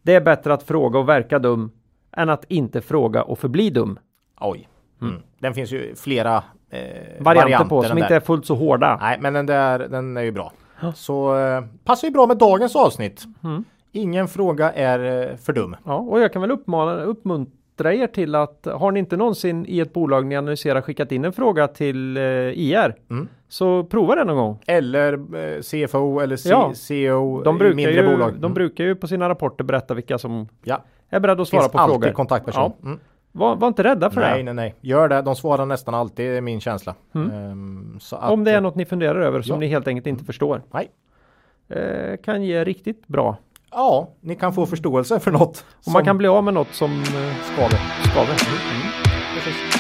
[0.03, 1.71] Det är bättre att fråga och verka dum
[2.17, 3.99] än att inte fråga och förbli dum.
[4.41, 4.69] Oj.
[5.03, 5.23] Mm.
[5.39, 6.81] Den finns ju flera eh,
[7.21, 8.05] Varianter, på den som där.
[8.05, 8.99] inte är fullt så hårda.
[9.01, 10.53] Nej, men den där den är ju bra.
[10.95, 13.25] Så eh, passar ju bra med dagens avsnitt.
[13.45, 13.65] Mm.
[13.93, 15.77] Ingen fråga är eh, för dum.
[15.85, 17.53] Ja, och jag kan väl uppmana, uppmuntra
[17.85, 21.33] er till att har ni inte någonsin i ett bolag ni analyserar skickat in en
[21.33, 23.29] fråga till eh, IR Mm.
[23.49, 24.59] så prova det någon gång.
[24.67, 26.73] Eller eh, CFO eller C- Ja.
[26.75, 28.33] CEO De brukar, mindre ju, bolag.
[28.33, 28.55] de Mm.
[28.55, 31.79] brukar ju på sina rapporter berätta vilka som Ja, är beredda att svara finns på
[31.79, 32.13] alltid frågor.
[32.15, 32.73] kontaktperson.
[32.81, 32.87] Ja.
[32.87, 32.99] Mm.
[33.33, 34.43] Var, var inte rädda för Nej, det.
[34.45, 34.75] nej, nej.
[34.81, 35.23] Gör det.
[35.23, 36.95] De svarar nästan alltid, är min känsla.
[38.01, 40.63] Så att, Om det är något ni funderar över som ni helt enkelt inte förstår.
[40.73, 40.89] Nej.
[41.69, 43.37] Eh, kan ge riktigt bra.
[43.71, 45.65] Ja, ni kan få förståelse för något.
[45.87, 47.79] Och man kan bli av med något som eh, skaver.
[48.11, 48.37] skaver.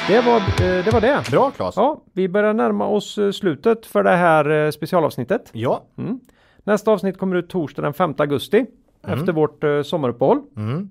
[0.08, 1.30] Det var, eh, det var det.
[1.30, 1.76] Bra Claes.
[1.76, 5.50] Ja, vi börjar närma oss eh, slutet för det här specialavsnittet.
[5.52, 5.82] Ja.
[5.98, 6.20] Mm.
[6.64, 8.66] Nästa avsnitt kommer ut torsdag den 5 augusti
[9.06, 10.42] efter vårt eh, sommaruppehåll.
[10.56, 10.90] Mm.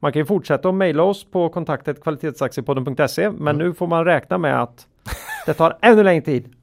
[0.00, 4.38] Man kan ju fortsätta att mejla oss på kontaktet kvalitetsaktiepodden.se men nu får man räkna
[4.38, 4.86] med att
[5.46, 6.54] det tar ännu längre tid.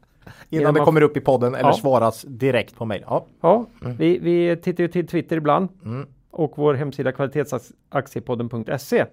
[0.49, 1.73] Innan det kommer upp i podden eller Ja.
[1.73, 3.03] svaras direkt på mejl.
[3.07, 3.25] Ja.
[3.41, 3.65] Ja,
[3.97, 6.07] vi, vi tittar ju till Twitter ibland Mm.
[6.31, 9.05] och vår hemsida kvalitetsaktiepodden.se.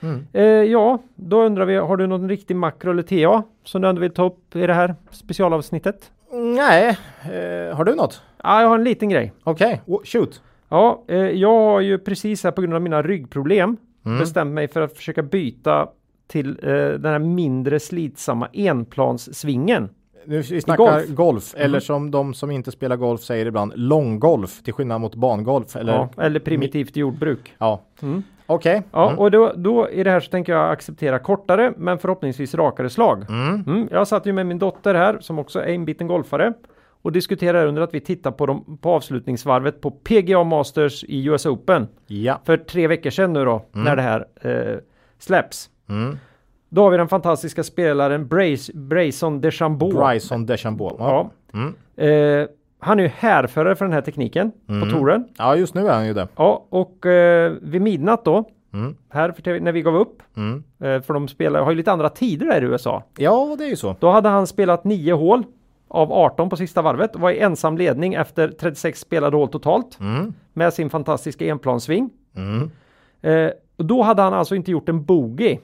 [0.00, 0.26] Mm.
[0.32, 4.00] Eh, ja, då undrar vi, har du någon riktig makro eller TA som du ändå
[4.00, 6.10] vill ta upp i det här specialavsnittet?
[6.32, 6.88] Nej,
[7.22, 8.22] eh, har du något?
[8.44, 9.32] Ja, jag har en liten grej.
[9.44, 10.04] Okej, okay.
[10.20, 10.42] shoot.
[10.68, 13.76] Ja, eh, jag har ju precis här på grund av mina ryggproblem
[14.06, 14.18] Mm.
[14.18, 15.88] bestämt mig för att försöka byta
[16.26, 19.88] till eh, den här mindre slitsamma enplanssvingen.
[20.26, 21.54] Nu vi snackar golf, golf.
[21.54, 21.64] Mhm.
[21.64, 25.76] eller som de som inte spelar golf säger ibland, långgolf till skillnad mot bangolf.
[25.76, 27.54] Eller, Ja, eller primitivt jordbruk.
[27.58, 27.82] ja.
[28.02, 28.22] Mm.
[28.48, 28.82] Okej.
[28.92, 29.18] Ja, Mm.
[29.18, 33.24] och då, då i det här så tänker jag acceptera kortare men förhoppningsvis rakare slag.
[33.28, 33.64] Mm.
[33.66, 36.52] Mm, jag satt ju med min dotter här som också är inbiten golfare
[37.02, 41.46] och diskuterar under att vi tittar på, dem, på avslutningsvarvet på PGA Masters i US
[41.46, 42.40] Open Ja.
[42.44, 44.78] för tre veckor sedan nu då när det här eh,
[45.18, 45.70] släpps.
[46.70, 46.76] Mm.
[46.76, 49.92] Då har vi den fantastiska spelaren Brace, Brayson DeChambeau.
[50.06, 50.96] Bryson DeChambeau.
[50.98, 51.30] Ja.
[51.54, 51.74] Mm.
[51.96, 52.48] Eh,
[52.78, 55.28] han är ju härförare för den här tekniken på touren.
[55.38, 56.28] ja, just nu är han ju det.
[56.36, 58.96] Ja, och eh, vid midnatt då, Mm.
[59.08, 60.62] här TV, när vi gav upp, Mm.
[60.80, 63.02] eh, för de spelar, har ju lite andra tider där i USA.
[63.18, 63.96] Ja, det är ju så.
[64.00, 65.42] Då hade han spelat nio hål
[65.88, 70.00] av 18 på sista varvet och var i ensam ledning efter 36 spelade hål totalt
[70.00, 70.32] Mm.
[70.52, 72.10] med sin fantastiska enplanssving.
[72.36, 72.70] Mm.
[73.22, 75.58] Eh, och då hade han alltså inte gjort en bogey.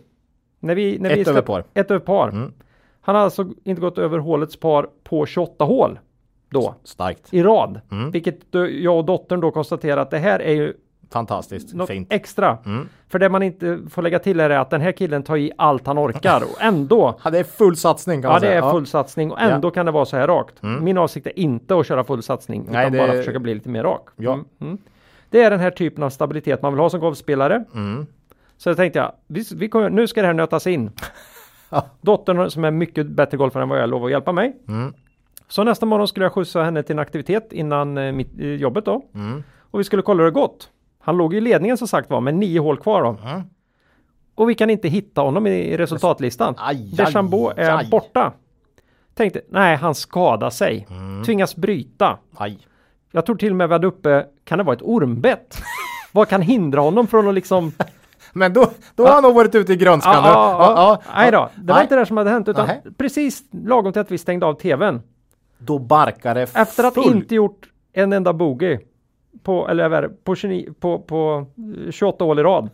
[0.62, 1.64] När vi, när vi Ett över par.
[1.74, 2.28] Ett över par.
[2.28, 2.52] Mm.
[3.00, 5.98] Han har alltså inte gått över hålets par på 28 hål
[6.50, 7.34] då Starkt.
[7.34, 7.80] i rad.
[7.90, 8.10] Mm.
[8.10, 8.38] Vilket
[8.80, 10.72] jag och dottern då konstaterar att det här är ju
[11.10, 11.74] Fantastiskt.
[11.74, 12.12] något Fint.
[12.12, 12.58] extra.
[12.66, 12.88] Mm.
[13.08, 15.86] För det man inte får lägga till är att den här killen tar i allt
[15.86, 18.64] han orkar och ändå Ja, det är full satsning kan Ja man det säga.
[18.64, 20.62] är full satsning och ändå kan det vara så här rakt.
[20.80, 23.68] Min avsikt är inte att köra full satsning Nej, utan det- bara försöka bli lite
[23.68, 24.08] mer rak.
[24.16, 24.32] Ja.
[24.32, 24.78] Mm, mm.
[25.30, 27.64] Det är den här typen av stabilitet man vill ha som golfspelare.
[27.74, 28.06] Mm.
[28.62, 30.90] Så tänkte jag, vi, vi kommer, nu ska det här nötas in.
[31.74, 31.86] Ja.
[32.00, 34.56] Dottern som är mycket bättre golfare än vad jag lovar att hjälpa mig.
[34.68, 34.94] Mm.
[35.48, 38.84] Så nästa morgon skulle jag skjutsa henne till en aktivitet innan eh, mitt, eh, jobbet
[38.84, 39.02] då.
[39.14, 39.42] Mm.
[39.70, 40.70] Och vi skulle kolla hur det gått.
[40.98, 43.28] Han låg i ledningen som sagt var med nio hål kvar då.
[43.28, 43.42] Mm.
[44.34, 46.54] Och vi kan inte hitta honom i, resultatlistan.
[46.58, 46.94] Aj,
[47.56, 47.88] är aj.
[47.90, 48.32] borta.
[49.14, 50.86] Tänkte, nej han skadar sig.
[50.90, 51.24] Mm.
[51.24, 52.18] Tvingas bryta.
[52.34, 52.58] Aj.
[53.10, 55.62] Jag tror till och med vi hade uppe, kan det vara ett ormbett?
[56.12, 57.72] Vad kan hindra honom från att liksom...
[58.32, 60.12] Men då, då har han nog varit ute i grönskan.
[60.14, 60.72] Ja, ja,
[61.06, 61.12] ja.
[61.14, 61.82] Nej då, det var Nej.
[61.82, 62.82] inte det som hade hänt utan Nej.
[62.98, 65.02] precis lagom till att vi stängde av tvn.
[65.58, 67.16] Då barkar det Efter att full.
[67.16, 68.78] inte gjort en enda bogey
[69.42, 71.46] på, eller vad på, 29, på, på
[71.86, 72.70] eh, 28 hål i rad.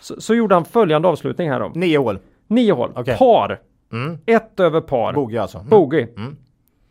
[0.00, 1.70] Så, så gjorde han följande avslutning här då.
[1.74, 2.18] Nio hål.
[2.46, 3.16] Nio hål, Okej.
[3.16, 3.60] par,
[3.92, 4.18] Mm.
[4.26, 5.58] ett över par, Bogey alltså.
[5.58, 5.68] Mm.
[5.70, 6.06] bogey.
[6.16, 6.36] Mm.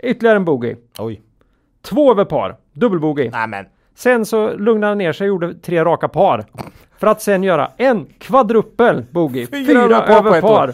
[0.03, 0.75] Ytterligare en bogey.
[0.99, 1.21] Oj.
[1.81, 3.29] Två över par, dubbelbogey.
[3.29, 3.65] Nej men.
[3.95, 6.45] Sen så lugnade han ner sig och gjorde tre raka par.
[7.03, 9.47] För att sen göra en kvadruppel bogey.
[9.47, 10.73] Fyra Fyra, över par.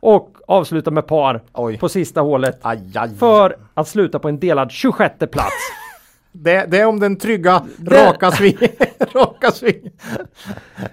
[0.00, 1.78] Och avsluta med par Oj.
[1.78, 2.58] på sista hålet.
[2.62, 3.16] Aj, aj.
[3.16, 5.52] För att sluta på en delad 26 plats.
[6.32, 8.58] Det, det är om den trygga raka sving.
[9.14, 9.90] raka sving.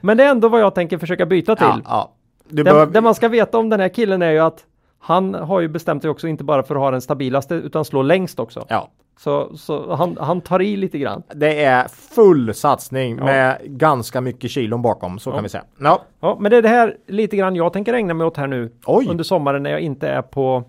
[0.01, 1.65] Men det är ändå vad jag tänker försöka byta till.
[1.65, 2.13] Ja, ja.
[2.49, 2.93] Det, behöver...
[2.93, 4.63] det man ska veta om den här killen är ju att
[4.99, 8.01] han har ju bestämt sig också inte bara för att ha den stabilaste utan slå
[8.01, 8.65] längst också.
[8.69, 8.89] Ja.
[9.19, 11.23] Så, så han, han tar i lite grann.
[11.35, 13.23] Det är full satsning Ja.
[13.25, 15.63] med ganska mycket kilon bakom, så kan vi säga.
[15.79, 16.01] Ja.
[16.19, 18.71] Ja, men det är det här lite grann jag tänker ägna mig åt här nu
[18.85, 19.07] Oj.
[19.09, 20.63] under sommaren när jag inte är på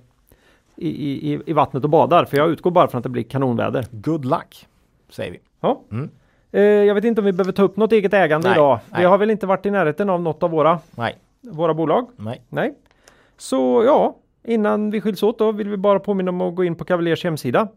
[0.76, 2.24] i, i, i- vattnet och badar.
[2.24, 3.86] För jag utgår bara från att det blir kanonväder.
[3.90, 4.66] Good luck,
[5.10, 5.38] säger vi.
[5.60, 5.80] Ja.
[5.92, 6.10] Mm.
[6.52, 8.78] Eh, jag vet inte om vi behöver ta upp något eget ägande Nej, idag.
[8.90, 9.00] nej.
[9.00, 12.06] Vi har väl inte varit i närheten av något av våra, Nej, våra bolag.
[12.16, 12.42] nej.
[12.48, 12.74] Nej.
[13.38, 16.74] Så ja, innan vi skiljs åt då vill vi bara påminna om att gå in
[16.74, 17.68] på Cavaliers hemsida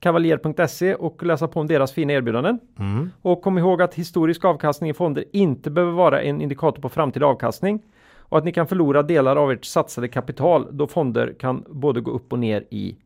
[0.00, 2.58] kavaljer.se och läsa på om deras fina erbjudanden.
[2.78, 3.10] Mm.
[3.22, 7.26] Och kom ihåg att historisk avkastning i fonder inte behöver vara en indikator på framtida
[7.26, 7.82] avkastning
[8.18, 12.10] och att ni kan förlora delar av ert satsade kapital då fonder kan både gå
[12.10, 12.96] upp och ner i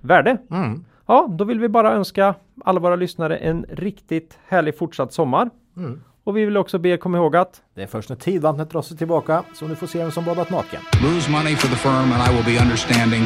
[0.00, 0.38] värde.
[0.50, 0.84] Mm.
[1.06, 2.34] Ja, då vill vi bara önska
[2.64, 5.50] alla våra lyssnare en riktigt härlig fortsatt sommar.
[5.76, 6.00] Mm.
[6.24, 8.82] Och vi vill också be er komma ihåg att Det är först när tidvattnet drar
[8.82, 10.80] sig tillbaka som du får se vem som badat naken.
[11.02, 13.22] Lose money for the firm and I will be understanding.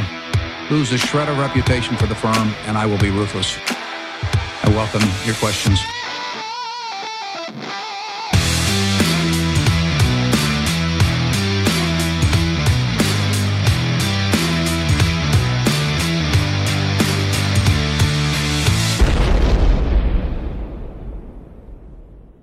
[0.71, 3.59] Lose a shred of reputation for the firm and I will be ruthless.
[4.65, 5.98] I welcome your questions.